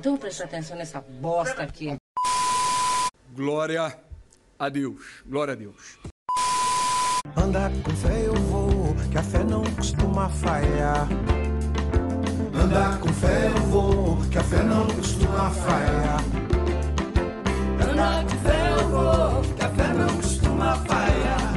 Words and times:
Então 0.00 0.16
presta 0.16 0.44
atenção 0.44 0.78
nessa 0.78 0.98
bosta 0.98 1.62
aqui. 1.62 1.94
Glória 3.34 4.00
a 4.58 4.68
Deus. 4.70 5.22
Glória 5.26 5.52
a 5.52 5.54
Deus. 5.54 5.98
Anda 7.36 7.70
com 7.84 7.94
fé 7.96 8.26
eu 8.26 8.34
vou, 8.34 8.96
que 9.12 9.18
a 9.18 9.22
fé 9.22 9.44
não 9.44 9.62
costuma 9.74 10.30
falhar. 10.30 11.06
Anda 12.54 12.96
com 12.96 13.12
fé 13.12 13.48
eu 13.48 13.62
vou, 13.66 14.16
que 14.30 14.38
a 14.38 14.42
fé 14.42 14.62
não 14.62 14.86
costuma 14.86 15.50
falhar. 15.50 16.20
Anda 17.86 18.24
com 18.24 18.38
fé 18.38 18.72
eu 18.72 18.88
vou, 18.88 19.54
que 19.54 19.62
a 19.62 19.68
fé 19.68 19.92
não 19.92 20.16
costuma 20.16 20.76
falhar. 20.86 21.52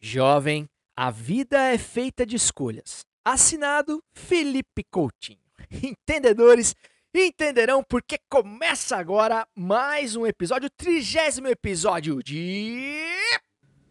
Jovem, 0.00 0.68
a 0.96 1.10
vida 1.10 1.58
é 1.64 1.78
feita 1.78 2.24
de 2.24 2.36
escolhas. 2.36 3.04
Assinado 3.24 4.00
Felipe 4.14 4.84
Coutinho. 4.88 5.42
Entendedores 5.82 6.76
entenderão 7.20 7.82
porque 7.82 8.18
começa 8.28 8.96
agora 8.96 9.46
mais 9.54 10.16
um 10.16 10.26
episódio, 10.26 10.70
trigésimo 10.70 11.46
episódio 11.46 12.22
de. 12.22 13.06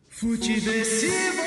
Futeversivo. 0.09 1.41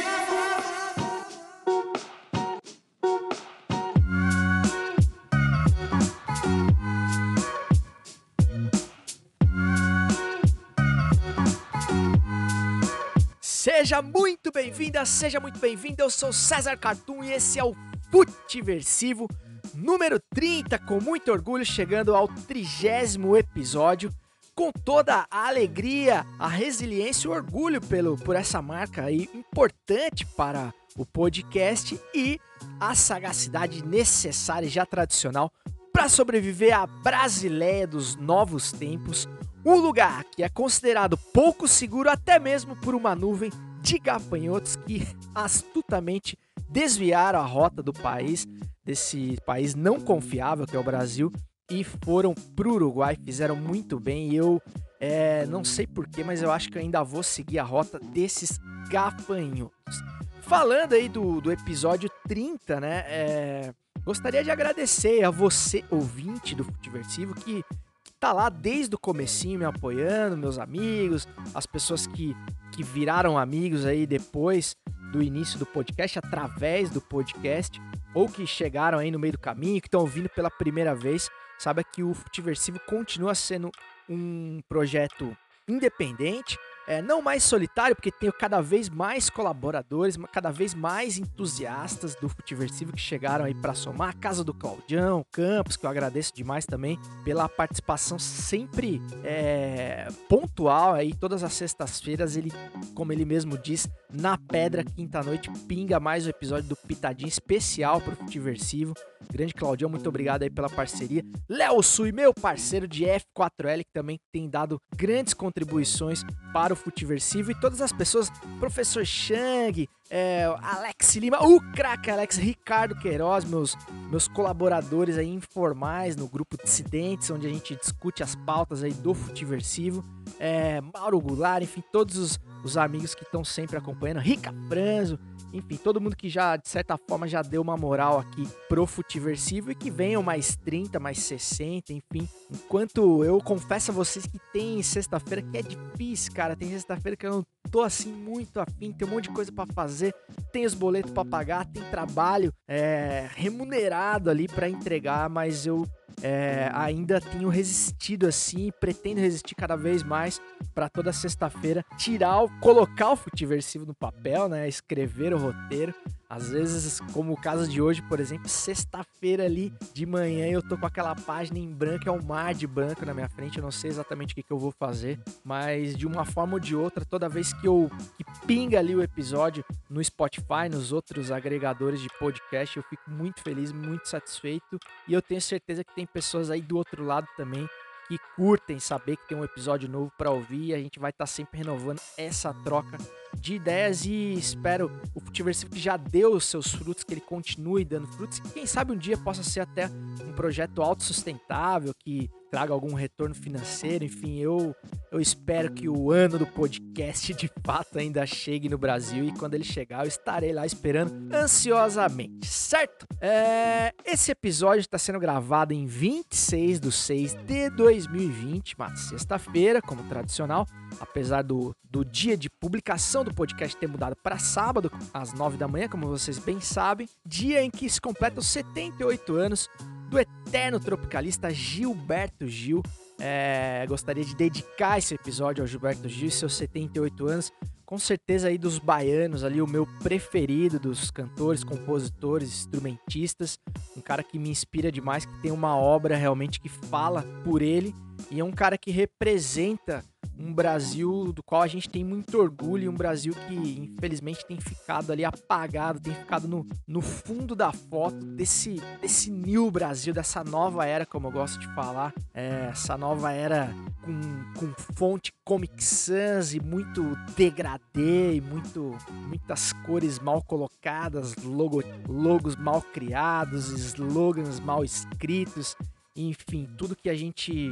Seja 13.41 14.01
muito 14.01 14.53
bem-vinda, 14.53 15.05
seja 15.05 15.41
muito 15.41 15.59
bem-vindo. 15.59 16.03
Eu 16.03 16.11
sou 16.11 16.33
César 16.33 16.77
Cartoon 16.77 17.25
e 17.25 17.33
esse 17.33 17.59
é 17.59 17.65
o 17.65 17.75
Futiversivo 18.11 19.27
número 19.75 20.21
30, 20.35 20.79
com 20.79 21.01
muito 21.01 21.31
orgulho, 21.33 21.65
chegando 21.65 22.15
ao 22.15 22.29
trigésimo 22.29 23.37
episódio, 23.37 24.11
com 24.55 24.71
toda 24.71 25.27
a 25.31 25.49
alegria, 25.49 26.25
a 26.39 26.49
resiliência 26.49 27.27
e 27.27 27.31
o 27.31 27.35
orgulho 27.35 27.81
pelo, 27.81 28.17
por 28.17 28.37
essa 28.37 28.63
marca 28.63 29.03
aí 29.03 29.29
importante 29.35 30.25
para 30.25 30.73
o 30.97 31.05
podcast 31.05 32.01
e 32.15 32.39
a 32.79 32.95
sagacidade 32.95 33.85
necessária 33.85 34.67
e 34.67 34.71
já 34.71 34.87
tradicional 34.87 35.51
para 35.93 36.09
sobreviver 36.09 36.77
à 36.77 36.87
Brasileia 36.87 37.87
dos 37.87 38.17
novos 38.17 38.73
tempos, 38.73 39.29
um 39.65 39.77
lugar 39.77 40.25
que 40.25 40.43
é 40.43 40.49
considerado 40.49 41.17
pouco 41.17 41.67
seguro 41.67 42.11
até 42.11 42.39
mesmo 42.39 42.77
por 42.77 42.95
uma 42.95 43.15
nuvem 43.15 43.51
de 43.81 43.99
gafanhotos 43.99 44.77
que 44.77 45.07
astutamente 45.35 46.39
desviaram 46.75 47.39
a 47.39 47.45
rota 47.45 47.81
do 47.81 47.93
país, 47.93 48.45
desse 48.85 49.39
país 49.47 49.77
não 49.77 50.01
confiável 50.01 50.67
que 50.67 50.75
é 50.75 50.79
o 50.79 50.83
Brasil, 50.83 51.33
e 51.71 51.85
foram 51.85 52.35
pro 52.57 52.75
Uruguai, 52.75 53.17
fizeram 53.25 53.55
muito 53.55 54.01
bem. 54.01 54.33
E 54.33 54.37
eu 54.37 54.61
é, 54.99 55.47
não 55.47 55.63
sei 55.63 55.87
porquê, 55.87 56.25
mas 56.25 56.43
eu 56.43 56.51
acho 56.51 56.69
que 56.69 56.77
eu 56.77 56.83
ainda 56.83 57.05
vou 57.05 57.23
seguir 57.23 57.61
a 57.61 57.63
rota 57.63 58.01
desses 58.01 58.59
gafanhotos. 58.91 60.03
Falando 60.43 60.95
aí 60.95 61.09
do, 61.09 61.41
do 61.41 61.53
episódio 61.53 62.11
30, 62.27 62.81
né? 62.81 63.05
É, 63.07 63.75
gostaria 64.05 64.43
de 64.43 64.51
agradecer 64.51 65.23
a 65.23 65.31
você, 65.31 65.85
ouvinte 65.91 66.57
do 66.57 66.65
Futiversivo, 66.65 67.37
que, 67.37 67.63
que 68.03 68.13
tá 68.19 68.33
lá 68.33 68.49
desde 68.49 68.97
o 68.97 68.99
comecinho 68.99 69.61
me 69.61 69.65
apoiando, 69.65 70.37
meus 70.37 70.59
amigos, 70.59 71.29
as 71.55 71.67
pessoas 71.67 72.05
que, 72.05 72.37
que 72.73 72.83
viraram 72.83 73.39
amigos 73.39 73.87
aí 73.87 74.07
depois 74.09 74.77
do 75.15 75.23
início 75.23 75.61
do 75.61 75.65
podcast, 75.65 76.19
através 76.19 76.91
do 76.91 77.01
podcast, 77.01 77.81
ou 78.13 78.29
que 78.29 78.45
chegaram 78.49 78.99
aí 78.99 79.13
no 79.13 79.19
meio 79.19 79.35
do 79.35 79.39
caminho, 79.39 79.81
que 79.81 79.87
estão 79.87 80.01
ouvindo 80.01 80.29
pela 80.29 80.51
primeira 80.51 80.93
vez, 80.93 81.31
saiba 81.57 81.85
que 81.85 82.03
o 82.03 82.13
Futiversivo 82.13 82.81
continua 82.81 83.33
sendo 83.33 83.71
um 84.09 84.61
projeto 84.69 85.37
independente, 85.69 86.59
é, 86.87 87.01
não 87.01 87.23
mais 87.23 87.43
solitário, 87.43 87.97
porque 87.97 88.11
tenho 88.11 88.33
cada 88.33 88.61
vez 88.61 88.89
mais 88.89 89.31
colaboradores, 89.31 90.17
cada 90.33 90.51
vez 90.51 90.75
mais 90.75 91.19
entusiastas 91.19 92.15
do 92.15 92.29
Futiversivo 92.29 92.93
que 92.93 93.01
chegaram 93.01 93.45
aí 93.45 93.55
para 93.55 93.75
somar. 93.75 94.11
A 94.11 94.13
casa 94.13 94.45
do 94.45 94.53
Claudião, 94.53 95.25
Campos, 95.33 95.77
que 95.77 95.87
eu 95.87 95.91
agradeço 95.91 96.35
demais 96.35 96.67
também 96.67 96.99
pela 97.25 97.49
participação 97.49 98.19
sempre 98.19 99.01
é, 99.23 100.09
pontual 100.29 100.95
aí, 100.95 101.15
todas 101.15 101.43
as 101.43 101.53
sextas-feiras, 101.55 102.37
ele, 102.37 102.53
como 102.95 103.13
ele 103.13 103.25
mesmo 103.25 103.57
diz, 103.57 103.89
na 104.13 104.37
pedra, 104.37 104.85
quinta-noite, 104.85 105.51
pinga 105.67 105.99
mais 105.99 106.27
um 106.27 106.31
episódio 106.31 106.69
do 106.69 106.77
Pitadinho 106.77 107.29
especial 107.29 108.01
pro 108.01 108.17
Futiversivo. 108.17 108.95
Grande 109.33 109.55
Claudião, 109.55 109.89
muito 109.89 110.09
obrigado 110.09 110.43
aí 110.43 110.51
pela 110.51 110.69
parceria. 110.69 111.25
Léo 111.49 111.83
Sui, 111.83 112.13
meu 112.13 112.33
parceiro 112.35 112.87
de 112.87 113.05
F4L, 113.05 113.79
que 113.79 113.93
também 113.93 114.19
tem 114.33 114.49
dado 114.49 114.79
grandes 114.95 115.33
contribuições 115.35 116.23
para 116.53 116.74
o 116.75 116.77
Futiversivo. 116.77 117.51
E 117.51 117.55
todas 117.55 117.81
as 117.81 117.93
pessoas, 117.93 118.31
professor 118.61 119.05
Shang, 119.05 119.89
é, 120.11 120.45
Alex 120.63 121.17
Lima, 121.17 121.43
o 121.43 121.61
craque 121.73 122.11
Alex, 122.11 122.37
Ricardo 122.37 122.95
Queiroz, 122.97 123.45
meus, 123.45 123.77
meus 124.11 124.29
colaboradores 124.29 125.17
aí 125.17 125.29
informais 125.29 126.15
no 126.15 126.29
grupo 126.29 126.57
Dissidentes, 126.63 127.31
onde 127.31 127.47
a 127.47 127.51
gente 127.51 127.75
discute 127.75 128.23
as 128.23 128.35
pautas 128.35 128.83
aí 128.83 128.93
do 128.93 129.15
Futiversivo. 129.15 130.05
É, 130.39 130.81
Mauro 130.81 131.21
Goulart, 131.21 131.63
enfim, 131.63 131.83
todos 131.91 132.17
os, 132.17 132.41
os 132.63 132.77
amigos 132.77 133.15
que 133.15 133.25
estão 133.25 133.45
sempre 133.45 133.77
acompanhando. 133.77 134.21
Rica 134.21 134.53
Franzo, 134.69 135.19
enfim, 135.55 135.77
todo 135.77 136.01
mundo 136.01 136.17
que 136.17 136.29
já, 136.29 136.57
de 136.57 136.69
certa 136.69 136.99
forma, 136.99 137.29
já 137.29 137.41
deu 137.41 137.63
uma 137.63 137.77
moral 137.77 138.19
aqui 138.19 138.47
pro 138.69 138.87
Futiversivo 138.87 139.71
e 139.71 139.75
que 139.75 139.89
venham 139.89 140.23
mais 140.23 140.57
30, 140.57 140.99
mais 140.99 141.21
60, 141.21 141.93
enfim. 141.93 142.29
Enquanto 142.53 143.25
eu 143.25 143.39
confesso 143.39 143.93
a 143.93 143.95
vocês 143.95 144.27
que 144.27 144.39
tem 144.53 144.83
sexta-feira 144.83 145.43
que 145.43 145.57
é 145.57 145.63
difícil, 145.63 146.33
cara. 146.33 146.57
Tem 146.57 146.71
sexta-feira 146.71 147.17
que 147.17 147.27
eu 147.27 147.31
não 147.31 147.45
tô 147.71 147.83
assim 147.83 148.13
muito 148.13 148.61
afim, 148.61 148.93
tem 148.93 149.07
um 149.07 149.11
monte 149.11 149.25
de 149.25 149.31
coisa 149.31 149.51
para 149.51 149.73
fazer, 149.73 150.15
tem 150.53 150.67
os 150.67 150.75
boletos 150.75 151.13
para 151.13 151.25
pagar, 151.25 151.65
tem 151.67 151.83
trabalho 151.85 152.53
é, 152.69 153.29
remunerado 153.35 154.31
ali 154.31 154.47
para 154.49 154.69
entregar, 154.69 155.29
mas 155.29 155.67
eu 155.67 155.87
é, 156.27 156.71
ainda 156.73 157.21
tenho 157.21 157.51
resistido 157.51 158.27
assim, 158.27 158.71
pretendo 158.81 159.21
resistir 159.21 159.55
cada 159.55 159.77
vez 159.77 160.03
mais 160.03 160.41
para 160.75 160.89
toda 160.89 161.13
sexta-feira 161.13 161.85
tirar, 161.99 162.45
o, 162.45 162.61
colocar 162.61 163.11
o 163.11 163.17
futiversivo 163.17 163.85
no 163.85 163.95
papel, 163.95 164.49
né? 164.49 164.67
Escrever 164.67 165.35
o 165.35 165.39
roteiro. 165.39 165.95
Às 166.29 166.51
vezes, 166.51 167.01
como 167.13 167.33
o 167.33 167.37
caso 167.37 167.69
de 167.69 167.81
hoje, 167.81 168.03
por 168.03 168.21
exemplo, 168.21 168.49
sexta-feira 168.49 169.45
ali 169.45 169.73
de 169.93 170.07
manhã 170.07 170.47
eu 170.47 170.63
tô 170.63 170.77
com 170.77 170.87
aquela 170.87 171.15
página 171.15 171.59
em 171.59 171.71
branco, 171.71 172.09
é 172.09 172.13
um 172.13 172.23
mar 172.23 172.55
de 172.55 172.67
branco 172.67 173.05
na 173.05 173.15
minha 173.15 173.29
frente, 173.29 173.59
eu 173.59 173.63
não 173.63 173.71
sei 173.71 173.91
exatamente 173.91 174.33
o 174.33 174.35
que, 174.35 174.43
que 174.43 174.53
eu 174.53 174.59
vou 174.59 174.73
fazer, 174.73 175.21
mas 175.45 175.97
de 175.97 176.07
uma 176.07 176.25
forma 176.25 176.55
ou 176.55 176.61
de 176.61 176.75
outra, 176.75 177.05
toda 177.05 177.29
vez 177.29 177.53
que 177.53 177.67
eu 177.67 177.91
que 178.17 178.25
pinga 178.47 178.79
ali 178.79 178.95
o 178.95 179.03
episódio 179.03 179.65
no 179.89 180.03
Spotify, 180.03 180.69
nos 180.71 180.93
outros 180.93 181.31
agregadores 181.31 182.01
de 182.01 182.09
podcast, 182.19 182.77
eu 182.77 182.83
fico 182.83 183.11
muito 183.11 183.43
feliz, 183.43 183.73
muito 183.73 184.09
satisfeito 184.09 184.79
e 185.07 185.13
eu 185.13 185.23
tenho 185.23 185.41
certeza 185.41 185.85
que 185.85 185.95
tem 185.95 186.07
pessoas 186.07 186.51
aí 186.51 186.61
do 186.61 186.77
outro 186.77 187.05
lado 187.05 187.27
também 187.37 187.69
que 188.09 188.19
curtem 188.37 188.79
saber 188.79 189.17
que 189.17 189.29
tem 189.29 189.37
um 189.37 189.45
episódio 189.45 189.89
novo 189.89 190.13
para 190.17 190.31
ouvir 190.31 190.75
a 190.75 190.79
gente 190.79 190.99
vai 190.99 191.11
estar 191.11 191.25
tá 191.25 191.27
sempre 191.27 191.59
renovando 191.59 192.01
essa 192.17 192.53
troca 192.53 192.99
de 193.35 193.55
ideias 193.55 194.05
e 194.05 194.35
espero 194.35 194.91
o 195.15 195.21
Futiversivo 195.21 195.77
já 195.77 195.97
deu 195.97 196.35
os 196.35 196.45
seus 196.45 196.73
frutos, 196.73 197.05
que 197.05 197.15
ele 197.15 197.21
continue 197.21 197.85
dando 197.85 198.07
frutos 198.07 198.39
e 198.39 198.43
quem 198.43 198.67
sabe 198.67 198.93
um 198.93 198.97
dia 198.97 199.17
possa 199.17 199.43
ser 199.43 199.61
até 199.61 199.89
um 200.25 200.33
projeto 200.33 200.83
autossustentável 200.83 201.93
que 201.99 202.31
traga 202.55 202.73
algum 202.73 202.95
retorno 202.95 203.35
financeiro, 203.35 204.05
enfim, 204.05 204.39
eu 204.39 204.73
eu 205.11 205.21
espero 205.21 205.73
que 205.73 205.89
o 205.89 206.11
ano 206.11 206.39
do 206.39 206.47
podcast 206.47 207.35
de 207.35 207.49
fato 207.65 207.99
ainda 207.99 208.25
chegue 208.27 208.69
no 208.69 208.77
Brasil 208.77 209.25
e 209.25 209.33
quando 209.33 209.55
ele 209.55 209.65
chegar 209.65 210.05
eu 210.05 210.09
estarei 210.09 210.53
lá 210.53 210.65
esperando 210.65 211.33
ansiosamente, 211.35 212.47
certo? 212.47 213.07
É, 213.21 213.93
esse 214.05 214.31
episódio 214.31 214.81
está 214.81 214.99
sendo 214.99 215.19
gravado 215.19 215.73
em 215.73 215.85
26 215.85 216.79
de 216.79 216.93
6 216.93 217.35
de 217.45 217.71
2020, 217.71 218.77
uma 218.77 218.95
sexta-feira, 218.95 219.81
como 219.83 220.03
tradicional, 220.05 220.67
apesar 221.01 221.43
do, 221.43 221.75
do 221.89 222.05
dia 222.05 222.37
de 222.37 222.49
publicação 222.49 223.25
do 223.25 223.35
podcast 223.35 223.77
ter 223.77 223.89
mudado 223.89 224.17
para 224.17 224.39
sábado, 224.39 224.93
às 225.13 225.33
9 225.33 225.57
da 225.57 225.69
manhã, 225.69 225.89
como 225.89 226.09
vocês 226.09 226.39
bem 226.39 226.61
sabem, 226.61 227.09
dia 227.25 227.63
em 227.63 227.71
que 227.71 227.89
se 227.89 228.01
completam 228.01 228.43
78 228.43 229.35
anos 229.35 229.69
do 230.11 230.19
eterno 230.19 230.79
tropicalista 230.81 231.51
Gilberto 231.51 232.47
Gil. 232.47 232.83
É, 233.19 233.85
gostaria 233.89 234.25
de 234.25 234.35
dedicar 234.35 234.99
esse 234.99 235.15
episódio 235.15 235.63
ao 235.63 235.67
Gilberto 235.67 236.09
Gil 236.09 236.29
e 236.29 236.31
seus 236.31 236.55
78 236.55 237.27
anos. 237.27 237.53
Com 237.87 237.99
certeza 237.99 238.49
aí 238.49 238.57
dos 238.57 238.79
baianos 238.79 239.45
ali, 239.45 239.61
o 239.61 239.67
meu 239.67 239.87
preferido 240.03 240.79
dos 240.79 241.11
cantores, 241.11 241.63
compositores, 241.63 242.49
instrumentistas. 242.49 243.59
Um 243.97 244.01
cara 244.01 244.23
que 244.23 244.39
me 244.39 244.49
inspira 244.49 244.91
demais, 244.91 245.27
que 245.27 245.43
tem 245.43 245.53
uma 245.53 245.77
obra 245.77 246.17
realmente 246.17 246.61
que 246.61 246.69
fala 246.69 247.23
por 247.45 247.61
ele. 247.61 247.95
E 248.31 248.41
é 248.41 248.45
um 248.45 248.53
cara 248.53 248.77
que 248.77 248.91
representa 248.91 250.05
um 250.39 250.53
Brasil 250.53 251.33
do 251.33 251.43
qual 251.43 251.63
a 251.63 251.67
gente 251.67 251.89
tem 251.89 252.05
muito 252.05 252.39
orgulho, 252.39 252.91
um 252.91 252.95
Brasil 252.95 253.35
que 253.47 253.55
infelizmente 253.55 254.45
tem 254.45 254.61
ficado 254.61 255.13
ali 255.13 255.25
apagado, 255.25 256.01
tem 256.01 256.15
ficado 256.15 256.49
no, 256.49 256.67
no 256.87 257.01
fundo 257.01 257.55
da 257.55 257.73
foto 257.73 258.17
desse, 258.17 258.81
desse 259.01 259.31
new 259.31 259.71
Brasil, 259.71 260.13
dessa 260.13 260.43
nova 260.43 260.85
era, 260.87 261.07
como 261.07 261.29
eu 261.29 261.33
gosto 261.33 261.59
de 261.61 261.73
falar, 261.75 262.13
é, 262.33 262.69
essa 262.71 262.97
nova 262.97 263.33
era 263.33 263.73
com, 264.03 264.21
com 264.59 264.95
fonte 264.95 265.33
Comic 265.45 265.83
Sans 265.83 266.55
e 266.55 266.61
muito 266.61 267.17
degradê 267.37 268.35
e 268.35 268.41
muito, 268.41 268.97
muitas 269.29 269.73
cores 269.85 270.19
mal 270.19 270.43
colocadas, 270.43 271.37
logo, 271.37 271.83
logos 272.09 272.57
mal 272.57 272.83
criados, 272.83 273.69
slogans 273.71 274.59
mal 274.61 274.85
escritos 274.85 275.77
enfim, 276.17 276.69
tudo 276.79 276.95
que 276.95 277.11
a 277.11 277.15
gente 277.15 277.71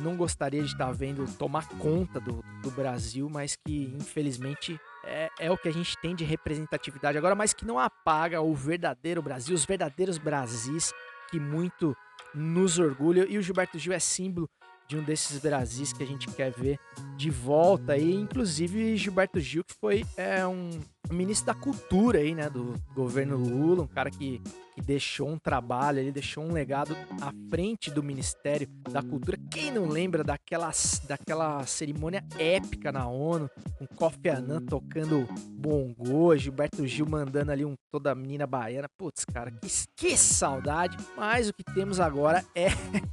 não 0.00 0.16
gostaria 0.16 0.62
de 0.62 0.72
estar 0.72 0.90
vendo 0.92 1.24
tomar 1.36 1.68
conta 1.78 2.18
do, 2.18 2.44
do 2.62 2.70
Brasil, 2.70 3.28
mas 3.30 3.56
que 3.56 3.94
infelizmente 3.96 4.78
é, 5.04 5.30
é, 5.38 5.50
o 5.50 5.56
que 5.56 5.68
a 5.68 5.72
gente 5.72 5.96
tem 6.00 6.14
de 6.14 6.24
representatividade 6.24 7.16
agora, 7.16 7.34
mas 7.34 7.52
que 7.52 7.64
não 7.64 7.78
apaga 7.78 8.40
o 8.40 8.54
verdadeiro 8.54 9.22
Brasil, 9.22 9.54
os 9.54 9.64
verdadeiros 9.64 10.18
Brasis 10.18 10.92
que 11.30 11.38
muito 11.38 11.96
nos 12.34 12.78
orgulha. 12.78 13.26
E 13.28 13.38
o 13.38 13.42
Gilberto 13.42 13.78
Gil 13.78 13.92
é 13.92 13.98
símbolo 13.98 14.48
de 14.88 14.96
um 14.96 15.02
desses 15.02 15.40
Brasis 15.40 15.92
que 15.92 16.02
a 16.02 16.06
gente 16.06 16.28
quer 16.28 16.50
ver 16.50 16.78
de 17.16 17.30
volta. 17.30 17.96
E 17.96 18.14
inclusive 18.14 18.96
Gilberto 18.96 19.40
Gil, 19.40 19.64
que 19.64 19.74
foi 19.74 20.04
é, 20.16 20.46
um 20.46 20.70
ministro 21.10 21.46
da 21.46 21.54
cultura 21.54 22.18
aí, 22.18 22.34
né, 22.34 22.48
do 22.50 22.74
governo 22.94 23.36
Lula, 23.36 23.82
um 23.82 23.86
cara 23.86 24.10
que 24.10 24.40
que 24.76 24.82
deixou 24.82 25.30
um 25.30 25.38
trabalho, 25.38 26.00
ele 26.00 26.12
deixou 26.12 26.44
um 26.44 26.52
legado 26.52 26.94
à 27.22 27.32
frente 27.48 27.90
do 27.90 28.02
Ministério 28.02 28.68
da 28.90 29.02
Cultura. 29.02 29.38
Quem 29.50 29.70
não 29.70 29.88
lembra 29.88 30.22
daquela, 30.22 30.70
daquela 31.08 31.64
cerimônia 31.64 32.22
épica 32.38 32.92
na 32.92 33.08
ONU, 33.08 33.48
com 33.78 33.86
Kofi 33.86 34.28
Annan 34.28 34.60
tocando 34.60 35.26
bongô, 35.48 36.36
Gilberto 36.36 36.86
Gil 36.86 37.06
mandando 37.06 37.52
ali 37.52 37.64
um 37.64 37.74
toda 37.90 38.14
menina 38.14 38.46
baiana. 38.46 38.86
Putz, 38.98 39.24
cara, 39.24 39.50
que, 39.50 39.66
que 39.96 40.14
saudade. 40.14 40.98
Mas 41.16 41.48
o 41.48 41.54
que 41.54 41.64
temos 41.74 41.98
agora 41.98 42.44
é, 42.54 42.66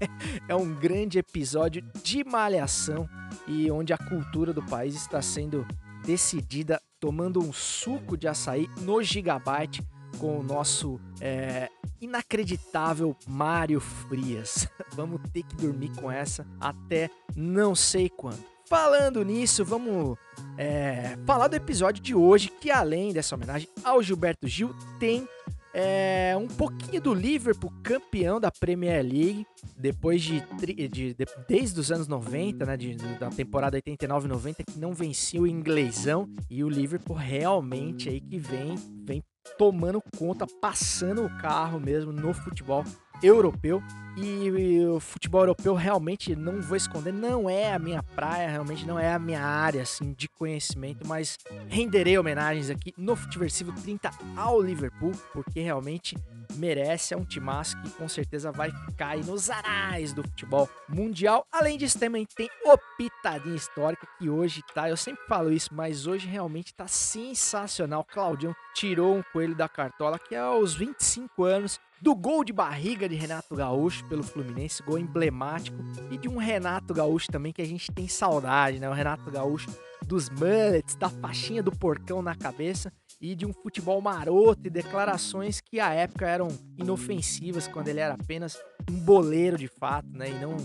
é 0.49 0.53
um 0.53 0.75
grande 0.75 1.17
episódio 1.17 1.81
de 2.03 2.25
malhação 2.25 3.07
e 3.47 3.71
onde 3.71 3.93
a 3.93 3.97
cultura 3.97 4.51
do 4.51 4.61
país 4.63 4.95
está 4.95 5.21
sendo 5.21 5.65
decidida 6.05 6.81
tomando 7.03 7.41
um 7.41 7.51
suco 7.51 8.15
de 8.15 8.29
açaí 8.29 8.69
no 8.79 9.03
Gigabyte 9.03 9.85
com 10.17 10.39
o 10.39 10.41
nosso 10.41 11.01
é, 11.19 11.69
inacreditável 11.99 13.13
Mário 13.27 13.81
Frias. 13.81 14.69
vamos 14.95 15.19
ter 15.33 15.43
que 15.43 15.53
dormir 15.57 15.91
com 15.99 16.09
essa 16.09 16.47
até 16.61 17.09
não 17.35 17.75
sei 17.75 18.07
quando. 18.07 18.41
Falando 18.69 19.21
nisso, 19.21 19.65
vamos 19.65 20.17
é, 20.57 21.17
falar 21.25 21.49
do 21.49 21.57
episódio 21.57 22.01
de 22.01 22.15
hoje, 22.15 22.47
que 22.47 22.71
além 22.71 23.11
dessa 23.11 23.35
homenagem 23.35 23.67
ao 23.83 24.01
Gilberto 24.01 24.47
Gil, 24.47 24.73
tem 24.97 25.27
é, 25.73 26.35
um 26.37 26.47
pouquinho 26.47 27.01
do 27.01 27.13
Liverpool 27.13 27.73
campeão 27.83 28.39
da 28.39 28.51
Premier 28.51 29.03
League, 29.03 29.45
depois 29.75 30.21
de, 30.21 30.41
de, 30.57 30.87
de 30.87 31.15
desde 31.47 31.79
os 31.79 31.91
anos 31.91 32.07
90, 32.07 32.65
né, 32.65 32.77
de, 32.77 32.95
da 33.17 33.29
temporada 33.29 33.81
89-90, 33.81 34.57
que 34.71 34.79
não 34.79 34.93
vencia 34.93 35.41
o 35.41 35.47
inglesão, 35.47 36.29
e 36.49 36.63
o 36.63 36.69
Liverpool 36.69 37.15
realmente 37.15 38.07
aí 38.09 38.21
que 38.21 38.37
vem, 38.37 38.75
vem 39.03 39.23
tomando 39.57 40.01
conta, 40.17 40.45
passando 40.61 41.25
o 41.25 41.37
carro 41.37 41.79
mesmo 41.79 42.11
no 42.11 42.33
futebol 42.33 42.83
europeu. 43.21 43.81
E, 44.15 44.85
o 44.85 44.99
futebol 44.99 45.41
europeu 45.41 45.73
realmente 45.73 46.35
não 46.35 46.61
vou 46.61 46.77
esconder, 46.77 47.11
não 47.11 47.49
é 47.49 47.73
a 47.73 47.79
minha 47.79 48.03
praia, 48.03 48.47
realmente 48.47 48.85
não 48.85 48.99
é 48.99 49.11
a 49.11 49.17
minha 49.17 49.41
área 49.41 49.81
assim 49.81 50.13
de 50.13 50.29
conhecimento, 50.29 51.07
mas 51.07 51.39
renderei 51.67 52.15
homenagens 52.15 52.69
aqui 52.69 52.93
no 52.95 53.15
Futiversivo 53.15 53.71
30 53.71 54.11
ao 54.35 54.61
Liverpool, 54.61 55.13
porque 55.33 55.61
realmente 55.61 56.15
merece, 56.55 57.15
é 57.15 57.17
um 57.17 57.25
timaço 57.25 57.79
que 57.81 57.89
com 57.91 58.07
certeza 58.07 58.51
vai 58.51 58.71
ficar 58.71 59.09
aí 59.09 59.23
nos 59.23 59.49
arais 59.49 60.13
do 60.13 60.21
futebol 60.21 60.69
mundial. 60.87 61.47
Além 61.51 61.77
disso, 61.77 61.99
também 61.99 62.25
tem 62.35 62.49
o 62.65 62.77
Pitadinha 62.97 63.55
Histórica, 63.55 64.07
que 64.19 64.29
hoje 64.29 64.61
tá, 64.75 64.89
eu 64.89 64.97
sempre 64.97 65.25
falo 65.27 65.51
isso, 65.51 65.69
mas 65.73 66.05
hoje 66.05 66.27
realmente 66.27 66.73
tá 66.73 66.87
sensacional. 66.87 68.03
Claudião 68.03 68.55
tirou 68.75 69.15
um 69.15 69.23
coelho 69.33 69.55
da 69.55 69.67
cartola, 69.67 70.19
que 70.19 70.35
é 70.35 70.39
aos 70.39 70.75
25 70.75 71.43
anos, 71.43 71.79
do 72.03 72.13
gol 72.13 72.43
de 72.43 72.51
barriga 72.51 73.07
de 73.07 73.15
Renato 73.15 73.55
Gaúcho 73.55 74.03
pelo 74.09 74.23
Fluminense, 74.23 74.83
gol 74.83 74.99
emblemático, 74.99 75.77
e 76.11 76.17
de 76.17 76.27
um 76.27 76.35
Renato 76.35 76.93
Gaúcho 76.93 77.31
também 77.31 77.53
que 77.53 77.61
a 77.61 77.65
gente 77.65 77.89
tem 77.93 78.09
saudade, 78.09 78.77
né? 78.77 78.89
O 78.89 78.93
Renato 78.93 79.31
Gaúcho 79.31 79.73
dos 80.05 80.29
mullets, 80.29 80.95
da 80.95 81.09
faixinha 81.09 81.63
do 81.63 81.71
porcão 81.71 82.21
na 82.21 82.35
cabeça 82.35 82.91
e 83.21 83.33
de 83.33 83.45
um 83.45 83.53
futebol 83.53 84.01
maroto 84.01 84.67
e 84.67 84.69
declarações 84.69 85.61
que 85.61 85.79
à 85.79 85.93
época 85.93 86.27
eram 86.27 86.49
inofensivas 86.77 87.69
quando 87.69 87.87
ele 87.87 88.01
era 88.01 88.15
apenas 88.15 88.57
um 88.91 88.99
boleiro 88.99 89.57
de 89.57 89.69
fato, 89.69 90.09
né? 90.11 90.29
E 90.29 90.33
não 90.33 90.57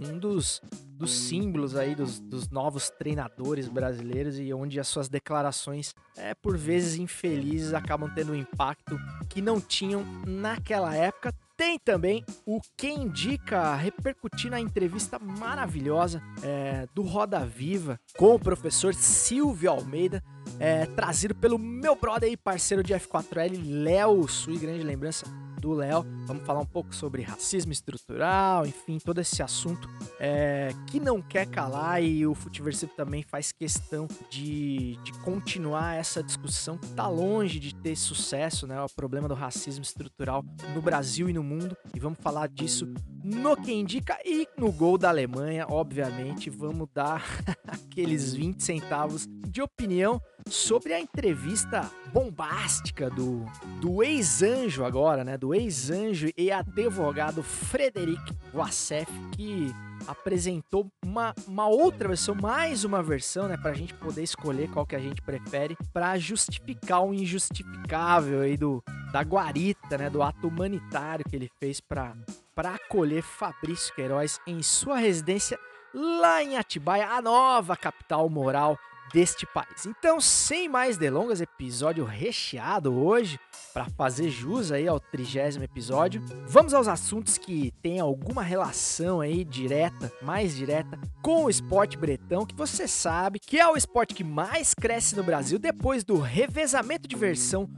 um 0.00 0.18
dos, 0.18 0.62
dos 0.96 1.12
símbolos 1.12 1.76
aí 1.76 1.94
dos, 1.94 2.18
dos 2.18 2.48
novos 2.48 2.90
treinadores 2.90 3.68
brasileiros 3.68 4.38
e 4.38 4.52
onde 4.52 4.80
as 4.80 4.88
suas 4.88 5.08
declarações, 5.08 5.94
é, 6.16 6.34
por 6.34 6.56
vezes 6.56 6.98
infelizes, 6.98 7.74
acabam 7.74 8.10
tendo 8.14 8.32
um 8.32 8.36
impacto 8.36 8.98
que 9.28 9.42
não 9.42 9.60
tinham 9.60 10.04
naquela 10.26 10.94
época. 10.94 11.34
Tem 11.56 11.78
também 11.78 12.24
o 12.46 12.58
Quem 12.74 13.02
Indica 13.02 13.74
repercutir 13.74 14.50
na 14.50 14.58
entrevista 14.58 15.18
maravilhosa 15.18 16.22
é, 16.42 16.88
do 16.94 17.02
Roda 17.02 17.44
Viva 17.44 18.00
com 18.16 18.34
o 18.34 18.38
professor 18.38 18.94
Silvio 18.94 19.70
Almeida, 19.70 20.22
é, 20.58 20.86
trazido 20.86 21.34
pelo 21.34 21.58
meu 21.58 21.94
brother 21.94 22.32
e 22.32 22.36
parceiro 22.36 22.82
de 22.82 22.94
F4L, 22.94 23.60
Léo 23.62 24.26
Sui, 24.26 24.56
grande 24.58 24.82
lembrança 24.82 25.26
do 25.60 25.72
Léo. 25.72 26.04
Vamos 26.26 26.44
falar 26.44 26.60
um 26.60 26.66
pouco 26.66 26.94
sobre 26.94 27.22
racismo 27.22 27.72
estrutural, 27.72 28.66
enfim, 28.66 28.98
todo 28.98 29.20
esse 29.20 29.42
assunto 29.42 29.88
é, 30.18 30.70
que 30.86 30.98
não 30.98 31.20
quer 31.20 31.46
calar 31.46 32.02
e 32.02 32.26
o 32.26 32.34
Futiversivo 32.34 32.92
também 32.96 33.22
faz 33.22 33.52
questão 33.52 34.08
de, 34.30 34.96
de 35.04 35.12
continuar 35.20 35.96
essa 35.96 36.22
discussão 36.22 36.78
que 36.78 36.86
está 36.86 37.06
longe 37.06 37.60
de 37.60 37.74
ter 37.74 37.96
sucesso, 37.96 38.66
né? 38.66 38.80
O 38.82 38.88
problema 38.88 39.28
do 39.28 39.34
racismo 39.34 39.82
estrutural 39.82 40.44
no 40.74 40.80
Brasil 40.80 41.28
e 41.28 41.32
no 41.32 41.42
mundo. 41.42 41.76
E 41.94 42.00
vamos 42.00 42.18
falar 42.20 42.48
disso 42.48 42.92
no 43.22 43.56
que 43.56 43.72
indica 43.72 44.18
e 44.24 44.48
no 44.56 44.72
gol 44.72 44.96
da 44.96 45.08
Alemanha, 45.08 45.66
obviamente. 45.68 46.48
Vamos 46.48 46.88
dar 46.92 47.24
aqueles 47.66 48.32
20 48.34 48.62
centavos 48.62 49.26
de 49.46 49.60
opinião 49.60 50.20
sobre 50.48 50.92
a 50.92 51.00
entrevista 51.00 51.90
bombástica 52.12 53.10
do, 53.10 53.44
do 53.80 54.02
ex-anjo 54.02 54.84
agora, 54.84 55.24
né? 55.24 55.36
Ex-anjo 55.54 56.30
e 56.36 56.50
advogado 56.50 57.42
Frederic 57.42 58.20
Wassef, 58.52 59.10
que 59.32 59.72
apresentou 60.06 60.90
uma, 61.04 61.34
uma 61.46 61.66
outra 61.66 62.08
versão, 62.08 62.34
mais 62.34 62.84
uma 62.84 63.02
versão, 63.02 63.48
né, 63.48 63.56
pra 63.56 63.72
gente 63.72 63.94
poder 63.94 64.22
escolher 64.22 64.70
qual 64.70 64.86
que 64.86 64.96
a 64.96 65.00
gente 65.00 65.20
prefere, 65.22 65.76
para 65.92 66.18
justificar 66.18 67.04
o 67.04 67.14
injustificável 67.14 68.40
aí 68.40 68.56
do 68.56 68.82
da 69.12 69.22
guarita, 69.22 69.98
né, 69.98 70.08
do 70.08 70.22
ato 70.22 70.46
humanitário 70.46 71.24
que 71.28 71.34
ele 71.34 71.50
fez 71.58 71.80
para 71.80 72.14
para 72.54 72.74
acolher 72.74 73.22
Fabrício 73.22 73.94
Queiroz 73.94 74.38
em 74.46 74.62
sua 74.62 74.98
residência 74.98 75.58
lá 75.94 76.42
em 76.42 76.56
Atibaia, 76.56 77.08
a 77.08 77.22
nova 77.22 77.76
capital 77.76 78.28
moral 78.28 78.78
deste 79.12 79.46
país. 79.46 79.86
Então, 79.86 80.20
sem 80.20 80.68
mais 80.68 80.96
delongas, 80.96 81.40
episódio 81.40 82.04
recheado 82.04 82.94
hoje 82.94 83.38
para 83.72 83.86
fazer 83.96 84.28
jus 84.30 84.72
aí 84.72 84.88
ao 84.88 85.00
trigésimo 85.00 85.64
episódio. 85.64 86.22
Vamos 86.46 86.74
aos 86.74 86.88
assuntos 86.88 87.38
que 87.38 87.72
têm 87.82 88.00
alguma 88.00 88.42
relação 88.42 89.20
aí 89.20 89.44
direta, 89.44 90.12
mais 90.22 90.56
direta 90.56 90.98
com 91.22 91.44
o 91.44 91.50
esporte 91.50 91.96
bretão, 91.96 92.46
que 92.46 92.54
você 92.54 92.88
sabe 92.88 93.38
que 93.38 93.58
é 93.58 93.66
o 93.66 93.76
esporte 93.76 94.14
que 94.14 94.24
mais 94.24 94.74
cresce 94.74 95.16
no 95.16 95.22
Brasil 95.22 95.58
depois 95.58 96.04
do 96.04 96.18
revezamento 96.18 97.08
de 97.08 97.16
versão 97.16 97.68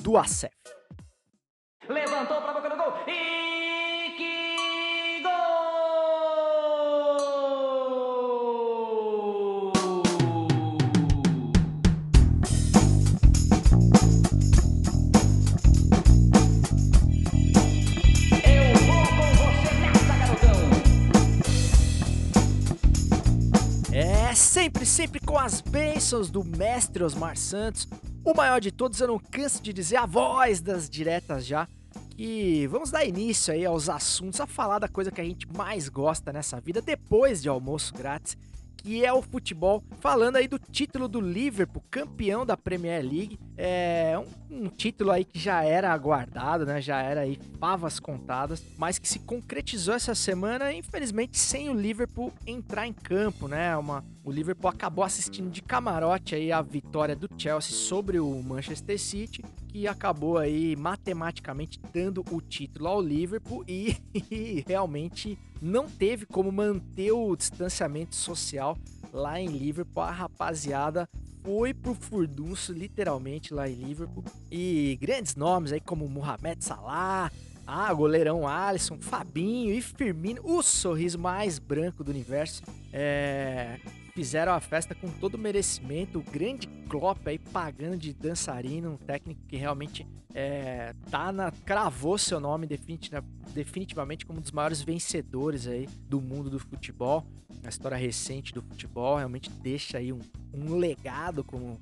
do 0.00 0.16
ACEF. 0.16 0.52
Levantou 1.88 2.40
para 2.42 2.52
boca 2.52 2.68
do 2.68 2.76
gol 2.76 2.92
e 3.06 3.37
sempre, 24.34 24.84
sempre 24.84 25.20
com 25.20 25.38
as 25.38 25.60
bênçãos 25.60 26.30
do 26.30 26.44
mestre 26.44 27.02
Osmar 27.02 27.36
Santos, 27.36 27.88
o 28.24 28.34
maior 28.34 28.60
de 28.60 28.70
todos, 28.70 29.00
eu 29.00 29.08
não 29.08 29.18
canso 29.18 29.62
de 29.62 29.72
dizer, 29.72 29.96
a 29.96 30.06
voz 30.06 30.60
das 30.60 30.88
diretas 30.88 31.46
já, 31.46 31.66
que 32.10 32.66
vamos 32.66 32.90
dar 32.90 33.04
início 33.04 33.54
aí 33.54 33.64
aos 33.64 33.88
assuntos, 33.88 34.40
a 34.40 34.46
falar 34.46 34.78
da 34.78 34.88
coisa 34.88 35.10
que 35.10 35.20
a 35.20 35.24
gente 35.24 35.46
mais 35.56 35.88
gosta 35.88 36.32
nessa 36.32 36.60
vida 36.60 36.82
depois 36.82 37.40
de 37.40 37.48
almoço 37.48 37.94
grátis, 37.94 38.36
que 38.78 39.04
é 39.04 39.12
o 39.12 39.20
futebol. 39.20 39.82
Falando 40.00 40.36
aí 40.36 40.48
do 40.48 40.58
título 40.58 41.08
do 41.08 41.20
Liverpool, 41.20 41.82
campeão 41.90 42.46
da 42.46 42.56
Premier 42.56 43.02
League. 43.02 43.38
É 43.56 44.16
um, 44.18 44.64
um, 44.64 44.68
título 44.68 45.10
aí 45.10 45.24
que 45.24 45.38
já 45.38 45.62
era 45.62 45.92
aguardado, 45.92 46.64
né? 46.64 46.80
Já 46.80 47.02
era 47.02 47.22
aí 47.22 47.38
pavas 47.58 47.98
contadas, 47.98 48.64
mas 48.76 48.98
que 48.98 49.08
se 49.08 49.18
concretizou 49.18 49.94
essa 49.94 50.14
semana, 50.14 50.72
infelizmente, 50.72 51.38
sem 51.38 51.68
o 51.68 51.74
Liverpool 51.74 52.32
entrar 52.46 52.86
em 52.86 52.92
campo, 52.92 53.48
né? 53.48 53.76
Uma, 53.76 54.04
o 54.28 54.30
Liverpool 54.30 54.68
acabou 54.68 55.02
assistindo 55.02 55.50
de 55.50 55.62
camarote 55.62 56.34
aí 56.34 56.52
a 56.52 56.60
vitória 56.60 57.16
do 57.16 57.30
Chelsea 57.38 57.72
sobre 57.72 58.20
o 58.20 58.42
Manchester 58.42 59.00
City, 59.00 59.42
que 59.68 59.88
acabou 59.88 60.36
aí 60.36 60.76
matematicamente 60.76 61.80
dando 61.94 62.22
o 62.30 62.38
título 62.38 62.88
ao 62.88 63.00
Liverpool 63.00 63.64
e, 63.66 63.96
realmente 64.66 65.38
não 65.62 65.88
teve 65.88 66.26
como 66.26 66.52
manter 66.52 67.10
o 67.10 67.34
distanciamento 67.34 68.14
social 68.14 68.76
lá 69.14 69.40
em 69.40 69.48
Liverpool. 69.48 70.02
A 70.02 70.10
rapaziada 70.10 71.08
foi 71.42 71.72
pro 71.72 71.94
furdunço, 71.94 72.74
literalmente, 72.74 73.54
lá 73.54 73.66
em 73.66 73.74
Liverpool. 73.74 74.24
E 74.52 74.98
grandes 75.00 75.36
nomes 75.36 75.72
aí 75.72 75.80
como 75.80 76.06
Mohamed 76.06 76.62
Salah, 76.62 77.32
ah, 77.66 77.92
goleirão 77.94 78.46
Alisson, 78.46 78.98
Fabinho 79.00 79.72
e 79.72 79.80
Firmino, 79.80 80.42
o 80.44 80.62
sorriso 80.62 81.18
mais 81.18 81.58
branco 81.58 82.04
do 82.04 82.10
universo. 82.10 82.62
É, 82.92 83.78
fizeram 84.18 84.52
a 84.52 84.58
festa 84.58 84.96
com 84.96 85.06
todo 85.06 85.36
o 85.36 85.38
merecimento. 85.38 86.18
O 86.18 86.22
grande 86.22 86.66
Klopp 86.88 87.24
aí 87.28 87.38
pagando 87.38 87.96
de 87.96 88.12
dançarino, 88.12 88.90
um 88.90 88.96
técnico 88.96 89.40
que 89.46 89.56
realmente 89.56 90.04
é, 90.34 90.92
tá 91.08 91.30
na, 91.30 91.52
cravou 91.52 92.18
seu 92.18 92.40
nome 92.40 92.66
definitivamente 92.66 94.26
como 94.26 94.40
um 94.40 94.42
dos 94.42 94.50
maiores 94.50 94.82
vencedores 94.82 95.68
aí 95.68 95.88
do 96.08 96.20
mundo 96.20 96.50
do 96.50 96.58
futebol. 96.58 97.24
A 97.62 97.68
história 97.68 97.96
recente 97.96 98.52
do 98.52 98.60
futebol 98.60 99.18
realmente 99.18 99.48
deixa 99.50 99.98
aí 99.98 100.12
um, 100.12 100.18
um 100.52 100.74
legado, 100.74 101.44
como 101.44 101.80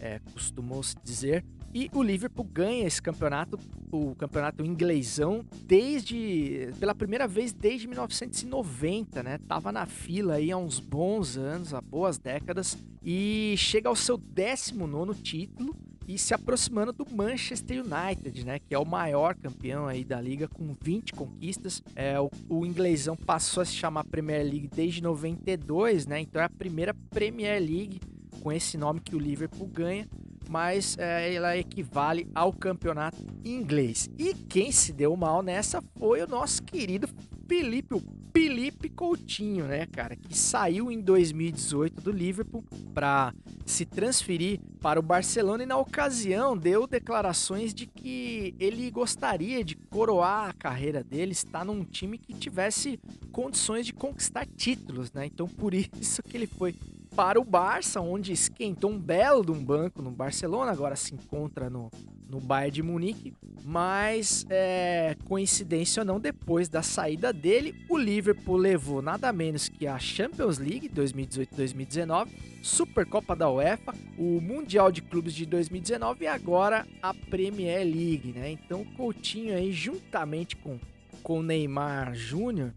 é, 0.00 0.20
costumou 0.32 0.82
se 0.82 0.96
dizer. 1.04 1.44
E 1.74 1.90
o 1.92 2.04
Liverpool 2.04 2.44
ganha 2.44 2.86
esse 2.86 3.02
campeonato, 3.02 3.58
o 3.90 4.14
campeonato 4.14 4.64
inglesão, 4.64 5.44
desde 5.66 6.70
pela 6.78 6.94
primeira 6.94 7.26
vez 7.26 7.52
desde 7.52 7.88
1990, 7.88 9.24
né? 9.24 9.38
Tava 9.48 9.72
na 9.72 9.84
fila 9.84 10.34
aí 10.34 10.52
há 10.52 10.56
uns 10.56 10.78
bons 10.78 11.36
anos, 11.36 11.74
há 11.74 11.80
boas 11.80 12.16
décadas, 12.16 12.78
e 13.02 13.56
chega 13.58 13.88
ao 13.88 13.96
seu 13.96 14.16
19 14.16 15.20
título 15.20 15.74
e 16.06 16.16
se 16.16 16.32
aproximando 16.32 16.92
do 16.92 17.06
Manchester 17.10 17.82
United, 17.82 18.44
né, 18.44 18.58
que 18.58 18.74
é 18.74 18.78
o 18.78 18.84
maior 18.84 19.34
campeão 19.34 19.88
aí 19.88 20.04
da 20.04 20.20
liga 20.20 20.46
com 20.46 20.76
20 20.80 21.14
conquistas. 21.14 21.82
É, 21.96 22.20
o, 22.20 22.30
o 22.48 22.64
inglesão 22.64 23.16
passou 23.16 23.62
a 23.62 23.64
se 23.64 23.72
chamar 23.72 24.04
Premier 24.04 24.44
League 24.44 24.68
desde 24.68 25.02
92, 25.02 26.06
né? 26.06 26.20
Então 26.20 26.40
é 26.40 26.44
a 26.44 26.50
primeira 26.50 26.94
Premier 27.10 27.60
League 27.60 28.00
com 28.40 28.52
esse 28.52 28.76
nome 28.76 29.00
que 29.00 29.16
o 29.16 29.18
Liverpool 29.18 29.66
ganha 29.66 30.06
mas 30.48 30.96
é, 30.98 31.34
ela 31.34 31.56
equivale 31.56 32.28
ao 32.34 32.52
campeonato 32.52 33.24
inglês. 33.44 34.08
E 34.18 34.34
quem 34.34 34.70
se 34.70 34.92
deu 34.92 35.16
mal 35.16 35.42
nessa 35.42 35.82
foi 35.98 36.22
o 36.22 36.26
nosso 36.26 36.62
querido 36.62 37.08
Felipe, 37.46 37.94
o 37.94 38.02
Felipe 38.32 38.88
Coutinho, 38.88 39.66
né, 39.66 39.86
cara, 39.86 40.16
que 40.16 40.36
saiu 40.36 40.90
em 40.90 41.00
2018 41.00 42.00
do 42.00 42.10
Liverpool 42.10 42.64
para 42.92 43.32
se 43.64 43.84
transferir 43.84 44.60
para 44.80 44.98
o 44.98 45.02
Barcelona 45.02 45.62
e 45.62 45.66
na 45.66 45.76
ocasião 45.76 46.56
deu 46.56 46.86
declarações 46.86 47.72
de 47.72 47.86
que 47.86 48.54
ele 48.58 48.90
gostaria 48.90 49.62
de 49.62 49.76
coroar 49.76 50.50
a 50.50 50.52
carreira 50.52 51.02
dele, 51.02 51.32
estar 51.32 51.64
num 51.64 51.84
time 51.84 52.18
que 52.18 52.34
tivesse 52.34 52.98
condições 53.30 53.86
de 53.86 53.92
conquistar 53.92 54.46
títulos, 54.46 55.12
né? 55.12 55.26
Então 55.26 55.46
por 55.46 55.72
isso 55.72 56.22
que 56.22 56.36
ele 56.36 56.46
foi 56.46 56.74
para 57.14 57.40
o 57.40 57.44
Barça, 57.44 58.00
onde 58.00 58.32
esquentou 58.32 58.90
um 58.90 58.98
belo 58.98 59.44
de 59.44 59.52
um 59.52 59.64
banco 59.64 60.02
no 60.02 60.10
Barcelona, 60.10 60.72
agora 60.72 60.96
se 60.96 61.14
encontra 61.14 61.70
no, 61.70 61.90
no 62.28 62.40
Bayern 62.40 62.72
de 62.72 62.82
Munique, 62.82 63.34
mas 63.64 64.44
é, 64.50 65.16
coincidência 65.24 66.00
ou 66.00 66.06
não, 66.06 66.18
depois 66.18 66.68
da 66.68 66.82
saída 66.82 67.32
dele, 67.32 67.74
o 67.88 67.96
Liverpool 67.96 68.56
levou 68.56 69.00
nada 69.00 69.32
menos 69.32 69.68
que 69.68 69.86
a 69.86 69.98
Champions 69.98 70.58
League 70.58 70.88
2018-2019, 70.88 72.28
Supercopa 72.62 73.36
da 73.36 73.50
UEFA, 73.50 73.94
o 74.18 74.40
Mundial 74.40 74.90
de 74.90 75.02
Clubes 75.02 75.34
de 75.34 75.46
2019 75.46 76.24
e 76.24 76.26
agora 76.26 76.86
a 77.02 77.14
Premier 77.14 77.84
League, 77.84 78.32
né? 78.32 78.50
Então 78.50 78.82
o 78.82 78.86
Coutinho 78.96 79.56
aí 79.56 79.70
juntamente 79.70 80.56
com 80.56 80.78
com 81.24 81.42
Neymar 81.42 82.14
Júnior, 82.14 82.72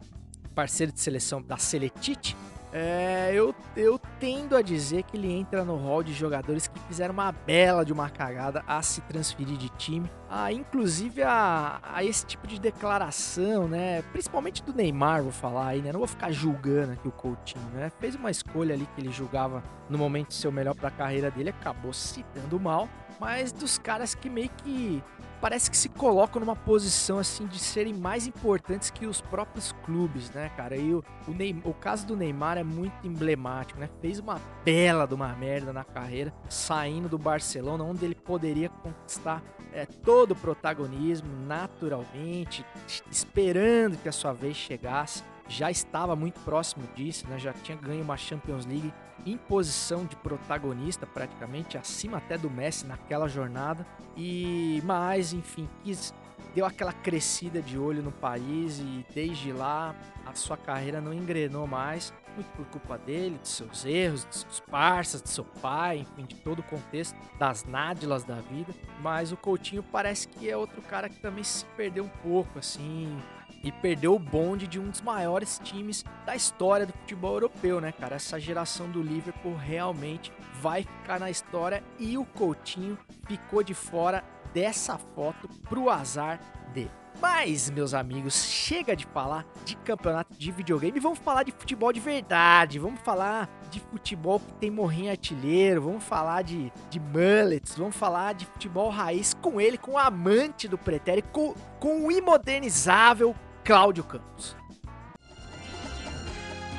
parceiro 0.55 0.91
de 0.91 1.01
seleção 1.01 1.41
da 1.41 1.57
Seletite, 1.57 2.35
é, 2.79 3.31
eu, 3.33 3.55
eu 3.75 3.99
tendo 4.19 4.55
a 4.55 4.61
dizer 4.61 5.01
que 5.01 5.17
ele 5.17 5.31
entra 5.33 5.65
no 5.65 5.75
hall 5.77 6.03
de 6.03 6.13
jogadores 6.13 6.67
que 6.67 6.79
fizeram 6.81 7.11
uma 7.11 7.31
bela 7.31 7.83
de 7.83 7.91
uma 7.91 8.07
cagada 8.07 8.63
a 8.67 8.83
se 8.83 9.01
transferir 9.01 9.57
de 9.57 9.67
time. 9.69 10.07
Ah, 10.29 10.51
inclusive 10.51 11.23
a, 11.23 11.79
a 11.81 12.03
esse 12.03 12.23
tipo 12.23 12.45
de 12.45 12.59
declaração, 12.59 13.67
né? 13.67 14.03
Principalmente 14.11 14.61
do 14.61 14.75
Neymar, 14.75 15.23
vou 15.23 15.31
falar 15.31 15.69
aí, 15.69 15.81
né? 15.81 15.91
Não 15.91 15.99
vou 15.99 16.07
ficar 16.07 16.31
julgando 16.31 16.91
aqui 16.91 17.07
o 17.07 17.11
Coutinho, 17.11 17.65
né? 17.73 17.91
Fez 17.99 18.13
uma 18.13 18.29
escolha 18.29 18.75
ali 18.75 18.87
que 18.93 19.01
ele 19.01 19.11
julgava 19.11 19.63
no 19.89 19.97
momento 19.97 20.35
ser 20.35 20.47
o 20.47 20.51
melhor 20.51 20.75
para 20.75 20.89
a 20.89 20.91
carreira 20.91 21.31
dele, 21.31 21.49
acabou 21.49 21.93
se 21.93 22.23
dando 22.35 22.59
mal. 22.59 22.87
Mas 23.19 23.51
dos 23.51 23.77
caras 23.77 24.13
que 24.13 24.29
meio 24.29 24.49
que 24.49 25.01
parece 25.41 25.69
que 25.69 25.77
se 25.77 25.89
colocam 25.89 26.39
numa 26.39 26.55
posição 26.55 27.19
assim 27.19 27.45
de 27.45 27.59
serem 27.59 27.93
mais 27.93 28.27
importantes 28.27 28.89
que 28.89 29.05
os 29.05 29.21
próprios 29.21 29.71
clubes, 29.83 30.29
né, 30.31 30.49
cara? 30.55 30.75
E 30.75 30.93
o, 30.93 31.03
o, 31.27 31.31
Neymar, 31.31 31.67
o 31.67 31.73
caso 31.73 32.05
do 32.05 32.15
Neymar 32.15 32.57
é 32.57 32.63
muito 32.63 33.05
emblemático, 33.05 33.79
né? 33.79 33.89
Fez 34.01 34.19
uma 34.19 34.39
bela 34.63 35.07
de 35.07 35.13
uma 35.13 35.29
merda 35.33 35.71
na 35.71 35.83
carreira, 35.83 36.33
saindo 36.49 37.07
do 37.07 37.17
Barcelona, 37.17 37.83
onde 37.83 38.05
ele 38.05 38.15
poderia 38.15 38.69
conquistar 38.69 39.43
é, 39.71 39.85
todo 39.85 40.31
o 40.31 40.35
protagonismo 40.35 41.29
naturalmente, 41.45 42.65
esperando 43.11 43.97
que 43.97 44.09
a 44.09 44.11
sua 44.11 44.33
vez 44.33 44.55
chegasse. 44.55 45.23
Já 45.47 45.71
estava 45.71 46.15
muito 46.15 46.39
próximo 46.41 46.85
disso, 46.93 47.25
né? 47.27 47.39
Já 47.39 47.53
tinha 47.53 47.77
ganho 47.77 48.03
uma 48.03 48.17
Champions 48.17 48.65
League 48.65 48.93
em 49.25 49.37
posição 49.37 50.05
de 50.05 50.15
protagonista, 50.15 51.05
praticamente 51.05 51.77
acima 51.77 52.17
até 52.17 52.37
do 52.37 52.49
Messi 52.49 52.85
naquela 52.85 53.27
jornada. 53.27 53.85
E 54.15 54.81
mais, 54.85 55.33
enfim, 55.33 55.67
quis 55.83 56.13
deu 56.57 56.65
aquela 56.65 56.91
crescida 56.91 57.61
de 57.61 57.77
olho 57.77 58.01
no 58.01 58.11
país 58.11 58.79
e 58.79 59.05
desde 59.13 59.51
lá 59.51 59.95
a 60.25 60.33
sua 60.33 60.57
carreira 60.57 60.99
não 60.99 61.13
engrenou 61.13 61.67
mais, 61.67 62.11
muito 62.33 62.47
por 62.55 62.65
culpa 62.65 62.97
dele, 62.97 63.39
de 63.41 63.47
seus 63.47 63.85
erros, 63.85 64.25
de 64.25 64.37
seus 64.37 64.59
parceiros, 64.61 65.21
de 65.21 65.29
seu 65.29 65.43
pai, 65.43 65.99
enfim, 65.99 66.25
de 66.25 66.35
todo 66.35 66.59
o 66.59 66.63
contexto 66.63 67.15
das 67.37 67.63
nádilas 67.63 68.23
da 68.23 68.41
vida. 68.41 68.73
Mas 69.01 69.31
o 69.31 69.37
Coutinho 69.37 69.83
parece 69.83 70.27
que 70.27 70.49
é 70.49 70.57
outro 70.57 70.81
cara 70.81 71.07
que 71.07 71.19
também 71.19 71.43
se 71.43 71.63
perdeu 71.77 72.03
um 72.03 72.09
pouco, 72.23 72.57
assim, 72.57 73.15
e 73.63 73.71
perdeu 73.71 74.15
o 74.15 74.19
bonde 74.19 74.67
de 74.67 74.79
um 74.79 74.89
dos 74.89 75.01
maiores 75.01 75.59
times 75.63 76.03
da 76.25 76.35
história 76.35 76.85
do 76.85 76.93
futebol 76.93 77.33
europeu, 77.33 77.81
né, 77.81 77.91
cara? 77.91 78.15
Essa 78.15 78.39
geração 78.39 78.89
do 78.89 79.01
Liverpool 79.01 79.55
realmente 79.55 80.31
vai 80.61 80.83
ficar 80.83 81.19
na 81.19 81.29
história 81.29 81.83
e 81.99 82.17
o 82.17 82.25
Coutinho 82.25 82.97
ficou 83.27 83.63
de 83.63 83.73
fora 83.73 84.23
dessa 84.53 84.97
foto 84.97 85.47
pro 85.69 85.89
azar 85.89 86.39
dele. 86.73 86.91
Mas, 87.19 87.69
meus 87.71 87.95
amigos, 87.95 88.45
chega 88.45 88.95
de 88.95 89.05
falar 89.07 89.43
de 89.65 89.75
campeonato 89.77 90.35
de 90.37 90.51
videogame. 90.51 90.99
Vamos 90.99 91.17
falar 91.17 91.41
de 91.41 91.51
futebol 91.51 91.91
de 91.91 91.99
verdade. 91.99 92.77
Vamos 92.77 92.99
falar 93.01 93.49
de 93.71 93.79
futebol 93.79 94.39
que 94.39 94.53
tem 94.53 94.69
morrinho 94.69 95.09
artilheiro. 95.09 95.81
Vamos 95.81 96.03
falar 96.03 96.43
de, 96.43 96.71
de 96.91 96.99
mullets. 96.99 97.75
Vamos 97.75 97.95
falar 97.95 98.33
de 98.33 98.45
futebol 98.45 98.89
raiz 98.89 99.33
com 99.33 99.59
ele, 99.59 99.79
com 99.79 99.93
o 99.93 99.97
amante 99.97 100.67
do 100.67 100.77
pretérito, 100.77 101.29
com, 101.29 101.55
com 101.79 102.05
o 102.05 102.11
imodernizável 102.11 103.35
Cláudio 103.67 104.05
Campos. 104.05 104.55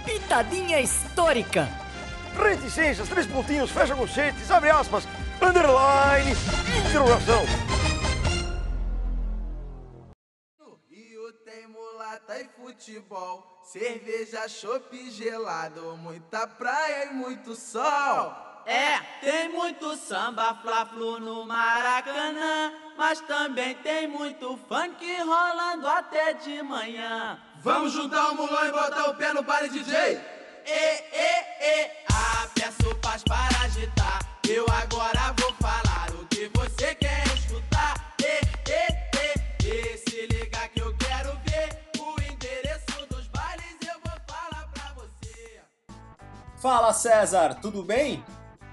Pitadinha 0.06 0.80
histórica. 0.80 1.68
Reticências, 2.34 3.06
três 3.10 3.26
pontinhos, 3.26 3.70
fecha 3.70 3.94
conchetes, 3.94 4.50
abre 4.50 4.70
aspas, 4.70 5.04
underline, 5.42 6.32
interrogação. 6.88 7.42
No 10.58 10.80
Rio 10.88 11.30
tem 11.44 11.66
mulata 11.66 12.40
e 12.40 12.48
futebol, 12.56 13.60
cerveja, 13.64 14.48
chopp 14.48 15.10
gelado, 15.10 15.94
muita 15.98 16.46
praia 16.46 17.10
e 17.10 17.12
muito 17.12 17.54
sol. 17.54 18.47
É, 18.68 18.74
é, 18.74 19.00
tem 19.22 19.48
muito 19.48 19.96
samba 19.96 20.54
fla-flu 20.60 21.18
no 21.18 21.46
Maracanã, 21.46 22.70
mas 22.98 23.18
também 23.22 23.74
tem 23.76 24.06
muito 24.06 24.58
funk 24.68 25.22
rolando 25.22 25.88
até 25.88 26.34
de 26.34 26.62
manhã. 26.62 27.38
Vamos 27.62 27.94
juntar 27.94 28.32
o 28.32 28.34
mulão 28.34 28.66
e 28.66 28.70
botar 28.70 29.08
o 29.08 29.14
pé 29.14 29.32
no 29.32 29.42
baile 29.42 29.70
DJ. 29.70 30.20
E, 30.66 30.70
e, 30.70 31.82
e, 31.82 31.90
ah, 32.12 32.46
peço 32.54 32.94
paz 32.96 33.24
para 33.24 33.64
agitar. 33.64 34.20
Eu 34.46 34.66
agora 34.70 35.34
vou 35.40 35.54
falar 35.54 36.10
o 36.20 36.26
que 36.26 36.50
você 36.54 36.94
quer 36.94 37.24
escutar. 37.28 38.14
E, 38.20 38.38
e, 38.70 39.66
e, 39.66 39.94
e, 39.94 39.96
se 39.96 40.26
liga 40.26 40.68
que 40.68 40.82
eu 40.82 40.94
quero 40.98 41.32
ver 41.46 41.90
o 41.98 42.20
endereço 42.20 43.06
dos 43.08 43.26
bailes. 43.28 43.78
Eu 43.80 43.98
vou 44.04 44.20
falar 44.28 44.68
pra 44.74 44.92
você. 44.94 45.62
Fala 46.60 46.92
César, 46.92 47.54
tudo 47.62 47.82
bem? 47.82 48.22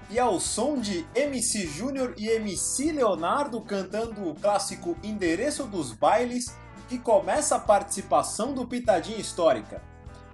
E 0.08 0.20
ao 0.20 0.38
som 0.38 0.78
de 0.78 1.04
MC 1.16 1.66
Júnior 1.66 2.14
e 2.16 2.28
MC 2.28 2.92
Leonardo 2.92 3.60
cantando 3.60 4.28
o 4.28 4.34
clássico 4.36 4.96
Endereço 5.02 5.64
dos 5.64 5.92
Bailes, 5.92 6.54
que 6.88 6.96
começa 6.96 7.56
a 7.56 7.60
participação 7.60 8.54
do 8.54 8.64
Pitadinha 8.66 9.18
Histórica. 9.18 9.82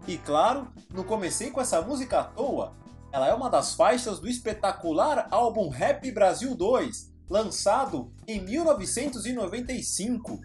E 0.06 0.18
claro, 0.18 0.68
não 0.92 1.04
comecei 1.04 1.50
com 1.50 1.58
essa 1.58 1.80
música 1.80 2.20
à 2.20 2.24
toa. 2.24 2.74
Ela 3.10 3.28
é 3.28 3.34
uma 3.34 3.48
das 3.48 3.74
faixas 3.74 4.18
do 4.18 4.28
espetacular 4.28 5.26
álbum 5.30 5.70
Rap 5.70 6.10
Brasil 6.10 6.54
2, 6.54 7.10
lançado 7.30 8.12
em 8.28 8.42
1995. 8.42 10.38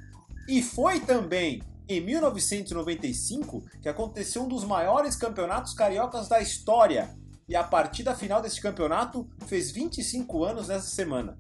E 0.47 0.63
foi 0.63 1.01
também 1.01 1.61
em 1.89 1.99
1995 1.99 3.65
que 3.81 3.89
aconteceu 3.89 4.43
um 4.43 4.47
dos 4.47 4.63
maiores 4.63 5.17
campeonatos 5.17 5.73
cariocas 5.73 6.29
da 6.29 6.39
história, 6.39 7.13
e 7.47 7.55
a 7.55 7.63
partida 7.63 8.15
final 8.15 8.41
desse 8.41 8.61
campeonato 8.61 9.29
fez 9.45 9.71
25 9.71 10.43
anos 10.43 10.67
nessa 10.67 10.87
semana. 10.87 11.39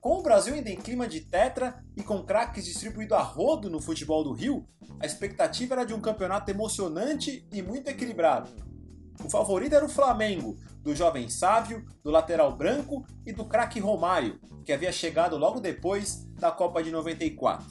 Com 0.00 0.18
o 0.18 0.22
Brasil 0.22 0.54
ainda 0.54 0.68
em 0.68 0.76
clima 0.76 1.08
de 1.08 1.20
tetra 1.20 1.82
e 1.96 2.02
com 2.02 2.22
craques 2.22 2.66
distribuído 2.66 3.14
a 3.14 3.22
rodo 3.22 3.70
no 3.70 3.80
futebol 3.80 4.22
do 4.22 4.32
Rio, 4.32 4.68
a 5.00 5.06
expectativa 5.06 5.74
era 5.74 5.84
de 5.84 5.94
um 5.94 6.00
campeonato 6.00 6.50
emocionante 6.50 7.48
e 7.50 7.62
muito 7.62 7.88
equilibrado. 7.88 8.50
O 9.24 9.30
favorito 9.30 9.74
era 9.74 9.84
o 9.84 9.88
Flamengo, 9.88 10.58
do 10.82 10.94
jovem 10.94 11.30
Sávio, 11.30 11.86
do 12.02 12.10
lateral 12.10 12.54
branco 12.54 13.06
e 13.24 13.32
do 13.32 13.46
craque 13.46 13.80
Romário, 13.80 14.38
que 14.64 14.72
havia 14.72 14.92
chegado 14.92 15.38
logo 15.38 15.58
depois 15.58 16.26
da 16.38 16.50
Copa 16.50 16.82
de 16.82 16.90
94. 16.90 17.66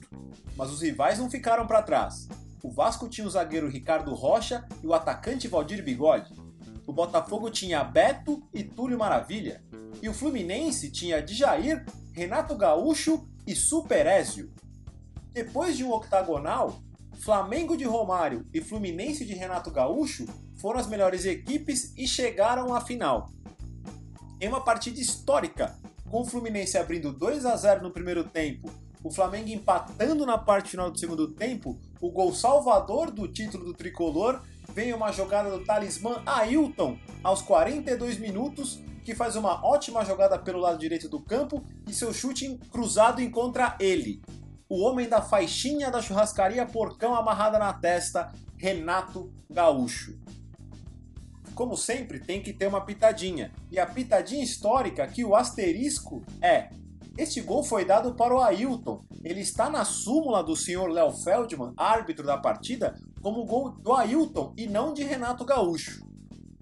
Mas 0.55 0.72
os 0.72 0.81
rivais 0.81 1.19
não 1.19 1.29
ficaram 1.29 1.67
para 1.67 1.83
trás. 1.83 2.27
O 2.63 2.72
Vasco 2.72 3.07
tinha 3.07 3.27
o 3.27 3.29
zagueiro 3.29 3.69
Ricardo 3.69 4.13
Rocha 4.15 4.65
e 4.81 4.88
o 4.88 4.93
atacante 4.93 5.48
Valdir 5.48 5.83
Bigode. 5.83 6.33
O 6.85 6.91
Botafogo 6.91 7.49
tinha 7.49 7.83
Beto 7.83 8.43
e 8.53 8.63
Túlio 8.63 8.97
Maravilha. 8.97 9.63
E 10.01 10.09
o 10.09 10.13
Fluminense 10.13 10.91
tinha 10.91 11.21
Djair, 11.21 11.85
Renato 12.11 12.55
Gaúcho 12.55 13.27
e 13.47 13.55
Super 13.55 14.05
Ézio. 14.05 14.51
Depois 15.31 15.77
de 15.77 15.83
um 15.83 15.91
octagonal, 15.91 16.81
Flamengo 17.13 17.77
de 17.77 17.85
Romário 17.85 18.45
e 18.53 18.59
Fluminense 18.59 19.25
de 19.25 19.33
Renato 19.33 19.71
Gaúcho 19.71 20.25
foram 20.55 20.79
as 20.79 20.87
melhores 20.87 21.25
equipes 21.25 21.93
e 21.97 22.05
chegaram 22.05 22.73
à 22.73 22.81
final. 22.81 23.31
Em 24.41 24.47
uma 24.47 24.61
partida 24.61 24.99
histórica, 24.99 25.79
com 26.09 26.21
o 26.21 26.25
Fluminense 26.25 26.77
abrindo 26.77 27.13
2 27.13 27.45
a 27.45 27.55
0 27.55 27.81
no 27.81 27.91
primeiro 27.91 28.25
tempo, 28.25 28.69
o 29.03 29.09
Flamengo 29.09 29.49
empatando 29.49 30.25
na 30.25 30.37
parte 30.37 30.71
final 30.71 30.91
do 30.91 30.99
segundo 30.99 31.29
tempo, 31.29 31.79
o 32.01 32.11
gol 32.11 32.33
salvador 32.33 33.09
do 33.09 33.27
título 33.27 33.65
do 33.65 33.73
tricolor 33.73 34.41
vem 34.73 34.93
uma 34.93 35.11
jogada 35.11 35.49
do 35.49 35.63
talismã 35.63 36.21
Ailton 36.25 36.97
aos 37.23 37.41
42 37.41 38.17
minutos, 38.17 38.81
que 39.03 39.13
faz 39.13 39.35
uma 39.35 39.63
ótima 39.65 40.03
jogada 40.03 40.37
pelo 40.39 40.59
lado 40.59 40.79
direito 40.79 41.07
do 41.07 41.19
campo 41.19 41.63
e 41.87 41.93
seu 41.93 42.13
chute 42.13 42.57
cruzado 42.71 43.21
encontra 43.21 43.75
ele, 43.79 44.21
o 44.67 44.81
homem 44.81 45.07
da 45.07 45.21
faixinha 45.21 45.91
da 45.91 46.01
churrascaria 46.01 46.65
Porcão 46.65 47.13
amarrada 47.13 47.59
na 47.59 47.73
testa, 47.73 48.33
Renato 48.57 49.31
Gaúcho. 49.49 50.17
Como 51.53 51.77
sempre, 51.77 52.19
tem 52.19 52.41
que 52.41 52.51
ter 52.51 52.65
uma 52.65 52.81
pitadinha. 52.81 53.51
E 53.69 53.77
a 53.77 53.85
pitadinha 53.85 54.43
histórica 54.43 55.05
que 55.05 55.23
o 55.23 55.35
asterisco 55.35 56.23
é 56.41 56.69
este 57.15 57.41
gol 57.41 57.63
foi 57.63 57.85
dado 57.85 58.15
para 58.15 58.33
o 58.33 58.41
Ailton. 58.41 59.03
Ele 59.23 59.41
está 59.41 59.69
na 59.69 59.85
súmula 59.85 60.43
do 60.43 60.55
senhor 60.55 60.89
Léo 60.89 61.11
Feldman, 61.11 61.73
árbitro 61.77 62.25
da 62.25 62.37
partida, 62.37 62.99
como 63.23 63.45
gol 63.45 63.71
do 63.71 63.93
Ailton 63.93 64.53
e 64.57 64.67
não 64.67 64.93
de 64.93 65.01
Renato 65.01 65.45
Gaúcho. 65.45 66.05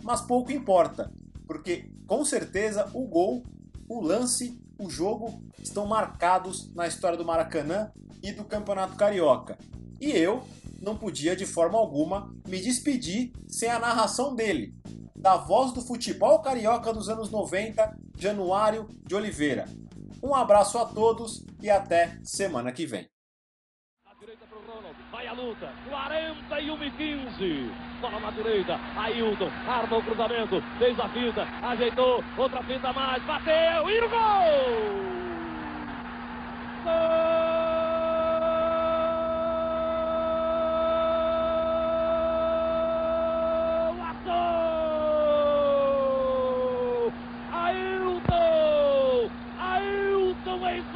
Mas 0.04 0.22
pouco 0.22 0.52
importa, 0.52 1.12
porque 1.48 1.90
com 2.06 2.24
certeza 2.24 2.88
o 2.94 3.08
gol, 3.08 3.44
o 3.90 4.00
lance, 4.00 4.62
o 4.80 4.88
jogo 4.88 5.42
estão 5.60 5.88
marcados 5.88 6.72
na 6.76 6.88
história 6.88 7.18
do 7.18 7.26
Maracanã 7.26 7.92
e 8.22 8.32
do 8.32 8.46
Campeonato 8.46 8.96
Carioca. 8.96 9.58
E 10.00 10.12
eu 10.12 10.44
não 10.80 10.96
podia 10.96 11.36
de 11.36 11.48
forma 11.48 11.78
alguma 11.78 12.32
me 12.48 12.62
despedir 12.62 13.32
sem 13.48 13.70
a 13.70 13.80
narração 13.80 14.36
dele, 14.36 14.76
da 15.16 15.38
voz 15.38 15.72
do 15.72 15.82
futebol 15.82 16.40
carioca 16.40 16.94
dos 16.94 17.10
anos 17.10 17.32
90, 17.32 17.98
Januário 18.18 18.88
de 19.04 19.16
Oliveira. 19.16 19.66
Um 20.22 20.36
abraço 20.36 20.78
a 20.78 20.86
todos 20.86 21.44
e 21.60 21.70
até 21.72 22.20
semana 22.24 22.72
que 22.72 22.86
vem. 22.86 23.10
A 25.32 25.34
luta, 25.34 25.70
41 25.88 26.84
e 26.84 26.92
15. 26.92 27.72
Bola 28.02 28.20
na 28.20 28.32
direita, 28.32 28.78
Ailton, 28.98 29.50
arma 29.66 29.98
o 29.98 30.04
cruzamento, 30.04 30.62
fez 30.78 31.00
a 31.00 31.08
fita, 31.08 31.48
ajeitou, 31.64 32.22
outra 32.38 32.62
fita 32.64 32.92
mais, 32.92 33.24
bateu. 33.24 33.90
E 33.90 34.02
o 34.02 34.10
gol! 34.10 34.20
Gol! 36.84 37.42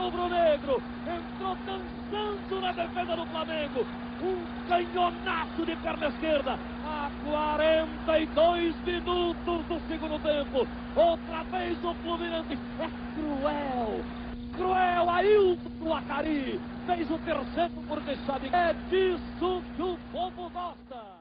rubro-negro 0.05 0.81
entrou 1.07 1.57
dançando 1.65 2.61
na 2.61 2.71
defesa 2.71 3.15
do 3.15 3.25
Flamengo. 3.27 3.85
Um 4.21 4.54
canhonaço 4.67 5.65
de 5.65 5.75
perna 5.77 6.07
esquerda 6.07 6.59
a 6.85 7.09
42 7.23 8.75
minutos 8.85 9.65
do 9.65 9.79
segundo 9.87 10.19
tempo. 10.19 10.67
Outra 10.95 11.43
vez 11.51 11.83
o 11.83 11.93
Fluminense 11.95 12.57
é 12.79 12.89
cruel. 13.15 14.03
Cruel 14.55 15.09
Ailton 15.09 15.93
Acari 15.93 16.59
fez 16.85 17.11
o 17.11 17.19
terceiro 17.19 17.83
porque 17.87 18.15
sabe 18.25 18.49
é 18.53 18.73
disso 18.89 19.63
que 19.75 19.81
o 19.81 19.97
povo 20.11 20.49
gosta. 20.49 21.14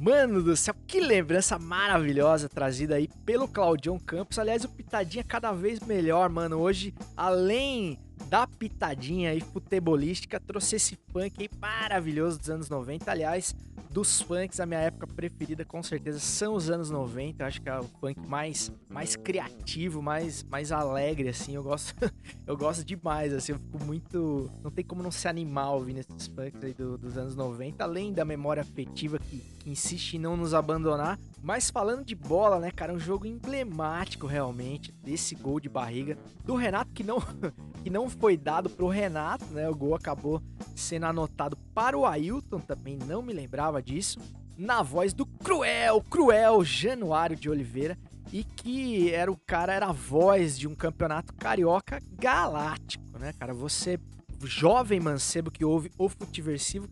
Mano 0.00 0.42
do 0.42 0.56
céu, 0.56 0.74
que 0.86 0.98
lembrança 0.98 1.58
maravilhosa 1.58 2.48
trazida 2.48 2.94
aí 2.94 3.06
pelo 3.26 3.46
Claudião 3.46 3.98
Campos. 3.98 4.38
Aliás, 4.38 4.64
o 4.64 4.68
Pitadinha 4.70 5.22
cada 5.22 5.52
vez 5.52 5.78
melhor, 5.80 6.30
mano. 6.30 6.56
Hoje, 6.56 6.94
além 7.14 7.98
da 8.30 8.46
pitadinha 8.46 9.30
aí 9.30 9.42
futebolística, 9.42 10.40
trouxe 10.40 10.76
esse 10.76 10.98
funk 11.12 11.34
aí 11.38 11.50
maravilhoso 11.60 12.38
dos 12.38 12.48
anos 12.48 12.70
90. 12.70 13.10
Aliás, 13.10 13.54
dos 13.90 14.22
funks, 14.22 14.60
a 14.60 14.66
minha 14.66 14.80
época 14.80 15.06
preferida 15.06 15.64
com 15.64 15.82
certeza 15.82 16.20
são 16.20 16.54
os 16.54 16.70
anos 16.70 16.90
90. 16.90 17.42
Eu 17.42 17.46
acho 17.46 17.60
que 17.60 17.68
é 17.68 17.78
o 17.78 17.84
funk 18.00 18.20
mais, 18.26 18.72
mais 18.88 19.16
criativo, 19.16 20.00
mais, 20.00 20.44
mais 20.44 20.70
alegre, 20.70 21.28
assim. 21.28 21.54
Eu 21.54 21.62
gosto, 21.62 21.94
eu 22.46 22.56
gosto 22.56 22.84
demais, 22.84 23.34
assim. 23.34 23.52
Eu 23.52 23.58
fico 23.58 23.84
muito. 23.84 24.50
Não 24.62 24.70
tem 24.70 24.84
como 24.84 25.02
não 25.02 25.10
se 25.10 25.26
animar 25.26 25.72
ouvindo 25.72 25.98
esses 25.98 26.28
funks 26.28 26.62
aí 26.62 26.72
do, 26.72 26.96
dos 26.96 27.18
anos 27.18 27.34
90, 27.34 27.82
além 27.82 28.12
da 28.12 28.24
memória 28.24 28.62
afetiva 28.62 29.18
que, 29.18 29.38
que 29.58 29.70
insiste 29.70 30.14
em 30.14 30.20
não 30.20 30.36
nos 30.36 30.54
abandonar. 30.54 31.18
Mas 31.42 31.70
falando 31.70 32.04
de 32.04 32.14
bola, 32.14 32.60
né, 32.60 32.70
cara, 32.70 32.92
um 32.92 32.98
jogo 32.98 33.26
emblemático 33.26 34.26
realmente 34.26 34.92
desse 35.02 35.34
gol 35.34 35.58
de 35.58 35.68
barriga 35.68 36.16
do 36.44 36.54
Renato 36.54 36.92
que 36.92 37.02
não 37.02 37.18
que 37.82 37.90
não 37.90 38.08
foi 38.08 38.36
dado 38.36 38.68
pro 38.68 38.88
Renato, 38.88 39.44
né? 39.46 39.68
O 39.68 39.74
gol 39.74 39.94
acabou 39.94 40.42
sendo 40.74 41.06
anotado 41.06 41.56
para 41.74 41.96
o 41.96 42.06
Ailton, 42.06 42.60
também 42.60 42.98
não 43.06 43.22
me 43.22 43.32
lembrava 43.32 43.82
disso. 43.82 44.18
Na 44.56 44.82
voz 44.82 45.12
do 45.12 45.24
cruel, 45.24 46.02
cruel 46.02 46.62
Januário 46.62 47.36
de 47.36 47.48
Oliveira 47.48 47.98
e 48.32 48.44
que 48.44 49.10
era 49.12 49.30
o 49.32 49.36
cara 49.36 49.72
era 49.72 49.86
a 49.86 49.92
voz 49.92 50.58
de 50.58 50.68
um 50.68 50.74
campeonato 50.74 51.34
carioca 51.34 52.00
galáctico, 52.18 53.18
né, 53.18 53.32
cara? 53.32 53.54
Você 53.54 53.98
jovem 54.44 55.00
mancebo 55.00 55.50
que 55.50 55.64
ouve 55.64 55.90
o 55.98 56.08
Futiversivo 56.08 56.88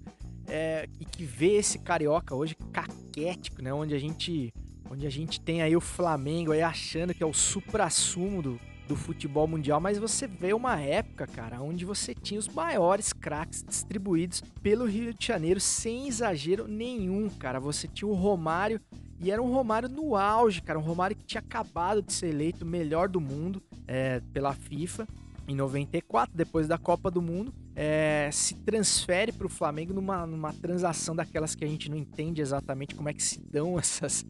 é, 0.47 0.89
e 0.99 1.05
que 1.05 1.25
vê 1.25 1.57
esse 1.57 1.79
carioca 1.79 2.35
hoje 2.35 2.57
caquético, 2.73 3.63
né? 3.63 3.73
Onde 3.73 3.95
a 3.95 3.99
gente, 3.99 4.53
onde 4.91 5.07
a 5.07 5.11
gente 5.11 5.41
tem 5.41 5.63
aí 5.63 5.77
o 5.77 5.81
Flamengo 5.81 6.53
aí 6.53 6.63
achando 6.63 7.15
que 7.15 7.23
é 7.23 7.27
o 7.27 7.35
supra-sumo 7.35 8.43
do, 8.43 8.61
do 8.89 8.97
futebol 8.97 9.47
mundial, 9.47 9.81
mas 9.81 9.99
você 9.99 10.27
vê 10.27 10.55
uma 10.55 10.81
época, 10.81 11.27
cara, 11.27 11.61
onde 11.61 11.85
você 11.85 12.15
tinha 12.15 12.41
os 12.41 12.49
maiores 12.49 13.13
craques 13.13 13.63
distribuídos 13.63 14.43
pelo 14.63 14.87
Rio 14.87 15.13
de 15.13 15.27
Janeiro 15.27 15.61
sem 15.61 16.09
exagero 16.09 16.67
nenhum, 16.67 17.29
cara. 17.29 17.61
Você 17.61 17.87
tinha 17.87 18.09
o 18.09 18.15
Romário 18.15 18.81
e 19.21 19.31
era 19.31 19.43
um 19.43 19.53
Romário 19.53 19.91
no 19.91 20.17
auge, 20.17 20.63
cara, 20.63 20.79
um 20.79 20.83
Romário 20.83 21.15
que 21.15 21.25
tinha 21.25 21.41
acabado 21.41 22.01
de 22.01 22.13
ser 22.13 22.29
eleito 22.29 22.65
melhor 22.65 23.09
do 23.09 23.21
mundo 23.21 23.63
é, 23.87 24.23
pela 24.33 24.55
FIFA 24.55 25.07
em 25.49 25.55
94, 25.55 26.37
depois 26.37 26.69
da 26.69 26.77
Copa 26.77 27.11
do 27.11 27.23
Mundo, 27.23 27.55
é, 27.75 28.29
se 28.31 28.55
transfere 28.55 29.33
para 29.33 29.47
o 29.47 29.51
Flamengo 29.51 29.95
numa, 29.95 30.27
numa 30.27 30.53
transação 30.53 31.17
daquelas 31.17 31.55
que 31.55 31.65
a 31.65 31.69
gente 31.69 31.91
não 31.91 31.97
entende 31.97 32.43
exatamente 32.43 32.95
como 32.95 33.09
é 33.09 33.15
que 33.15 33.23
se 33.23 33.41
dão 33.41 33.79
essas 33.81 34.27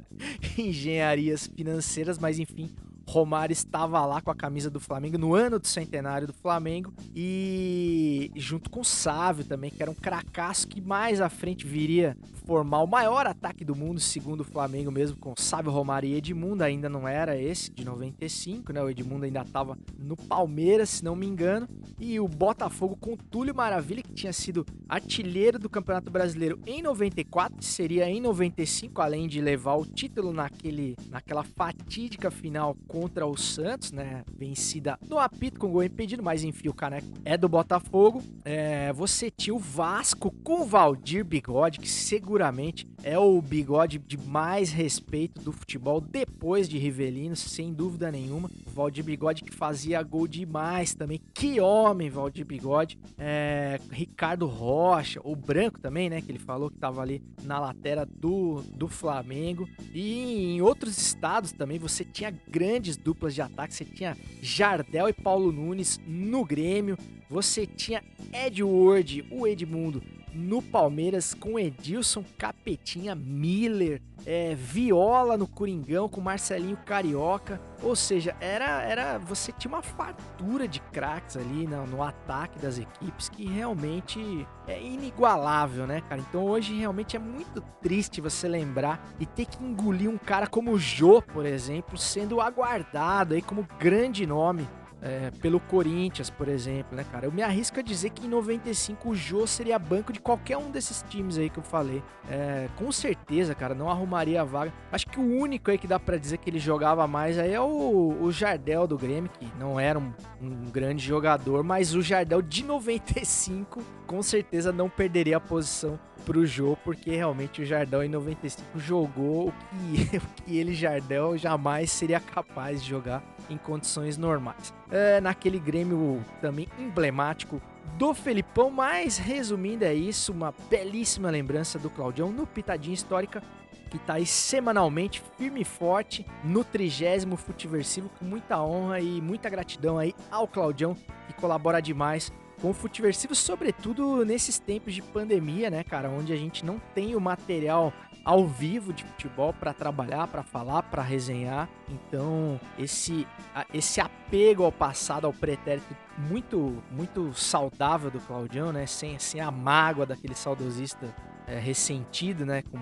engenharias 0.56 1.48
financeiras, 1.48 2.18
mas 2.18 2.38
enfim, 2.38 2.70
Romário 3.08 3.52
estava 3.52 4.04
lá 4.04 4.20
com 4.20 4.30
a 4.30 4.34
camisa 4.34 4.68
do 4.68 4.78
Flamengo 4.78 5.16
no 5.16 5.34
ano 5.34 5.58
do 5.58 5.66
centenário 5.66 6.26
do 6.26 6.34
Flamengo 6.34 6.92
e 7.16 8.30
junto 8.36 8.68
com 8.68 8.80
o 8.80 8.84
Sávio 8.84 9.44
também, 9.44 9.70
que 9.70 9.82
era 9.82 9.90
um 9.90 9.94
cracaço 9.94 10.68
que 10.68 10.80
mais 10.80 11.20
à 11.20 11.30
frente 11.30 11.66
viria 11.66 12.14
formar 12.48 12.82
o 12.82 12.86
maior 12.86 13.26
ataque 13.26 13.62
do 13.62 13.76
mundo, 13.76 14.00
segundo 14.00 14.40
o 14.40 14.44
Flamengo 14.44 14.90
mesmo, 14.90 15.18
com 15.18 15.34
Sávio 15.36 15.70
Romário 15.70 16.08
e 16.08 16.14
Edmundo, 16.14 16.64
ainda 16.64 16.88
não 16.88 17.06
era 17.06 17.36
esse 17.36 17.70
de 17.70 17.84
95, 17.84 18.72
né? 18.72 18.82
O 18.82 18.88
Edmundo 18.88 19.26
ainda 19.26 19.42
estava 19.42 19.76
no 19.98 20.16
Palmeiras, 20.16 20.88
se 20.88 21.04
não 21.04 21.14
me 21.14 21.26
engano, 21.26 21.68
e 21.98 22.18
o 22.18 22.26
Botafogo 22.26 22.96
com 22.96 23.16
Túlio 23.16 23.54
Maravilha, 23.54 24.02
que 24.02 24.14
tinha 24.14 24.32
sido 24.32 24.64
artilheiro 24.88 25.58
do 25.58 25.68
Campeonato 25.68 26.10
Brasileiro 26.10 26.58
em 26.66 26.80
94, 26.80 27.62
seria 27.62 28.08
em 28.08 28.18
95, 28.18 29.02
além 29.02 29.28
de 29.28 29.42
levar 29.42 29.74
o 29.74 29.84
título 29.84 30.32
naquele, 30.32 30.96
naquela 31.10 31.44
fatídica 31.44 32.30
final 32.30 32.74
contra 32.98 33.26
o 33.26 33.36
Santos, 33.36 33.92
né? 33.92 34.24
Vencida 34.36 34.98
no 35.08 35.18
apito 35.18 35.60
com 35.60 35.70
gol 35.70 35.84
impedido, 35.84 36.22
mas 36.22 36.42
enfim, 36.42 36.68
o 36.68 36.74
caneco 36.74 37.06
é 37.24 37.36
do 37.36 37.48
Botafogo. 37.48 38.22
É, 38.44 38.92
você 38.92 39.30
tinha 39.30 39.54
o 39.54 39.58
Vasco 39.58 40.32
com 40.42 40.62
o 40.62 40.64
Valdir 40.64 41.24
Bigode, 41.24 41.78
que 41.78 41.88
seguramente 41.88 42.88
é 43.02 43.18
o 43.18 43.40
bigode 43.40 43.98
de 43.98 44.16
mais 44.16 44.72
respeito 44.72 45.40
do 45.40 45.52
futebol 45.52 46.00
depois 46.00 46.68
de 46.68 46.78
Rivelino, 46.78 47.36
sem 47.36 47.72
dúvida 47.72 48.10
nenhuma. 48.10 48.50
O 48.66 48.70
Valdir 48.70 49.04
Bigode 49.04 49.44
que 49.44 49.54
fazia 49.54 50.02
gol 50.02 50.26
demais 50.26 50.94
também. 50.94 51.20
Que 51.32 51.60
homem, 51.60 52.10
Valdir 52.10 52.44
Bigode. 52.44 52.98
É, 53.16 53.80
Ricardo 53.90 54.46
Rocha, 54.46 55.20
o 55.22 55.36
Branco 55.36 55.78
também, 55.78 56.10
né? 56.10 56.20
Que 56.20 56.32
ele 56.32 56.38
falou 56.38 56.70
que 56.70 56.78
tava 56.78 57.00
ali 57.00 57.22
na 57.42 57.60
lateral 57.60 58.06
do, 58.06 58.62
do 58.74 58.88
Flamengo. 58.88 59.68
E 59.92 60.56
em 60.56 60.60
outros 60.60 60.98
estados 60.98 61.52
também 61.52 61.78
você 61.78 62.04
tinha 62.04 62.30
grandes 62.48 62.87
duplas 62.96 63.34
de 63.34 63.42
ataque. 63.42 63.74
Você 63.74 63.84
tinha 63.84 64.16
Jardel 64.40 65.08
e 65.08 65.12
Paulo 65.12 65.52
Nunes 65.52 66.00
no 66.06 66.44
Grêmio. 66.44 66.96
Você 67.28 67.66
tinha 67.66 68.02
Edward, 68.32 69.26
o 69.30 69.46
Edmundo, 69.46 70.02
no 70.32 70.62
Palmeiras 70.62 71.34
com 71.34 71.58
Edilson, 71.58 72.24
Capetinha, 72.36 73.14
Miller, 73.14 74.00
é, 74.26 74.54
Viola 74.54 75.36
no 75.36 75.46
Coringão 75.46 76.08
com 76.08 76.20
Marcelinho 76.20 76.76
Carioca. 76.76 77.60
Ou 77.82 77.94
seja, 77.94 78.36
era, 78.40 78.82
era 78.82 79.18
você 79.18 79.52
tinha 79.52 79.72
uma 79.72 79.82
fartura 79.82 80.66
de 80.66 80.80
craques 80.80 81.36
ali 81.36 81.66
no, 81.66 81.86
no 81.86 82.02
ataque 82.02 82.58
das 82.58 82.78
equipes 82.78 83.28
que 83.28 83.46
realmente 83.46 84.46
é 84.66 84.80
inigualável, 84.82 85.86
né, 85.86 86.00
cara? 86.08 86.20
Então 86.20 86.44
hoje 86.44 86.74
realmente 86.74 87.16
é 87.16 87.20
muito 87.20 87.60
triste 87.80 88.20
você 88.20 88.48
lembrar 88.48 89.14
e 89.18 89.26
ter 89.26 89.46
que 89.46 89.62
engolir 89.62 90.10
um 90.10 90.18
cara 90.18 90.46
como 90.46 90.72
o 90.72 90.78
Jô, 90.78 91.22
por 91.22 91.46
exemplo, 91.46 91.96
sendo 91.96 92.40
aguardado 92.40 93.34
aí 93.34 93.42
como 93.42 93.66
grande 93.78 94.26
nome 94.26 94.68
é, 95.00 95.30
pelo 95.40 95.60
Corinthians, 95.60 96.30
por 96.30 96.48
exemplo, 96.48 96.96
né, 96.96 97.04
cara? 97.10 97.26
Eu 97.26 97.32
me 97.32 97.42
arrisco 97.42 97.78
a 97.78 97.82
dizer 97.82 98.10
que 98.10 98.26
em 98.26 98.28
95 98.28 99.10
o 99.10 99.14
Jô 99.14 99.46
seria 99.46 99.78
banco 99.78 100.12
de 100.12 100.20
qualquer 100.20 100.56
um 100.56 100.70
desses 100.70 101.04
times 101.08 101.38
aí 101.38 101.48
que 101.48 101.58
eu 101.58 101.62
falei. 101.62 102.02
É, 102.28 102.68
com 102.76 102.90
certeza, 102.90 103.54
cara, 103.54 103.74
não 103.74 103.88
arrumaria 103.88 104.40
a 104.40 104.44
vaga. 104.44 104.72
Acho 104.90 105.06
que 105.06 105.20
o 105.20 105.38
único 105.38 105.70
aí 105.70 105.78
que 105.78 105.86
dá 105.86 105.98
para 105.98 106.16
dizer 106.16 106.38
que 106.38 106.50
ele 106.50 106.58
jogava 106.58 107.06
mais 107.06 107.38
aí 107.38 107.52
é 107.52 107.60
o, 107.60 108.16
o 108.20 108.32
Jardel 108.32 108.86
do 108.86 108.98
Grêmio, 108.98 109.30
que 109.30 109.46
não 109.58 109.78
era 109.78 109.98
um, 109.98 110.12
um 110.40 110.70
grande 110.70 111.04
jogador, 111.04 111.62
mas 111.62 111.94
o 111.94 112.02
Jardel 112.02 112.42
de 112.42 112.64
95 112.64 113.82
com 114.06 114.22
certeza 114.22 114.72
não 114.72 114.88
perderia 114.88 115.36
a 115.36 115.40
posição 115.40 115.98
pro 116.28 116.44
Jô, 116.44 116.76
porque 116.84 117.10
realmente 117.10 117.62
o 117.62 117.64
Jardel 117.64 118.04
em 118.04 118.08
95 118.10 118.78
jogou 118.78 119.48
o 119.48 119.52
que, 119.52 120.16
o 120.18 120.44
que 120.44 120.58
ele, 120.58 120.74
Jardel, 120.74 121.38
jamais 121.38 121.90
seria 121.90 122.20
capaz 122.20 122.82
de 122.82 122.90
jogar 122.90 123.22
em 123.48 123.56
condições 123.56 124.18
normais. 124.18 124.74
É, 124.90 125.22
naquele 125.22 125.58
Grêmio 125.58 126.22
também 126.38 126.68
emblemático 126.78 127.62
do 127.96 128.12
Felipão, 128.12 128.70
mas 128.70 129.16
resumindo 129.16 129.86
é 129.86 129.94
isso, 129.94 130.30
uma 130.30 130.52
belíssima 130.68 131.30
lembrança 131.30 131.78
do 131.78 131.88
Claudião 131.88 132.30
no 132.30 132.46
Pitadinha 132.46 132.92
Histórica, 132.92 133.42
que 133.88 133.98
tá 133.98 134.14
aí 134.14 134.26
semanalmente, 134.26 135.22
firme 135.38 135.62
e 135.62 135.64
forte, 135.64 136.26
no 136.44 136.62
trigésimo 136.62 137.38
Futiversivo, 137.38 138.10
com 138.18 138.26
muita 138.26 138.62
honra 138.62 139.00
e 139.00 139.18
muita 139.22 139.48
gratidão 139.48 139.96
aí 139.96 140.14
ao 140.30 140.46
Claudião, 140.46 140.94
que 141.26 141.32
colabora 141.40 141.80
demais 141.80 142.30
com 142.60 142.70
o 142.70 142.74
Futiversivo, 142.74 143.34
sobretudo 143.34 144.24
nesses 144.24 144.58
tempos 144.58 144.94
de 144.94 145.02
pandemia, 145.02 145.70
né, 145.70 145.84
cara, 145.84 146.10
onde 146.10 146.32
a 146.32 146.36
gente 146.36 146.64
não 146.64 146.80
tem 146.94 147.14
o 147.14 147.20
material 147.20 147.92
ao 148.24 148.46
vivo 148.46 148.92
de 148.92 149.04
futebol 149.04 149.54
para 149.54 149.72
trabalhar, 149.72 150.26
para 150.26 150.42
falar, 150.42 150.82
para 150.82 151.02
resenhar. 151.02 151.68
Então, 151.88 152.60
esse 152.78 153.26
esse 153.72 154.00
apego 154.00 154.64
ao 154.64 154.72
passado, 154.72 155.26
ao 155.26 155.32
pretérito 155.32 155.96
muito 156.18 156.82
muito 156.90 157.32
saudável 157.32 158.10
do 158.10 158.20
Claudião, 158.20 158.72
né, 158.72 158.86
sem 158.86 159.18
sem 159.18 159.40
a 159.40 159.50
mágoa 159.50 160.04
daquele 160.04 160.34
saudosista 160.34 161.14
é, 161.48 161.58
ressentido, 161.58 162.44
né? 162.44 162.62
Com, 162.62 162.78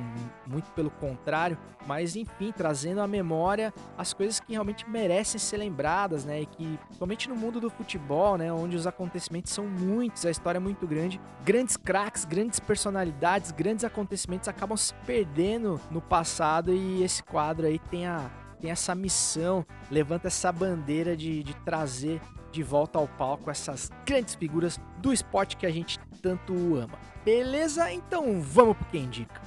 muito 0.47 0.71
pelo 0.73 0.91
contrário, 0.91 1.57
mas 1.87 2.17
enfim, 2.17 2.53
trazendo 2.53 3.01
à 3.01 3.07
memória 3.07 3.73
as 3.97 4.13
coisas 4.13 4.41
que 4.41 4.53
realmente 4.53 4.89
merecem 4.89 5.39
ser 5.39 5.59
lembradas, 5.59 6.25
né? 6.25 6.43
E 6.43 6.47
que, 6.47 6.79
somente 6.99 7.29
no 7.29 7.37
mundo 7.37 7.61
do 7.61 7.71
futebol, 7.71 8.37
né? 8.37 8.53
Onde 8.53 8.77
os 8.77 8.87
acontecimentos 8.87 9.53
são 9.53 9.67
muitos, 9.67 10.27
a 10.27 10.31
história 10.31 10.59
é 10.59 10.61
muito 10.61 10.87
grande, 10.87 11.21
grandes 11.45 11.77
craques, 11.77 12.25
grandes 12.25 12.59
personalidades, 12.59 13.53
grandes 13.53 13.85
acontecimentos 13.85 14.49
acabam 14.49 14.77
se 14.77 14.93
perdendo 15.07 15.81
no 15.91 16.01
passado 16.01 16.73
e 16.73 17.03
esse 17.03 17.23
quadro 17.23 17.67
aí 17.67 17.79
tem 17.79 18.07
a 18.07 18.31
tem 18.59 18.71
essa 18.71 18.95
missão, 18.95 19.67
levanta 19.91 20.29
essa 20.29 20.51
bandeira 20.51 21.15
de, 21.15 21.43
de 21.43 21.55
trazer 21.57 22.23
de 22.51 22.63
volta 22.63 22.99
ao 22.99 23.07
palco 23.07 23.51
essas 23.51 23.91
grandes 24.07 24.35
figuras 24.35 24.81
do 24.99 25.13
esporte 25.13 25.59
que 25.59 25.67
a 25.67 25.71
gente 25.71 26.01
tanto 26.23 26.55
ama. 26.75 26.99
Beleza? 27.27 27.93
Então 27.93 28.41
vamos 28.41 28.77
pro 28.77 28.87
Quem 28.87 29.03
Indica. 29.03 29.43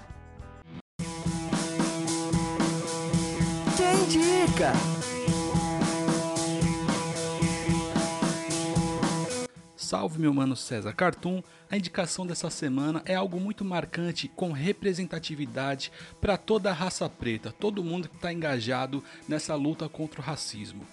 Quem 3.78 4.04
Indica? 4.04 4.74
Salve 9.78 10.20
meu 10.20 10.34
mano 10.34 10.58
César 10.58 10.92
Cartoon. 10.92 11.42
A 11.72 11.78
indicação 11.78 12.28
dessa 12.28 12.50
semana 12.50 13.02
é 13.06 13.16
algo 13.16 13.40
muito 13.40 13.64
marcante 13.64 14.28
com 14.28 14.52
representatividade 14.52 15.90
para 16.20 16.36
toda 16.36 16.72
a 16.72 16.74
raça 16.74 17.10
preta, 17.10 17.54
todo 17.58 17.82
mundo 17.82 18.10
que 18.10 18.16
está 18.18 18.34
engajado 18.34 19.02
nessa 19.26 19.56
luta 19.56 19.88
contra 19.88 20.20
o 20.20 20.24
racismo 20.24 20.86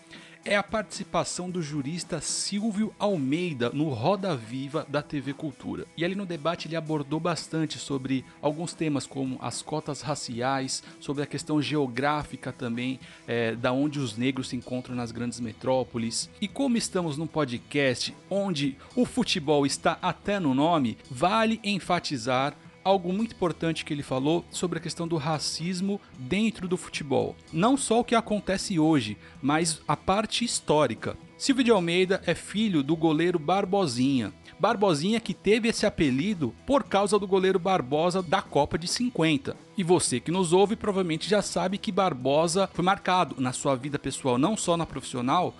é 0.46 0.54
a 0.54 0.62
participação 0.62 1.50
do 1.50 1.61
jurista 1.61 2.20
Silvio 2.20 2.94
Almeida 3.00 3.70
no 3.70 3.88
Roda 3.88 4.37
Viva 4.37 4.87
da 4.88 5.02
TV 5.02 5.35
Cultura. 5.35 5.87
E 5.96 6.04
ali 6.04 6.14
no 6.14 6.24
debate 6.24 6.68
ele 6.68 6.76
abordou 6.76 7.18
bastante 7.18 7.78
sobre 7.78 8.24
alguns 8.40 8.72
temas 8.72 9.06
como 9.06 9.38
as 9.42 9.61
cotas 9.61 10.02
raciais, 10.02 10.85
sobre 11.00 11.24
a 11.24 11.26
questão 11.26 11.61
geográfica 11.61 12.52
também, 12.52 13.00
é, 13.26 13.56
da 13.56 13.72
onde 13.72 13.98
os 13.98 14.16
negros 14.16 14.48
se 14.48 14.56
encontram 14.56 14.94
nas 14.94 15.11
grandes 15.11 15.40
metrópoles. 15.40 16.30
E 16.40 16.46
como 16.46 16.76
estamos 16.76 17.16
num 17.16 17.26
podcast 17.26 18.14
onde 18.30 18.76
o 18.94 19.04
futebol 19.04 19.66
está 19.66 19.98
até 20.00 20.38
no 20.38 20.54
nome, 20.54 20.96
vale 21.11 21.59
enfatizar 21.64 22.56
algo 22.87 23.12
muito 23.12 23.35
importante 23.35 23.85
que 23.85 23.92
ele 23.92 24.03
falou 24.03 24.44
sobre 24.49 24.79
a 24.79 24.81
questão 24.81 25.09
do 25.09 25.16
racismo 25.16 26.01
dentro 26.16 26.68
do 26.68 26.77
futebol. 26.77 27.35
Não 27.53 27.77
só 27.77 27.99
o 27.99 28.05
que 28.05 28.14
acontece 28.14 28.79
hoje, 28.79 29.16
mas 29.42 29.83
a 29.88 29.96
parte 29.96 30.44
histórica. 30.44 31.16
Silvio 31.37 31.64
de 31.64 31.70
Almeida 31.72 32.22
é 32.27 32.35
filho 32.35 32.85
do 32.85 32.94
goleiro 32.94 33.40
Barbosinha. 33.40 34.33
Barbosinha 34.59 35.18
que 35.18 35.35
teve 35.35 35.68
esse 35.68 35.85
apelido 35.85 36.55
por 36.64 36.85
causa 36.85 37.18
do 37.18 37.27
goleiro 37.27 37.59
Barbosa 37.59 38.22
da 38.22 38.40
Copa 38.40 38.79
de 38.79 38.87
50. 38.87 39.57
E 39.77 39.83
você 39.83 40.20
que 40.20 40.31
nos 40.31 40.53
ouve 40.53 40.77
provavelmente 40.77 41.29
já 41.29 41.42
sabe 41.42 41.79
que 41.79 41.90
Barbosa 41.90 42.70
foi 42.72 42.85
marcado 42.85 43.35
na 43.38 43.53
sua 43.53 43.75
vida 43.75 43.99
pessoal, 43.99 44.38
não 44.38 44.57
só 44.57 44.77
na 44.77 44.87
profissional, 44.87 45.55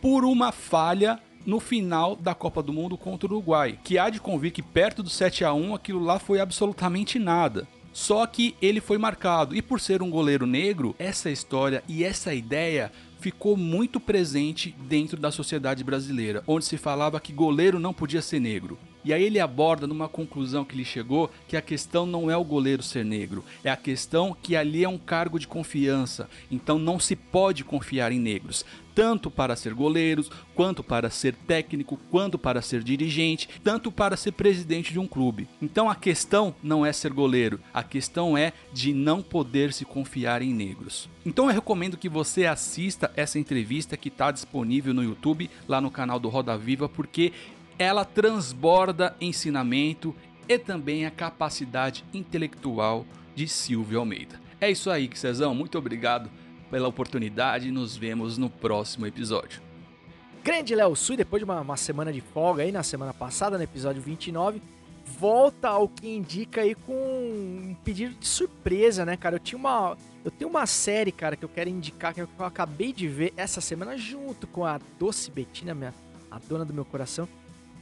por 0.00 0.24
uma 0.24 0.52
falha 0.52 1.20
no 1.46 1.60
final 1.60 2.16
da 2.16 2.34
Copa 2.34 2.62
do 2.62 2.72
Mundo 2.72 2.96
contra 2.96 3.26
o 3.28 3.30
Uruguai, 3.30 3.78
que 3.82 3.98
há 3.98 4.10
de 4.10 4.20
convir 4.20 4.52
que 4.52 4.62
perto 4.62 5.02
do 5.02 5.10
7 5.10 5.44
a 5.44 5.52
1 5.52 5.74
aquilo 5.74 6.02
lá 6.02 6.18
foi 6.18 6.40
absolutamente 6.40 7.18
nada. 7.18 7.66
Só 7.92 8.24
que 8.26 8.54
ele 8.62 8.80
foi 8.80 8.98
marcado 8.98 9.54
e 9.56 9.60
por 9.60 9.80
ser 9.80 10.02
um 10.02 10.10
goleiro 10.10 10.46
negro, 10.46 10.94
essa 10.98 11.30
história 11.30 11.82
e 11.88 12.04
essa 12.04 12.32
ideia 12.32 12.92
ficou 13.18 13.56
muito 13.56 14.00
presente 14.00 14.74
dentro 14.88 15.16
da 15.16 15.30
sociedade 15.30 15.84
brasileira, 15.84 16.42
onde 16.46 16.64
se 16.64 16.78
falava 16.78 17.20
que 17.20 17.32
goleiro 17.32 17.78
não 17.78 17.92
podia 17.92 18.22
ser 18.22 18.40
negro. 18.40 18.78
E 19.04 19.12
aí 19.12 19.22
ele 19.22 19.40
aborda 19.40 19.86
numa 19.86 20.08
conclusão 20.08 20.64
que 20.64 20.74
ele 20.74 20.84
chegou 20.84 21.30
que 21.48 21.56
a 21.56 21.62
questão 21.62 22.06
não 22.06 22.30
é 22.30 22.36
o 22.36 22.44
goleiro 22.44 22.82
ser 22.82 23.04
negro, 23.04 23.44
é 23.64 23.70
a 23.70 23.76
questão 23.76 24.36
que 24.42 24.56
ali 24.56 24.84
é 24.84 24.88
um 24.88 24.98
cargo 24.98 25.38
de 25.38 25.48
confiança, 25.48 26.28
então 26.50 26.78
não 26.78 26.98
se 26.98 27.16
pode 27.16 27.64
confiar 27.64 28.12
em 28.12 28.18
negros 28.18 28.64
tanto 28.94 29.30
para 29.30 29.56
ser 29.56 29.72
goleiros, 29.72 30.30
quanto 30.54 30.82
para 30.82 31.08
ser 31.08 31.34
técnico, 31.34 31.98
quanto 32.10 32.38
para 32.38 32.60
ser 32.60 32.82
dirigente, 32.82 33.48
tanto 33.62 33.90
para 33.90 34.16
ser 34.16 34.32
presidente 34.32 34.92
de 34.92 34.98
um 34.98 35.06
clube. 35.06 35.48
Então 35.62 35.88
a 35.88 35.94
questão 35.94 36.54
não 36.62 36.84
é 36.84 36.92
ser 36.92 37.12
goleiro, 37.12 37.60
a 37.72 37.82
questão 37.82 38.36
é 38.36 38.52
de 38.72 38.92
não 38.92 39.22
poder 39.22 39.72
se 39.72 39.84
confiar 39.84 40.42
em 40.42 40.52
negros. 40.52 41.08
Então 41.24 41.46
eu 41.46 41.54
recomendo 41.54 41.96
que 41.96 42.08
você 42.08 42.46
assista 42.46 43.10
essa 43.16 43.38
entrevista 43.38 43.96
que 43.96 44.08
está 44.08 44.30
disponível 44.30 44.92
no 44.92 45.02
YouTube, 45.02 45.50
lá 45.68 45.80
no 45.80 45.90
canal 45.90 46.18
do 46.18 46.28
Roda 46.28 46.56
Viva, 46.56 46.88
porque 46.88 47.32
ela 47.80 48.04
transborda 48.04 49.16
ensinamento 49.18 50.14
e 50.46 50.58
também 50.58 51.06
a 51.06 51.10
capacidade 51.10 52.04
intelectual 52.12 53.06
de 53.34 53.48
Silvio 53.48 54.00
Almeida. 54.00 54.38
É 54.60 54.70
isso 54.70 54.90
aí, 54.90 55.08
Cezão. 55.14 55.54
Muito 55.54 55.78
obrigado 55.78 56.30
pela 56.70 56.86
oportunidade 56.86 57.68
e 57.68 57.72
nos 57.72 57.96
vemos 57.96 58.36
no 58.36 58.50
próximo 58.50 59.06
episódio. 59.06 59.62
Grande 60.44 60.74
Léo 60.74 60.94
Sui, 60.94 61.16
depois 61.16 61.40
de 61.40 61.44
uma, 61.44 61.62
uma, 61.62 61.76
semana 61.78 62.12
de 62.12 62.20
folga 62.20 62.64
aí, 62.64 62.70
na 62.70 62.82
semana 62.82 63.14
passada, 63.14 63.56
no 63.56 63.64
episódio 63.64 64.02
29, 64.02 64.60
volta 65.18 65.70
ao 65.70 65.88
que 65.88 66.06
indica 66.06 66.60
aí 66.60 66.74
com 66.74 66.92
um 66.92 67.74
pedido 67.82 68.14
de 68.14 68.28
surpresa, 68.28 69.06
né, 69.06 69.16
cara? 69.16 69.36
Eu 69.36 69.40
tinha 69.40 69.58
uma. 69.58 69.96
Eu 70.22 70.30
tenho 70.30 70.50
uma 70.50 70.66
série, 70.66 71.12
cara, 71.12 71.34
que 71.34 71.46
eu 71.46 71.48
quero 71.48 71.70
indicar, 71.70 72.12
que 72.12 72.20
eu 72.20 72.28
acabei 72.40 72.92
de 72.92 73.08
ver 73.08 73.32
essa 73.38 73.62
semana 73.62 73.96
junto 73.96 74.46
com 74.46 74.66
a 74.66 74.78
Doce 74.98 75.30
Betina, 75.30 75.74
minha, 75.74 75.94
a 76.30 76.38
dona 76.38 76.62
do 76.62 76.74
meu 76.74 76.84
coração, 76.84 77.26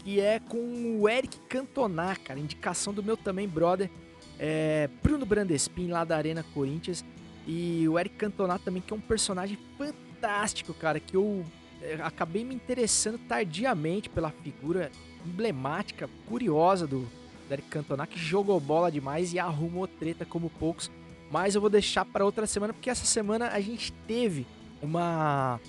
que 0.09 0.23
é 0.23 0.39
com 0.39 0.99
o 0.99 1.07
Eric 1.07 1.39
Cantona, 1.51 2.17
cara. 2.17 2.41
Indicação 2.41 2.95
do 2.95 3.03
meu 3.03 3.15
também, 3.15 3.47
brother. 3.47 3.91
É, 4.39 4.89
Bruno 5.03 5.27
Brandespin, 5.27 5.89
lá 5.89 6.03
da 6.03 6.17
Arena 6.17 6.43
Corinthians. 6.55 7.05
E 7.47 7.87
o 7.87 7.99
Eric 7.99 8.17
Cantona 8.17 8.59
também, 8.59 8.81
que 8.81 8.91
é 8.91 8.97
um 8.97 9.03
personagem 9.03 9.59
fantástico, 9.77 10.73
cara, 10.73 10.99
que 10.99 11.15
eu 11.15 11.45
é, 11.83 11.99
acabei 12.03 12.43
me 12.43 12.55
interessando 12.55 13.19
tardiamente 13.29 14.09
pela 14.09 14.31
figura 14.31 14.91
emblemática, 15.27 16.09
curiosa 16.27 16.87
do, 16.87 17.01
do 17.47 17.53
Eric 17.53 17.69
Cantona, 17.69 18.07
que 18.07 18.19
jogou 18.19 18.59
bola 18.59 18.91
demais 18.91 19.35
e 19.35 19.39
arrumou 19.39 19.87
treta 19.87 20.25
como 20.25 20.49
poucos. 20.49 20.91
Mas 21.31 21.55
eu 21.55 21.61
vou 21.61 21.69
deixar 21.69 22.07
para 22.07 22.25
outra 22.25 22.47
semana, 22.47 22.73
porque 22.73 22.89
essa 22.89 23.05
semana 23.05 23.49
a 23.49 23.61
gente 23.61 23.93
teve 24.07 24.47
uma 24.81 25.61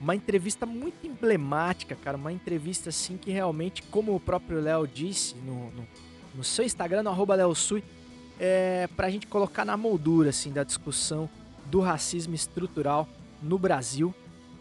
uma 0.00 0.14
entrevista 0.14 0.66
muito 0.66 1.06
emblemática, 1.06 1.96
cara. 1.96 2.16
Uma 2.16 2.32
entrevista 2.32 2.90
assim 2.90 3.16
que 3.16 3.30
realmente, 3.30 3.82
como 3.84 4.14
o 4.14 4.20
próprio 4.20 4.60
Léo 4.60 4.86
disse 4.86 5.34
no, 5.36 5.70
no, 5.70 5.88
no, 6.34 6.44
seu 6.44 6.64
Instagram, 6.64 7.02
no 7.02 7.10
arroba 7.10 7.34
Leosui, 7.34 7.82
é, 8.38 8.88
pra 8.94 9.10
gente 9.10 9.26
colocar 9.26 9.64
na 9.64 9.76
moldura 9.76 10.30
assim, 10.30 10.52
da 10.52 10.62
discussão 10.62 11.28
do 11.66 11.80
racismo 11.80 12.34
estrutural 12.34 13.08
no 13.42 13.58
Brasil, 13.58 14.14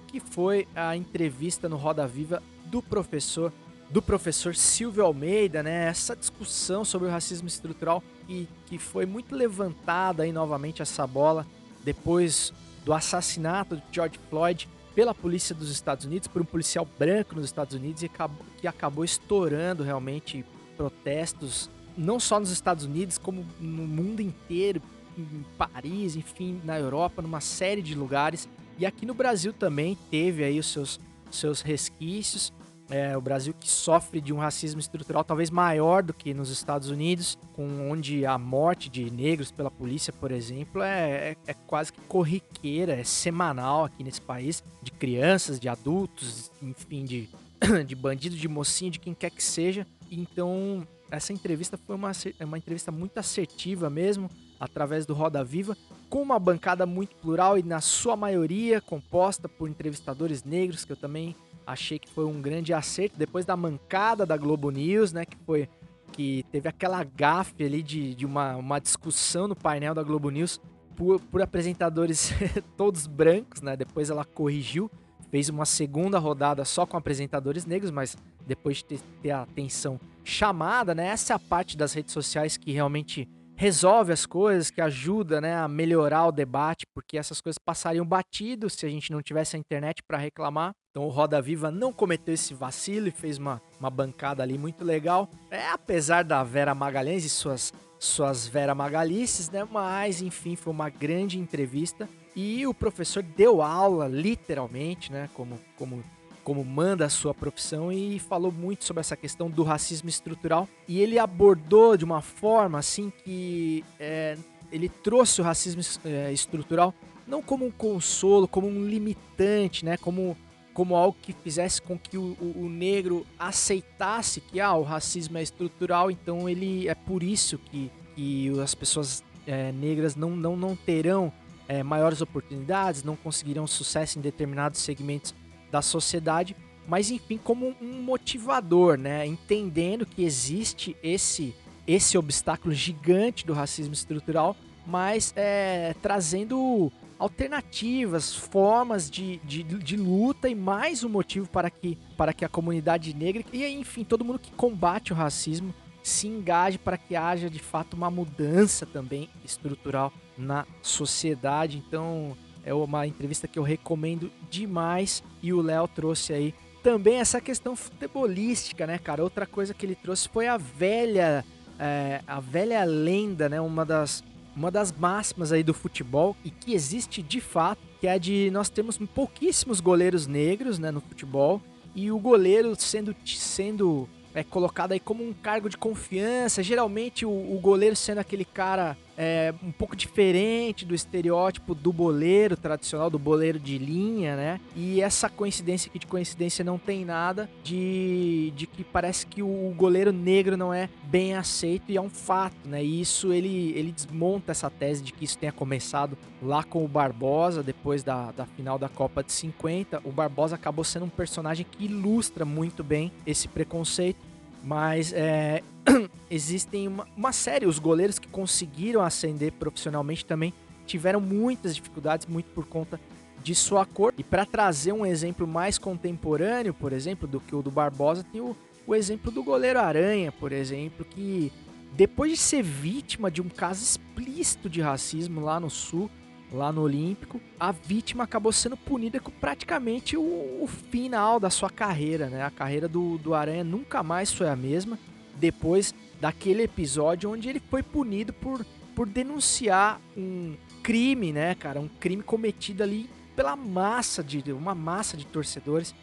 que 0.08 0.20
foi 0.20 0.68
a 0.76 0.96
entrevista 0.96 1.68
no 1.68 1.76
Roda 1.76 2.08
Viva 2.08 2.42
do 2.66 2.82
professor 2.82 3.52
do 3.88 4.02
professor 4.02 4.56
Silvio 4.56 5.06
Almeida, 5.06 5.62
né? 5.62 5.86
Essa 5.88 6.16
discussão 6.16 6.84
sobre 6.84 7.08
o 7.08 7.12
racismo 7.12 7.48
estrutural 7.48 8.04
e 8.28 8.48
que 8.66 8.80
foi 8.80 9.06
muito 9.06 9.36
levantada 9.36 10.24
aí 10.24 10.32
novamente 10.32 10.82
essa 10.82 11.06
bola 11.06 11.46
depois 11.84 12.52
do 12.84 12.92
assassinato 12.94 13.76
de 13.76 13.84
George 13.92 14.20
Floyd 14.28 14.68
pela 14.96 15.14
polícia 15.14 15.54
dos 15.54 15.70
Estados 15.70 16.06
Unidos, 16.06 16.30
por 16.30 16.42
um 16.42 16.46
policial 16.46 16.88
branco 16.98 17.36
nos 17.36 17.46
Estados 17.46 17.76
Unidos 17.76 18.02
e 18.02 18.06
acabou, 18.06 18.46
que 18.58 18.68
acabou 18.68 19.04
estourando 19.04 19.84
realmente 19.84 20.46
protestos, 20.78 21.70
não 21.98 22.20
só 22.20 22.40
nos 22.40 22.50
Estados 22.50 22.86
Unidos, 22.86 23.18
como 23.18 23.46
no 23.60 23.86
mundo 23.86 24.22
inteiro, 24.22 24.82
em 25.18 25.46
Paris, 25.58 26.16
enfim, 26.16 26.62
na 26.64 26.80
Europa, 26.80 27.22
numa 27.22 27.42
série 27.42 27.82
de 27.82 27.94
lugares. 27.94 28.48
E 28.78 28.86
aqui 28.86 29.06
no 29.06 29.14
Brasil 29.14 29.54
também 29.54 29.98
teve 30.10 30.44
aí 30.44 30.60
os 30.60 30.72
seus, 30.72 31.00
seus 31.30 31.62
resquícios. 31.62 32.52
É, 32.90 33.18
o 33.18 33.22
Brasil 33.22 33.54
que 33.60 33.68
sofre 33.68 34.22
de 34.22 34.32
um 34.32 34.38
racismo 34.38 34.80
estrutural 34.80 35.24
talvez 35.24 35.50
maior 35.50 36.04
do 36.04 36.14
que 36.14 36.34
nos 36.34 36.52
Estados 36.52 36.90
Unidos, 36.90 37.38
com 37.54 37.90
onde 37.90 38.26
a 38.26 38.38
morte 38.38 38.90
de 38.90 39.10
negros 39.10 39.52
pela 39.52 39.72
polícia, 39.72 40.14
por 40.14 40.32
exemplo, 40.32 40.84
é, 40.84 41.32
é, 41.32 41.38
é, 41.48 41.54
quase 41.54 41.92
que 41.92 42.00
corriqueira, 42.02 42.94
é 42.94 43.04
semanal 43.04 43.86
aqui 43.86 44.04
nesse 44.04 44.22
país, 44.22 44.64
de 44.84 44.92
crianças, 44.92 45.60
de 45.60 45.68
adultos, 45.68 46.52
enfim, 46.62 47.06
de, 47.06 47.30
de 47.88 47.96
bandido, 47.96 48.36
de 48.36 48.48
mocinho, 48.48 48.92
de 48.92 49.00
quem 49.00 49.16
quer 49.16 49.32
que 49.32 49.44
seja. 49.44 49.88
Então, 50.12 50.88
essa 51.10 51.34
entrevista 51.34 51.78
foi 51.78 51.96
uma, 51.96 52.12
uma 52.42 52.58
entrevista 52.58 52.92
muito 52.92 53.18
assertiva 53.18 53.90
mesmo, 53.90 54.30
através 54.60 55.06
do 55.06 55.14
Roda 55.14 55.44
Viva, 55.44 55.76
com 56.10 56.22
uma 56.22 56.40
bancada 56.40 56.86
muito 56.86 57.16
plural 57.16 57.58
e, 57.58 57.64
na 57.64 57.82
sua 57.82 58.16
maioria, 58.16 58.80
composta 58.80 59.50
por 59.50 59.70
entrevistadores 59.70 60.44
negros, 60.44 60.86
que 60.86 60.92
eu 60.92 60.98
também 60.98 61.36
achei 61.66 62.00
que 62.00 62.10
foi 62.10 62.26
um 62.26 62.42
grande 62.42 62.74
acerto 62.74 63.18
depois 63.18 63.46
da 63.46 63.56
mancada 63.56 64.26
da 64.26 64.38
Globo 64.38 64.70
News, 64.70 65.12
né? 65.12 65.26
Que 65.26 65.38
foi 65.46 65.70
que 66.12 66.46
teve 66.52 66.70
aquela 66.70 67.04
gafe 67.04 67.64
ali 67.64 67.84
de, 67.84 68.16
de 68.16 68.26
uma, 68.26 68.56
uma 68.56 68.80
discussão 68.80 69.48
no 69.48 69.56
painel 69.56 69.94
da 69.94 70.02
Globo 70.02 70.30
News 70.30 70.62
por, 70.96 71.20
por 71.20 71.42
apresentadores 71.42 72.32
todos 72.78 73.06
brancos, 73.08 73.62
né? 73.62 73.76
Depois 73.76 74.10
ela 74.10 74.24
corrigiu, 74.24 74.90
fez 75.30 75.50
uma 75.50 75.66
segunda 75.66 76.18
rodada 76.18 76.64
só 76.64 76.86
com 76.86 76.96
apresentadores 76.96 77.66
negros, 77.66 77.92
mas 77.92 78.16
depois 78.48 78.78
de 78.78 78.86
ter, 78.86 79.00
ter 79.22 79.32
a 79.32 79.42
atenção 79.42 80.00
chamada, 80.24 80.96
né? 80.96 81.08
Essa 81.08 81.34
é 81.34 81.36
a 81.36 81.40
parte 81.40 81.76
das 81.76 81.94
redes 81.94 82.14
sociais 82.14 82.56
que 82.56 82.72
realmente 82.72 83.28
resolve 83.56 84.12
as 84.12 84.26
coisas, 84.26 84.70
que 84.70 84.82
ajuda 84.82 85.40
né, 85.40 85.56
a 85.56 85.68
melhorar 85.68 86.28
o 86.28 86.32
debate, 86.32 86.86
porque 86.94 87.18
essas 87.18 87.42
coisas 87.42 87.58
passariam 87.58 88.06
batido 88.06 88.70
se 88.70 88.86
a 88.86 88.90
gente 88.90 89.12
não 89.12 89.22
tivesse 89.22 89.56
a 89.56 89.60
internet 89.60 90.04
para 90.04 90.18
reclamar. 90.18 90.74
Então 90.92 91.06
o 91.06 91.10
Roda 91.10 91.42
Viva 91.42 91.72
não 91.72 91.92
cometeu 91.92 92.34
esse 92.34 92.54
vacilo 92.54 93.08
e 93.08 93.12
fez 93.12 93.38
uma, 93.38 93.62
uma 93.80 93.90
bancada 93.90 94.44
ali 94.44 94.58
muito 94.58 94.84
legal. 94.84 95.30
É, 95.50 95.70
apesar 95.70 96.24
da 96.24 96.44
Vera 96.44 96.76
Magalhães 96.76 97.26
e 97.26 97.30
suas, 97.30 97.74
suas 98.00 98.48
Vera 98.48 98.76
Magalices, 98.76 99.50
né? 99.50 99.68
Mas 99.70 100.22
enfim, 100.22 100.56
foi 100.56 100.72
uma 100.72 100.90
grande 100.90 101.40
entrevista. 101.40 102.08
E 102.36 102.68
o 102.68 102.74
professor 102.74 103.24
deu 103.24 103.62
aula, 103.62 104.08
literalmente, 104.08 105.12
né? 105.12 105.30
Como, 105.34 105.60
como 105.78 106.04
como 106.46 106.64
manda 106.64 107.06
a 107.06 107.10
sua 107.10 107.34
profissão 107.34 107.92
e 107.92 108.20
falou 108.20 108.52
muito 108.52 108.86
sobre 108.86 109.02
essa 109.02 109.18
questão 109.18 109.50
do 109.50 109.64
racismo 109.64 110.08
estrutural 110.08 110.70
e 110.88 111.02
ele 111.02 111.18
abordou 111.18 111.98
de 111.98 112.06
uma 112.06 112.22
forma 112.22 112.78
assim 112.78 113.12
que 113.24 113.84
é, 114.00 114.38
ele 114.72 114.88
trouxe 114.88 115.42
o 115.42 115.44
racismo 115.44 115.82
é, 116.06 116.32
estrutural 116.32 116.94
não 117.28 117.42
como 117.42 117.66
um 117.66 117.72
consolo, 117.72 118.48
como 118.48 118.68
um 118.68 118.86
limitante, 118.86 119.84
né? 119.84 119.98
Como 119.98 120.38
como 120.76 120.94
algo 120.94 121.18
que 121.22 121.32
fizesse 121.32 121.82
com 121.82 121.98
que 121.98 122.18
o, 122.18 122.36
o, 122.38 122.66
o, 122.66 122.70
negro 122.70 123.26
aceitasse 123.40 124.42
que 124.42 124.60
ah, 124.60 124.74
o 124.74 124.84
racismo 124.84 125.38
é 125.38 125.42
estrutural, 125.42 126.12
então 126.12 126.50
ele 126.50 126.90
é 126.90 126.94
por 126.94 127.24
isso 127.24 127.58
que, 127.58 127.90
que 128.14 128.52
as 128.60 128.76
pessoas 128.76 129.24
é, 129.48 129.72
negras 129.72 130.18
não, 130.18 130.32
não, 130.32 130.58
não 130.58 130.76
terão 130.76 131.32
é, 131.66 131.82
maiores 131.82 132.20
oportunidades, 132.20 133.06
não 133.06 133.16
conseguirão 133.16 133.66
sucesso 133.66 134.20
em 134.20 134.22
determinados 134.22 134.82
segmentos 134.82 135.34
da 135.76 135.82
sociedade, 135.82 136.56
mas 136.88 137.12
enfim, 137.12 137.38
como 137.38 137.76
um 137.82 138.02
motivador, 138.02 138.98
né? 138.98 139.26
Entendendo 139.26 140.06
que 140.06 140.24
existe 140.24 140.96
esse, 141.04 141.54
esse 141.86 142.18
obstáculo 142.18 142.74
gigante 142.74 143.46
do 143.46 143.52
racismo 143.52 143.94
estrutural, 143.94 144.56
mas 144.88 145.34
é, 145.36 145.94
trazendo 146.02 146.90
alternativas, 147.20 148.34
formas 148.34 149.10
de, 149.10 149.38
de, 149.44 149.64
de, 149.64 149.98
luta 149.98 150.48
e 150.48 150.56
mais 150.56 151.04
um 151.04 151.10
motivo 151.10 151.50
para 151.50 151.70
que, 151.70 151.98
para 152.16 152.32
que 152.32 152.46
a 152.46 152.50
comunidade 152.50 153.14
negra 153.14 153.44
e 153.52 153.66
enfim 153.66 154.04
todo 154.04 154.26
mundo 154.26 154.40
que 154.40 154.52
combate 154.52 155.14
o 155.14 155.16
racismo 155.16 155.74
se 156.04 156.28
engaje 156.28 156.78
para 156.78 156.98
que 156.98 157.16
haja 157.16 157.50
de 157.50 157.60
fato 157.60 157.96
uma 157.96 158.12
mudança 158.12 158.86
também 158.86 159.30
estrutural 159.44 160.14
na 160.38 160.66
sociedade. 160.82 161.84
Então 161.86 162.38
é 162.66 162.74
uma 162.74 163.06
entrevista 163.06 163.48
que 163.48 163.60
eu 163.60 163.64
recomendo 163.64 164.32
demais 164.50 165.24
e 165.42 165.54
o 165.54 165.62
Léo 165.62 165.88
trouxe 165.88 166.34
aí 166.34 166.54
também 166.82 167.16
essa 167.16 167.40
questão 167.40 167.76
futebolística, 167.76 168.86
né, 168.86 168.98
cara? 168.98 169.24
Outra 169.24 169.46
coisa 169.46 169.74
que 169.74 169.86
ele 169.86 169.96
trouxe 169.96 170.28
foi 170.28 170.48
a 170.48 170.58
velha, 170.58 171.46
é, 171.80 172.22
a 172.28 172.40
velha 172.40 172.84
lenda, 172.84 173.48
né? 173.48 173.62
Uma 173.62 173.86
das, 173.86 174.24
uma 174.56 174.72
das 174.72 174.92
máximas 174.92 175.52
aí 175.52 175.64
do 175.64 175.74
futebol 175.74 176.36
e 176.44 176.50
que 176.50 176.74
existe 176.74 177.22
de 177.22 177.40
fato, 177.40 177.82
que 178.00 178.08
é 178.08 178.14
a 178.14 178.18
de 178.18 178.50
nós 178.52 178.70
temos 178.70 178.98
pouquíssimos 178.98 179.80
goleiros 179.80 180.28
negros, 180.28 180.80
né, 180.80 180.92
no 180.92 181.02
futebol 181.02 181.62
e 181.96 182.12
o 182.12 182.20
goleiro 182.20 182.76
sendo 182.76 183.16
sendo 183.26 184.08
é 184.34 184.44
colocado 184.44 184.92
aí 184.92 185.00
como 185.00 185.28
um 185.28 185.34
cargo 185.34 185.70
de 185.70 185.78
confiança, 185.78 186.62
geralmente 186.62 187.26
o, 187.26 187.30
o 187.30 187.58
goleiro 187.62 187.96
sendo 187.96 188.20
aquele 188.20 188.44
cara 188.44 188.98
é, 189.18 189.54
um 189.64 189.72
pouco 189.72 189.96
diferente 189.96 190.86
do 190.86 190.94
estereótipo 190.94 191.74
do 191.74 191.92
boleiro 191.92 192.58
tradicional, 192.58 193.10
do 193.10 193.20
boleiro 193.20 193.60
de 193.60 193.78
linha, 193.78 194.36
né? 194.36 194.60
E 194.76 195.02
essa 195.02 195.30
coincidência 195.30 195.90
aqui 195.90 196.00
de 196.00 196.08
coincidência 196.08 196.64
não 196.64 196.78
tem 196.78 197.06
nada 197.06 197.50
de, 197.64 198.52
de 198.56 198.68
que 198.68 198.84
parece 198.84 199.26
que 199.26 199.42
o 199.42 199.74
goleiro 199.76 200.12
negro 200.12 200.58
não 200.58 200.74
é 200.74 200.90
bem 201.04 201.34
aceito 201.34 201.92
e 201.92 201.98
é 201.98 202.02
um 202.02 202.10
fato, 202.10 202.56
né? 202.66 202.84
E 202.84 203.02
isso 203.02 203.32
ele, 203.32 203.72
ele 203.76 203.92
desmonta 203.92 204.52
essa 204.52 204.70
tese 204.70 205.02
de 205.02 205.14
que 205.14 205.26
isso 205.26 205.38
tenha 205.38 205.52
começado 205.52 206.18
lá 206.42 206.64
com 206.64 206.84
o 206.84 206.88
Barbosa, 206.88 207.64
depois 207.64 208.04
da, 208.04 208.32
da 208.32 208.46
final 208.46 208.78
da 208.78 208.90
Copa 208.90 209.24
de 209.24 209.32
50. 209.32 210.02
O 210.04 210.12
Barbosa 210.12 210.56
acabou 210.56 210.84
sendo 210.84 211.06
um 211.06 211.10
personagem 211.10 211.66
que 211.70 211.86
ilustra 211.86 212.46
muito 212.46 212.84
bem 212.84 213.12
esse 213.26 213.48
preconceito 213.48 214.36
mas 214.66 215.14
é, 215.14 215.62
existem 216.30 216.88
uma, 216.88 217.08
uma, 217.16 217.32
série, 217.32 217.66
os 217.66 217.80
goleiros 217.80 218.20
que 218.20 218.28
conseguiram 218.28 219.02
ascender 219.02 219.52
profissionalmente 219.54 220.26
também 220.26 220.54
tiveram 220.86 221.20
muitas 221.20 221.76
dificuldades, 221.76 222.28
muito 222.28 222.48
por 222.52 222.66
conta 222.66 223.00
de 223.44 223.54
sua 223.56 223.86
cor. 223.86 224.14
E 224.18 224.24
para 224.24 224.46
trazer 224.46 224.92
um 224.92 225.06
exemplo 225.06 225.48
mais 225.48 225.78
contemporâneo, 225.78 226.74
por 226.74 226.94
exemplo, 226.94 227.28
do 227.28 227.40
que 227.40 227.56
o 227.56 227.62
do 227.62 227.72
Barbosa, 227.72 228.24
tem 228.24 228.42
o, 228.42 228.56
o 228.86 228.96
exemplo 228.96 229.32
do 229.32 229.44
goleiro 229.44 229.80
Aranha, 229.80 230.32
por 230.32 230.52
exemplo, 230.52 231.06
que 231.06 231.52
depois 231.94 232.32
de 232.32 232.38
ser 232.38 232.62
vítima 232.62 233.32
de 233.32 233.42
um 233.42 233.50
caso 233.50 233.84
explícito 233.84 234.70
de 234.70 234.82
racismo 234.82 235.42
lá 235.42 235.60
no 235.60 235.70
Sul, 235.70 236.10
lá 236.52 236.72
no 236.72 236.82
Olímpico, 236.82 237.42
a 237.60 237.72
vítima 237.72 238.24
acabou 238.24 238.52
sendo 238.52 238.78
punida 238.78 239.20
com 239.20 239.32
praticamente 239.32 240.16
o, 240.16 240.22
o, 240.22 240.68
final 240.68 241.40
da 241.40 241.50
sua 241.50 241.70
carreira, 241.70 242.30
né? 242.30 242.44
A 242.44 242.52
carreira 242.52 242.88
do, 242.88 243.18
do 243.18 243.34
Aranha 243.34 243.64
nunca 243.64 244.04
mais 244.04 244.32
foi 244.32 244.48
a 244.48 244.56
mesma 244.56 244.98
depois 245.36 245.94
daquele 246.20 246.64
episódio 246.64 247.32
onde 247.32 247.50
ele 247.50 247.60
foi 247.60 247.84
punido 247.84 248.34
por, 248.34 248.66
por 248.96 249.08
denunciar 249.08 250.00
um 250.16 250.56
crime, 250.82 251.34
né, 251.34 251.56
cara? 251.56 251.80
Um 251.80 251.88
crime 251.88 252.24
cometido 252.24 252.84
ali 252.84 253.10
pela 253.36 253.56
massa 253.56 254.24
de 254.24 254.52
uma 254.52 254.74
massa 254.74 255.18
de 255.18 255.26
torcedores 255.26 255.94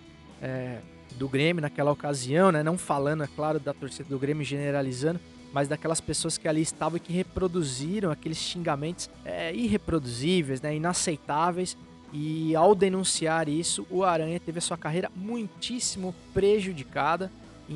é, 0.41 0.79
do 1.13 1.29
Grêmio 1.29 1.63
naquela 1.63 1.91
ocasião, 1.91 2.53
né? 2.53 2.63
Não 2.63 2.77
falando, 2.77 3.23
é 3.23 3.29
claro, 3.29 3.59
da 3.59 3.73
torcida 3.73 4.09
do 4.09 4.19
Grêmio 4.19 4.45
generalizando, 4.45 5.21
mas 5.53 5.69
daquelas 5.69 6.01
pessoas 6.01 6.37
que 6.37 6.49
ali 6.49 6.63
estavam 6.63 6.97
e 6.97 7.01
que 7.01 7.13
reproduziram 7.13 8.11
aqueles 8.11 8.39
xingamentos 8.39 9.09
é, 9.25 9.55
irreproduzíveis, 9.55 10.61
né, 10.61 10.75
inaceitáveis. 10.75 11.77
E 12.13 12.55
ao 12.55 12.75
denunciar 12.75 13.49
isso, 13.49 13.87
o 13.89 14.05
Aranha 14.05 14.39
teve 14.39 14.59
a 14.59 14.63
sua 14.63 14.77
carreira 14.77 15.11
muitíssimo 15.15 16.15
prejudicada. 16.35 17.31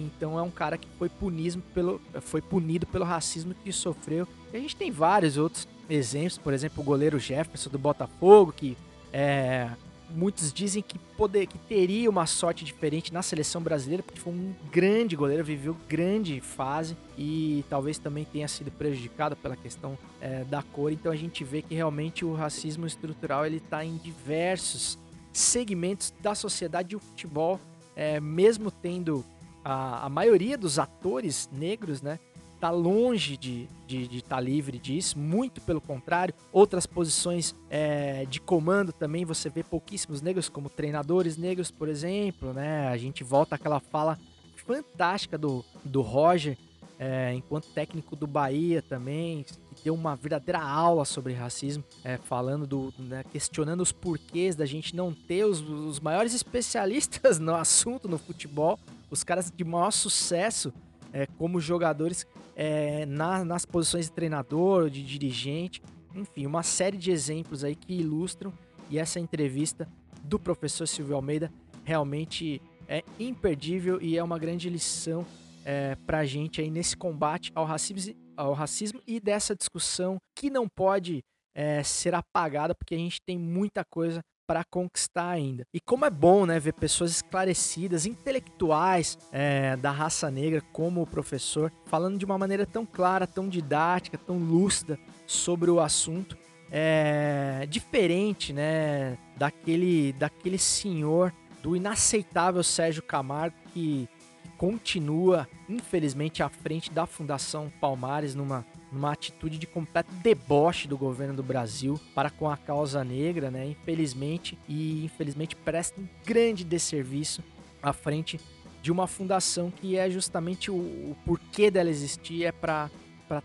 Então 0.04 0.38
é 0.38 0.42
um 0.42 0.50
cara 0.50 0.76
que 0.76 0.88
foi, 0.98 1.08
punismo 1.08 1.62
pelo, 1.74 2.00
foi 2.20 2.40
punido 2.40 2.86
pelo 2.86 3.04
racismo 3.04 3.54
que 3.54 3.72
sofreu. 3.72 4.26
E 4.52 4.56
a 4.56 4.60
gente 4.60 4.76
tem 4.76 4.90
vários 4.90 5.36
outros 5.36 5.66
exemplos, 5.88 6.38
por 6.38 6.52
exemplo, 6.52 6.82
o 6.82 6.84
goleiro 6.84 7.18
Jefferson 7.18 7.70
do 7.70 7.78
Botafogo, 7.78 8.52
que 8.52 8.76
é, 9.12 9.70
muitos 10.10 10.52
dizem 10.52 10.82
que 10.82 10.98
poder, 11.16 11.46
que 11.46 11.58
teria 11.58 12.08
uma 12.08 12.26
sorte 12.26 12.64
diferente 12.64 13.12
na 13.12 13.22
seleção 13.22 13.62
brasileira, 13.62 14.02
porque 14.02 14.20
foi 14.20 14.32
um 14.32 14.54
grande 14.70 15.16
goleiro, 15.16 15.44
viveu 15.44 15.76
grande 15.88 16.40
fase 16.40 16.96
e 17.16 17.64
talvez 17.68 17.98
também 17.98 18.24
tenha 18.24 18.46
sido 18.48 18.70
prejudicado 18.70 19.36
pela 19.36 19.56
questão 19.56 19.98
é, 20.20 20.44
da 20.44 20.62
cor. 20.62 20.92
Então 20.92 21.10
a 21.10 21.16
gente 21.16 21.42
vê 21.44 21.62
que 21.62 21.74
realmente 21.74 22.24
o 22.24 22.34
racismo 22.34 22.86
estrutural 22.86 23.46
ele 23.46 23.56
está 23.56 23.84
em 23.84 23.96
diversos 23.96 24.98
segmentos 25.32 26.12
da 26.20 26.34
sociedade 26.34 26.94
e 26.94 26.96
o 26.96 27.00
futebol, 27.00 27.60
é, 27.94 28.20
mesmo 28.20 28.70
tendo 28.70 29.24
a, 29.66 30.06
a 30.06 30.08
maioria 30.08 30.56
dos 30.56 30.78
atores 30.78 31.50
negros, 31.52 32.00
né? 32.00 32.20
tá 32.60 32.70
longe 32.70 33.36
de 33.36 33.62
estar 33.62 33.86
de, 33.86 34.08
de 34.08 34.24
tá 34.24 34.40
livre 34.40 34.78
disso, 34.78 35.18
muito 35.18 35.60
pelo 35.60 35.80
contrário. 35.80 36.34
Outras 36.52 36.86
posições 36.86 37.54
é, 37.68 38.24
de 38.24 38.40
comando 38.40 38.92
também 38.92 39.24
você 39.24 39.50
vê 39.50 39.62
pouquíssimos 39.62 40.22
negros, 40.22 40.48
como 40.48 40.70
treinadores 40.70 41.36
negros, 41.36 41.70
por 41.70 41.86
exemplo, 41.86 42.54
né? 42.54 42.88
A 42.88 42.96
gente 42.96 43.22
volta 43.22 43.56
àquela 43.56 43.78
fala 43.78 44.18
fantástica 44.54 45.36
do, 45.36 45.64
do 45.84 46.00
Roger, 46.00 46.56
é, 46.98 47.34
enquanto 47.34 47.68
técnico 47.68 48.16
do 48.16 48.26
Bahia 48.26 48.80
também, 48.80 49.44
que 49.44 49.84
deu 49.84 49.94
uma 49.94 50.16
verdadeira 50.16 50.60
aula 50.60 51.04
sobre 51.04 51.34
racismo, 51.34 51.84
é, 52.02 52.16
falando 52.16 52.66
do, 52.66 52.94
né, 52.98 53.22
questionando 53.30 53.82
os 53.82 53.92
porquês 53.92 54.56
da 54.56 54.64
gente 54.64 54.96
não 54.96 55.12
ter 55.12 55.44
os, 55.44 55.60
os 55.60 56.00
maiores 56.00 56.32
especialistas 56.32 57.38
no 57.40 57.54
assunto 57.54 58.08
no 58.08 58.16
futebol, 58.16 58.78
os 59.10 59.24
caras 59.24 59.50
de 59.50 59.64
maior 59.64 59.90
sucesso 59.90 60.72
é, 61.12 61.26
como 61.38 61.60
jogadores 61.60 62.26
é, 62.54 63.06
na, 63.06 63.44
nas 63.44 63.64
posições 63.64 64.06
de 64.06 64.12
treinador, 64.12 64.90
de 64.90 65.02
dirigente, 65.02 65.82
enfim, 66.14 66.46
uma 66.46 66.62
série 66.62 66.96
de 66.96 67.10
exemplos 67.10 67.64
aí 67.64 67.74
que 67.74 67.94
ilustram 67.94 68.52
e 68.90 68.98
essa 68.98 69.20
entrevista 69.20 69.88
do 70.22 70.38
professor 70.38 70.86
Silvio 70.86 71.16
Almeida 71.16 71.52
realmente 71.84 72.60
é 72.88 73.02
imperdível 73.18 74.00
e 74.00 74.16
é 74.16 74.22
uma 74.22 74.38
grande 74.38 74.68
lição 74.68 75.24
é, 75.64 75.96
para 76.06 76.18
a 76.18 76.24
gente 76.24 76.60
aí 76.60 76.70
nesse 76.70 76.96
combate 76.96 77.50
ao 77.54 77.64
racismo, 77.64 78.14
ao 78.36 78.52
racismo 78.52 79.00
e 79.06 79.18
dessa 79.20 79.54
discussão 79.54 80.18
que 80.34 80.48
não 80.48 80.68
pode 80.68 81.22
é, 81.54 81.82
ser 81.82 82.14
apagada 82.14 82.74
porque 82.74 82.94
a 82.94 82.98
gente 82.98 83.20
tem 83.26 83.38
muita 83.38 83.84
coisa 83.84 84.20
para 84.46 84.64
conquistar 84.64 85.30
ainda. 85.30 85.66
E 85.74 85.80
como 85.80 86.04
é 86.04 86.10
bom, 86.10 86.46
né, 86.46 86.60
ver 86.60 86.74
pessoas 86.74 87.10
esclarecidas, 87.10 88.06
intelectuais 88.06 89.18
é, 89.32 89.76
da 89.76 89.90
raça 89.90 90.30
negra, 90.30 90.62
como 90.72 91.02
o 91.02 91.06
professor, 91.06 91.72
falando 91.86 92.18
de 92.18 92.24
uma 92.24 92.38
maneira 92.38 92.64
tão 92.64 92.86
clara, 92.86 93.26
tão 93.26 93.48
didática, 93.48 94.16
tão 94.16 94.38
lúcida 94.38 94.98
sobre 95.26 95.70
o 95.70 95.80
assunto. 95.80 96.36
É, 96.70 97.66
diferente, 97.68 98.52
né, 98.52 99.16
daquele, 99.36 100.12
daquele 100.14 100.58
senhor, 100.58 101.32
do 101.62 101.76
inaceitável 101.76 102.62
Sérgio 102.62 103.02
Camargo, 103.02 103.56
que 103.72 104.08
continua, 104.56 105.48
infelizmente, 105.68 106.42
à 106.42 106.48
frente 106.48 106.90
da 106.90 107.06
Fundação 107.06 107.70
Palmares 107.80 108.34
numa 108.34 108.64
numa 108.90 109.12
atitude 109.12 109.58
de 109.58 109.66
completo 109.66 110.12
deboche 110.22 110.86
do 110.86 110.96
governo 110.96 111.34
do 111.34 111.42
Brasil 111.42 112.00
para 112.14 112.30
com 112.30 112.48
a 112.48 112.56
causa 112.56 113.02
negra, 113.04 113.50
né? 113.50 113.66
Infelizmente, 113.66 114.58
e 114.68 115.04
infelizmente 115.04 115.56
presta 115.56 116.00
um 116.00 116.08
grande 116.24 116.64
desserviço 116.64 117.42
à 117.82 117.92
frente 117.92 118.40
de 118.82 118.92
uma 118.92 119.06
fundação 119.06 119.70
que 119.70 119.96
é 119.96 120.08
justamente 120.10 120.70
o, 120.70 120.74
o 120.74 121.16
porquê 121.24 121.70
dela 121.70 121.90
existir 121.90 122.44
é 122.44 122.52
para 122.52 122.90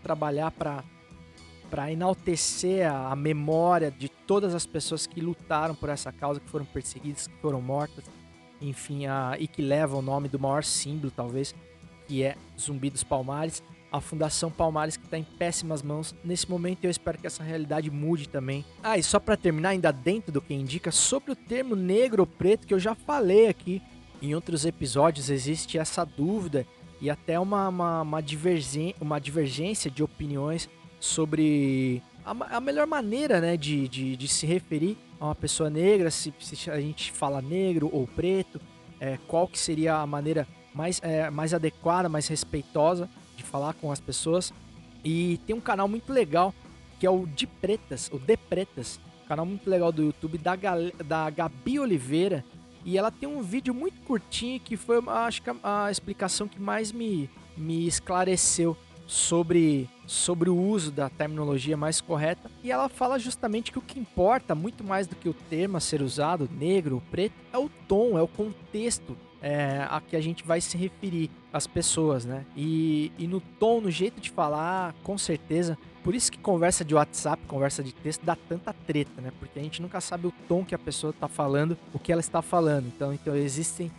trabalhar 0.02 0.50
para 0.52 0.84
para 1.68 1.90
enaltecer 1.90 2.86
a, 2.86 3.10
a, 3.10 3.16
memória 3.16 3.90
de 3.90 4.06
todas 4.06 4.54
as 4.54 4.66
pessoas 4.66 5.06
que 5.06 5.22
lutaram 5.22 5.74
por 5.74 5.88
essa 5.88 6.12
causa, 6.12 6.38
que 6.38 6.50
foram 6.50 6.66
perseguidas, 6.66 7.26
que 7.26 7.34
foram 7.40 7.62
mortas, 7.62 8.04
enfim, 8.60 9.06
a, 9.06 9.36
e 9.38 9.48
que 9.48 9.62
levam 9.62 10.00
o 10.00 10.02
nome 10.02 10.28
do 10.28 10.38
maior 10.38 10.62
símbolo, 10.62 11.10
talvez, 11.10 11.54
que 12.06 12.22
é 12.22 12.36
Zumbi 12.60 12.90
dos 12.90 13.02
Palmares 13.02 13.62
a 13.92 14.00
Fundação 14.00 14.50
Palmares 14.50 14.96
que 14.96 15.04
está 15.04 15.18
em 15.18 15.22
péssimas 15.22 15.82
mãos 15.82 16.14
nesse 16.24 16.50
momento 16.50 16.84
eu 16.84 16.90
espero 16.90 17.18
que 17.18 17.26
essa 17.26 17.42
realidade 17.44 17.90
mude 17.90 18.28
também. 18.28 18.64
Ah, 18.82 18.96
e 18.96 19.02
só 19.02 19.20
para 19.20 19.36
terminar, 19.36 19.70
ainda 19.70 19.92
dentro 19.92 20.32
do 20.32 20.40
que 20.40 20.54
indica, 20.54 20.90
sobre 20.90 21.30
o 21.30 21.36
termo 21.36 21.76
negro 21.76 22.22
ou 22.22 22.26
preto 22.26 22.66
que 22.66 22.72
eu 22.72 22.78
já 22.78 22.94
falei 22.94 23.48
aqui 23.48 23.82
em 24.22 24.34
outros 24.34 24.64
episódios, 24.64 25.28
existe 25.28 25.76
essa 25.76 26.04
dúvida 26.04 26.66
e 27.00 27.10
até 27.10 27.38
uma, 27.38 27.68
uma, 27.68 28.02
uma, 28.02 28.22
divergência, 28.22 28.94
uma 29.00 29.20
divergência 29.20 29.90
de 29.90 30.02
opiniões 30.02 30.70
sobre 31.00 32.00
a, 32.24 32.56
a 32.56 32.60
melhor 32.60 32.86
maneira 32.86 33.40
né, 33.40 33.56
de, 33.56 33.88
de, 33.88 34.16
de, 34.16 34.28
se 34.28 34.46
referir 34.46 34.96
a 35.18 35.26
uma 35.26 35.34
pessoa 35.34 35.68
negra, 35.68 36.10
se, 36.10 36.32
se 36.38 36.70
a 36.70 36.80
gente 36.80 37.10
fala 37.10 37.42
negro 37.42 37.90
ou 37.92 38.06
preto, 38.06 38.60
é, 39.00 39.18
qual 39.26 39.48
que 39.48 39.58
seria 39.58 39.96
a 39.96 40.06
maneira 40.06 40.46
mais, 40.72 41.00
é, 41.02 41.28
mais 41.28 41.52
adequada, 41.52 42.08
mais 42.08 42.28
respeitosa 42.28 43.10
falar 43.52 43.74
com 43.74 43.92
as 43.92 44.00
pessoas. 44.00 44.52
E 45.04 45.38
tem 45.46 45.54
um 45.54 45.60
canal 45.60 45.86
muito 45.86 46.10
legal 46.12 46.54
que 46.98 47.06
é 47.06 47.10
o 47.10 47.26
De 47.26 47.46
Pretas, 47.46 48.08
o 48.12 48.18
De 48.18 48.36
Pretas, 48.36 48.98
canal 49.28 49.44
muito 49.44 49.68
legal 49.68 49.92
do 49.92 50.04
YouTube 50.04 50.38
da, 50.38 50.54
da 51.04 51.28
Gabi 51.30 51.78
Oliveira. 51.78 52.44
E 52.84 52.96
ela 52.96 53.10
tem 53.10 53.28
um 53.28 53.42
vídeo 53.42 53.74
muito 53.74 54.00
curtinho 54.02 54.58
que 54.58 54.76
foi, 54.76 55.02
acho 55.06 55.42
que 55.42 55.50
a, 55.50 55.86
a 55.86 55.90
explicação 55.90 56.48
que 56.48 56.60
mais 56.60 56.90
me, 56.90 57.28
me 57.56 57.86
esclareceu 57.86 58.76
sobre, 59.06 59.88
sobre 60.06 60.48
o 60.48 60.56
uso 60.56 60.90
da 60.90 61.08
terminologia 61.08 61.76
mais 61.76 62.00
correta. 62.00 62.50
E 62.62 62.70
ela 62.72 62.88
fala 62.88 63.18
justamente 63.18 63.70
que 63.70 63.78
o 63.78 63.82
que 63.82 63.98
importa, 63.98 64.54
muito 64.54 64.82
mais 64.82 65.06
do 65.06 65.14
que 65.14 65.28
o 65.28 65.34
termo 65.34 65.76
a 65.76 65.80
ser 65.80 66.02
usado, 66.02 66.48
negro 66.52 67.02
preto, 67.10 67.34
é 67.52 67.58
o 67.58 67.68
tom, 67.88 68.18
é 68.18 68.22
o 68.22 68.28
contexto 68.28 69.16
é, 69.42 69.86
a 69.90 70.00
que 70.00 70.16
a 70.16 70.20
gente 70.20 70.44
vai 70.44 70.60
se 70.60 70.76
referir 70.76 71.30
às 71.52 71.66
pessoas, 71.66 72.24
né? 72.24 72.44
E, 72.56 73.12
e 73.18 73.26
no 73.26 73.40
tom, 73.40 73.80
no 73.80 73.90
jeito 73.90 74.20
de 74.20 74.30
falar, 74.30 74.94
com 75.02 75.18
certeza. 75.18 75.76
Por 76.02 76.14
isso 76.14 76.32
que 76.32 76.38
conversa 76.38 76.84
de 76.84 76.94
WhatsApp, 76.94 77.42
conversa 77.46 77.82
de 77.82 77.92
texto, 77.92 78.24
dá 78.24 78.36
tanta 78.36 78.72
treta, 78.72 79.20
né? 79.20 79.32
Porque 79.38 79.58
a 79.58 79.62
gente 79.62 79.82
nunca 79.82 80.00
sabe 80.00 80.26
o 80.26 80.32
tom 80.48 80.64
que 80.64 80.74
a 80.74 80.78
pessoa 80.78 81.10
está 81.10 81.28
falando, 81.28 81.76
o 81.92 81.98
que 81.98 82.12
ela 82.12 82.20
está 82.20 82.40
falando. 82.40 82.86
Então, 82.86 83.12
então 83.12 83.36
existem 83.36 83.90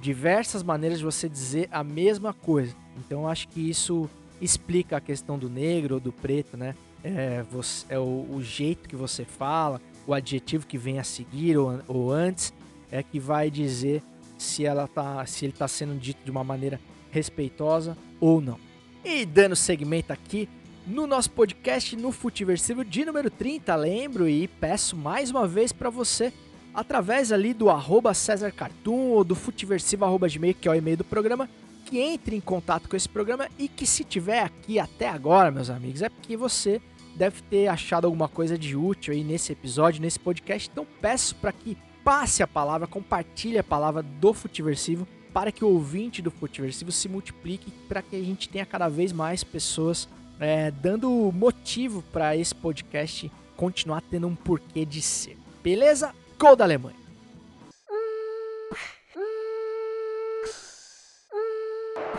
diversas 0.00 0.62
maneiras 0.62 0.98
de 0.98 1.04
você 1.04 1.28
dizer 1.28 1.68
a 1.70 1.84
mesma 1.84 2.32
coisa. 2.32 2.74
Então, 2.96 3.28
acho 3.28 3.48
que 3.48 3.60
isso 3.68 4.08
explica 4.40 4.96
a 4.96 5.00
questão 5.00 5.38
do 5.38 5.48
negro 5.48 5.96
ou 5.96 6.00
do 6.00 6.12
preto, 6.12 6.56
né? 6.56 6.74
é, 7.04 7.42
você, 7.50 7.84
é 7.88 7.98
o, 7.98 8.26
o 8.30 8.42
jeito 8.42 8.88
que 8.88 8.96
você 8.96 9.24
fala, 9.24 9.80
o 10.06 10.14
adjetivo 10.14 10.66
que 10.66 10.78
vem 10.78 10.98
a 10.98 11.04
seguir 11.04 11.56
ou, 11.56 11.80
ou 11.88 12.12
antes, 12.12 12.52
é 12.90 13.02
que 13.02 13.18
vai 13.18 13.50
dizer 13.50 14.02
se 14.42 14.64
ela 14.64 14.86
tá, 14.86 15.24
se 15.26 15.44
ele 15.44 15.52
está 15.52 15.66
sendo 15.68 15.98
dito 15.98 16.24
de 16.24 16.30
uma 16.30 16.44
maneira 16.44 16.80
respeitosa 17.10 17.96
ou 18.20 18.40
não. 18.40 18.58
E 19.04 19.24
dando 19.24 19.56
segmento 19.56 20.12
aqui 20.12 20.48
no 20.86 21.06
nosso 21.06 21.30
podcast 21.30 21.96
no 21.96 22.10
Futiversivo 22.10 22.84
de 22.84 23.04
número 23.04 23.30
30, 23.30 23.74
lembro 23.76 24.28
e 24.28 24.48
peço 24.48 24.96
mais 24.96 25.30
uma 25.30 25.46
vez 25.46 25.72
para 25.72 25.90
você 25.90 26.32
através 26.74 27.30
ali 27.30 27.52
do 27.52 27.70
arroba 27.70 28.14
César 28.14 28.50
Cartoon 28.50 29.10
ou 29.10 29.24
do 29.24 29.34
futiversivo 29.34 30.04
arroba 30.04 30.28
gmail, 30.28 30.54
que 30.54 30.66
é 30.66 30.70
o 30.70 30.74
e-mail 30.74 30.96
do 30.96 31.04
programa, 31.04 31.48
que 31.84 31.98
entre 31.98 32.34
em 32.34 32.40
contato 32.40 32.88
com 32.88 32.96
esse 32.96 33.08
programa 33.08 33.48
e 33.58 33.68
que 33.68 33.86
se 33.86 34.04
tiver 34.04 34.40
aqui 34.40 34.78
até 34.78 35.08
agora, 35.08 35.50
meus 35.50 35.68
amigos, 35.68 36.02
é 36.02 36.08
porque 36.08 36.36
você 36.36 36.80
deve 37.14 37.42
ter 37.42 37.68
achado 37.68 38.06
alguma 38.06 38.28
coisa 38.28 38.56
de 38.56 38.74
útil 38.74 39.12
aí 39.12 39.22
nesse 39.22 39.52
episódio, 39.52 40.00
nesse 40.00 40.18
podcast. 40.18 40.68
Então 40.70 40.86
peço 41.00 41.34
para 41.36 41.52
que 41.52 41.76
passe 42.04 42.42
a 42.42 42.46
palavra, 42.46 42.86
compartilhe 42.86 43.58
a 43.58 43.64
palavra 43.64 44.02
do 44.02 44.32
Futiversivo 44.32 45.06
para 45.32 45.50
que 45.50 45.64
o 45.64 45.68
ouvinte 45.68 46.20
do 46.20 46.30
Futiversivo 46.30 46.92
se 46.92 47.08
multiplique, 47.08 47.70
para 47.88 48.02
que 48.02 48.16
a 48.16 48.22
gente 48.22 48.48
tenha 48.48 48.66
cada 48.66 48.88
vez 48.88 49.12
mais 49.12 49.42
pessoas 49.42 50.08
é, 50.38 50.70
dando 50.70 51.08
motivo 51.32 52.02
para 52.12 52.36
esse 52.36 52.54
podcast 52.54 53.30
continuar 53.56 54.02
tendo 54.02 54.26
um 54.26 54.34
porquê 54.34 54.84
de 54.84 55.00
ser. 55.00 55.38
Beleza? 55.62 56.14
Gol 56.38 56.56
da 56.56 56.64
Alemanha! 56.64 56.96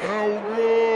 É 0.02 0.28
o 0.28 0.56
gol 0.56 0.93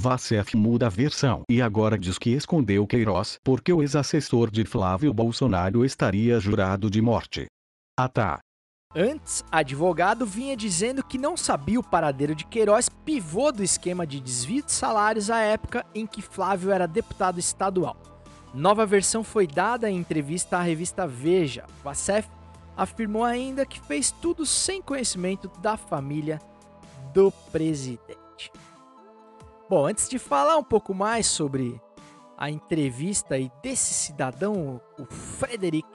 Vacef 0.00 0.56
muda 0.56 0.86
a 0.86 0.88
versão 0.88 1.42
e 1.46 1.60
agora 1.60 1.98
diz 1.98 2.16
que 2.16 2.30
escondeu 2.30 2.86
Queiroz 2.86 3.38
porque 3.44 3.70
o 3.70 3.82
ex-assessor 3.82 4.50
de 4.50 4.64
Flávio 4.64 5.12
Bolsonaro 5.12 5.84
estaria 5.84 6.40
jurado 6.40 6.88
de 6.88 7.02
morte. 7.02 7.44
Ah 7.98 8.08
tá. 8.08 8.38
Antes, 8.96 9.44
advogado 9.52 10.24
vinha 10.24 10.56
dizendo 10.56 11.04
que 11.04 11.18
não 11.18 11.36
sabia 11.36 11.78
o 11.78 11.84
paradeiro 11.84 12.34
de 12.34 12.46
Queiroz, 12.46 12.88
pivô 12.88 13.52
do 13.52 13.62
esquema 13.62 14.06
de 14.06 14.20
desvio 14.20 14.64
de 14.64 14.72
salários 14.72 15.28
à 15.28 15.40
época 15.40 15.84
em 15.94 16.06
que 16.06 16.22
Flávio 16.22 16.70
era 16.70 16.88
deputado 16.88 17.38
estadual. 17.38 17.94
Nova 18.54 18.86
versão 18.86 19.22
foi 19.22 19.46
dada 19.46 19.90
em 19.90 19.98
entrevista 19.98 20.56
à 20.56 20.62
revista 20.62 21.06
Veja. 21.06 21.66
Vacef 21.84 22.26
afirmou 22.74 23.22
ainda 23.22 23.66
que 23.66 23.78
fez 23.78 24.10
tudo 24.10 24.46
sem 24.46 24.80
conhecimento 24.80 25.46
da 25.60 25.76
família 25.76 26.40
do 27.12 27.30
presidente. 27.52 28.29
Bom, 29.70 29.86
antes 29.86 30.08
de 30.08 30.18
falar 30.18 30.56
um 30.56 30.64
pouco 30.64 30.92
mais 30.92 31.28
sobre 31.28 31.80
a 32.36 32.50
entrevista 32.50 33.38
e 33.38 33.48
desse 33.62 33.94
cidadão, 33.94 34.80
o 34.98 35.04
Frederic 35.04 35.88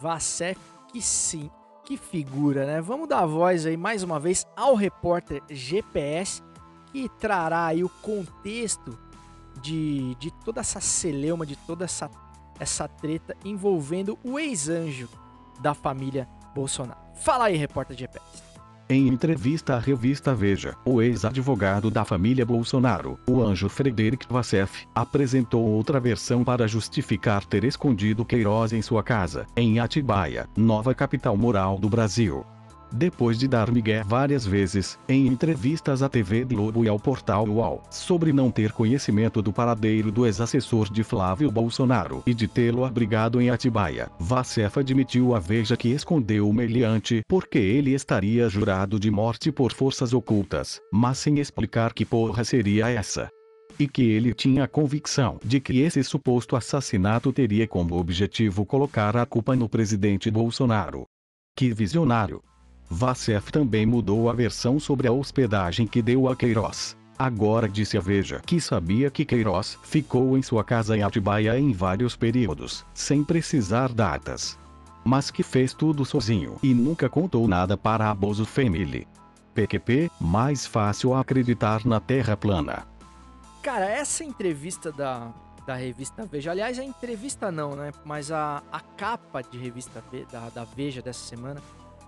Vacef, 0.00 0.58
que 0.90 1.00
sim, 1.00 1.48
que 1.84 1.96
figura, 1.96 2.66
né? 2.66 2.80
Vamos 2.80 3.08
dar 3.08 3.24
voz 3.24 3.66
aí 3.66 3.76
mais 3.76 4.02
uma 4.02 4.18
vez 4.18 4.44
ao 4.56 4.74
repórter 4.74 5.40
GPS 5.48 6.42
que 6.90 7.08
trará 7.08 7.66
aí 7.66 7.84
o 7.84 7.88
contexto 7.88 8.98
de, 9.62 10.16
de 10.16 10.32
toda 10.44 10.60
essa 10.60 10.80
celeuma, 10.80 11.46
de 11.46 11.54
toda 11.54 11.84
essa, 11.84 12.10
essa 12.58 12.88
treta 12.88 13.36
envolvendo 13.44 14.18
o 14.24 14.40
ex-anjo 14.40 15.08
da 15.60 15.72
família 15.72 16.28
Bolsonaro. 16.52 16.98
Fala 17.14 17.44
aí, 17.44 17.56
repórter 17.56 17.96
GPS. 17.96 18.53
Em 18.86 19.08
entrevista 19.08 19.76
à 19.76 19.78
revista 19.78 20.34
Veja, 20.34 20.76
o 20.84 21.00
ex-advogado 21.00 21.90
da 21.90 22.04
família 22.04 22.44
Bolsonaro, 22.44 23.18
o 23.26 23.42
anjo 23.42 23.66
Frederic 23.66 24.26
Vassef, 24.28 24.86
apresentou 24.94 25.64
outra 25.64 25.98
versão 25.98 26.44
para 26.44 26.68
justificar 26.68 27.46
ter 27.46 27.64
escondido 27.64 28.26
Queiroz 28.26 28.74
em 28.74 28.82
sua 28.82 29.02
casa, 29.02 29.46
em 29.56 29.80
Atibaia, 29.80 30.46
nova 30.54 30.94
capital 30.94 31.34
moral 31.34 31.78
do 31.78 31.88
Brasil 31.88 32.44
depois 32.94 33.38
de 33.38 33.48
dar 33.48 33.70
migué 33.70 34.02
várias 34.04 34.46
vezes, 34.46 34.98
em 35.08 35.26
entrevistas 35.26 36.02
à 36.02 36.08
TV 36.08 36.44
Globo 36.44 36.84
e 36.84 36.88
ao 36.88 36.98
portal 36.98 37.46
UOL, 37.48 37.82
sobre 37.90 38.32
não 38.32 38.50
ter 38.50 38.72
conhecimento 38.72 39.42
do 39.42 39.52
paradeiro 39.52 40.12
do 40.12 40.24
ex-assessor 40.24 40.90
de 40.90 41.02
Flávio 41.02 41.50
Bolsonaro 41.50 42.22
e 42.24 42.32
de 42.32 42.46
tê-lo 42.46 42.84
abrigado 42.84 43.40
em 43.40 43.50
Atibaia. 43.50 44.08
Vacef 44.18 44.78
admitiu 44.78 45.34
a 45.34 45.40
Veja 45.40 45.76
que 45.76 45.88
escondeu 45.88 46.48
o 46.48 46.52
meliante 46.52 47.22
porque 47.28 47.58
ele 47.58 47.92
estaria 47.92 48.48
jurado 48.48 48.98
de 48.98 49.10
morte 49.10 49.50
por 49.50 49.72
forças 49.72 50.14
ocultas, 50.14 50.80
mas 50.92 51.18
sem 51.18 51.40
explicar 51.40 51.92
que 51.92 52.04
porra 52.04 52.44
seria 52.44 52.88
essa 52.88 53.28
e 53.78 53.88
que 53.88 54.02
ele 54.02 54.32
tinha 54.32 54.64
a 54.64 54.68
convicção 54.68 55.38
de 55.44 55.60
que 55.60 55.80
esse 55.80 56.02
suposto 56.04 56.56
assassinato 56.56 57.32
teria 57.32 57.66
como 57.66 57.98
objetivo 57.98 58.64
colocar 58.64 59.16
a 59.16 59.26
culpa 59.26 59.56
no 59.56 59.68
presidente 59.68 60.30
Bolsonaro. 60.30 61.06
Que 61.56 61.72
visionário! 61.72 62.42
Vacef 62.94 63.50
também 63.50 63.84
mudou 63.84 64.30
a 64.30 64.32
versão 64.32 64.78
sobre 64.78 65.08
a 65.08 65.12
hospedagem 65.12 65.84
que 65.84 66.00
deu 66.00 66.28
a 66.28 66.36
Queiroz. 66.36 66.96
Agora 67.18 67.68
disse 67.68 67.98
a 67.98 68.00
Veja 68.00 68.40
que 68.46 68.60
sabia 68.60 69.10
que 69.10 69.24
Queiroz 69.24 69.76
ficou 69.82 70.38
em 70.38 70.42
sua 70.42 70.62
casa 70.62 70.96
em 70.96 71.02
Atibaia 71.02 71.58
em 71.58 71.72
vários 71.72 72.14
períodos, 72.14 72.86
sem 72.94 73.24
precisar 73.24 73.92
datas. 73.92 74.56
Mas 75.04 75.28
que 75.28 75.42
fez 75.42 75.74
tudo 75.74 76.04
sozinho 76.04 76.56
e 76.62 76.72
nunca 76.72 77.08
contou 77.08 77.48
nada 77.48 77.76
para 77.76 78.08
a 78.08 78.14
Bozo 78.14 78.44
Family. 78.44 79.08
PQP, 79.54 80.08
mais 80.20 80.64
fácil 80.64 81.14
acreditar 81.14 81.84
na 81.84 81.98
Terra 81.98 82.36
plana. 82.36 82.86
Cara, 83.60 83.86
essa 83.86 84.22
entrevista 84.22 84.92
da, 84.92 85.32
da 85.66 85.74
revista 85.74 86.24
Veja, 86.26 86.52
aliás, 86.52 86.78
a 86.78 86.84
entrevista 86.84 87.50
não, 87.50 87.74
né? 87.74 87.90
Mas 88.04 88.30
a, 88.30 88.62
a 88.70 88.80
capa 88.80 89.42
de 89.42 89.58
revista 89.58 90.02
da, 90.30 90.48
da 90.50 90.64
Veja 90.64 91.02
dessa 91.02 91.26
semana 91.26 91.60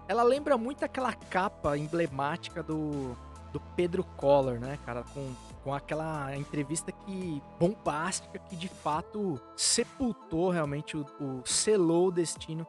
ela 0.08 0.22
lembra 0.22 0.56
muito 0.56 0.84
aquela 0.84 1.12
capa 1.12 1.76
emblemática 1.76 2.62
do, 2.62 3.16
do 3.52 3.60
Pedro 3.74 4.04
Collor, 4.04 4.58
né, 4.58 4.78
cara? 4.84 5.02
Com, 5.02 5.32
com 5.64 5.74
aquela 5.74 6.36
entrevista 6.36 6.92
que 6.92 7.42
bombástica 7.58 8.38
que 8.38 8.54
de 8.54 8.68
fato 8.68 9.40
sepultou 9.56 10.50
realmente 10.50 10.96
o, 10.96 11.04
o 11.20 11.42
selou 11.44 12.08
o 12.08 12.12
destino 12.12 12.66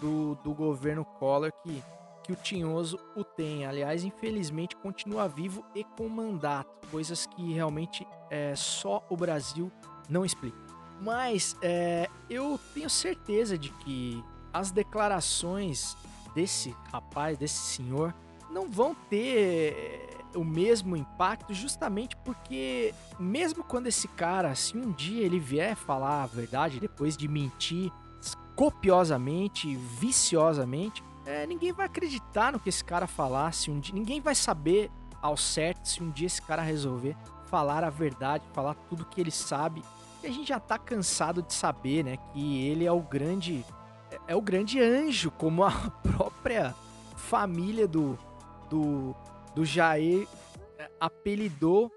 do, 0.00 0.34
do 0.36 0.52
governo 0.52 1.04
Collor 1.04 1.52
que, 1.62 1.82
que 2.24 2.32
o 2.32 2.36
Tinhoso 2.36 2.98
o 3.14 3.22
tem. 3.22 3.64
Aliás, 3.64 4.04
infelizmente 4.04 4.74
continua 4.76 5.28
vivo 5.28 5.64
e 5.74 5.84
com 5.84 6.08
mandato, 6.08 6.70
coisas 6.90 7.26
que 7.26 7.52
realmente 7.52 8.06
é, 8.30 8.54
só 8.56 9.04
o 9.08 9.16
Brasil 9.16 9.70
não 10.08 10.24
explica. 10.24 10.58
Mas 11.00 11.56
é, 11.62 12.08
eu 12.30 12.58
tenho 12.74 12.88
certeza 12.88 13.58
de 13.58 13.70
que 13.70 14.22
as 14.52 14.70
declarações 14.70 15.96
desse 16.34 16.74
rapaz, 16.92 17.36
desse 17.38 17.58
senhor, 17.58 18.14
não 18.50 18.68
vão 18.70 18.94
ter 18.94 19.72
eh, 19.72 20.38
o 20.38 20.44
mesmo 20.44 20.96
impacto 20.96 21.54
justamente 21.54 22.16
porque 22.16 22.94
mesmo 23.18 23.64
quando 23.64 23.86
esse 23.86 24.08
cara, 24.08 24.54
se 24.54 24.76
um 24.76 24.92
dia 24.92 25.24
ele 25.24 25.38
vier 25.38 25.74
falar 25.74 26.22
a 26.22 26.26
verdade 26.26 26.80
depois 26.80 27.16
de 27.16 27.28
mentir 27.28 27.90
copiosamente, 28.54 29.74
viciosamente, 29.74 31.02
é, 31.24 31.46
ninguém 31.46 31.72
vai 31.72 31.86
acreditar 31.86 32.52
no 32.52 32.60
que 32.60 32.68
esse 32.68 32.84
cara 32.84 33.06
falar. 33.06 33.52
Se 33.52 33.70
um 33.70 33.80
dia, 33.80 33.94
ninguém 33.94 34.20
vai 34.20 34.34
saber 34.34 34.90
ao 35.20 35.36
certo 35.36 35.88
se 35.88 36.02
um 36.02 36.10
dia 36.10 36.26
esse 36.26 36.42
cara 36.42 36.62
resolver 36.62 37.16
falar 37.46 37.84
a 37.84 37.90
verdade, 37.90 38.44
falar 38.52 38.74
tudo 38.88 39.04
que 39.04 39.20
ele 39.20 39.30
sabe. 39.30 39.82
E 40.22 40.26
a 40.26 40.30
gente 40.30 40.48
já 40.48 40.60
tá 40.60 40.78
cansado 40.78 41.42
de 41.42 41.52
saber, 41.52 42.04
né, 42.04 42.16
que 42.32 42.66
ele 42.66 42.84
é 42.84 42.92
o 42.92 43.00
grande 43.00 43.64
é 44.26 44.36
o 44.36 44.40
grande 44.40 44.80
anjo, 44.80 45.30
como 45.30 45.64
a 45.64 45.72
própria 46.02 46.74
família 47.16 47.86
do, 47.86 48.18
do, 48.68 49.14
do 49.54 49.64
Jair 49.64 50.26
é, 50.78 50.90
apelidou 51.00 51.90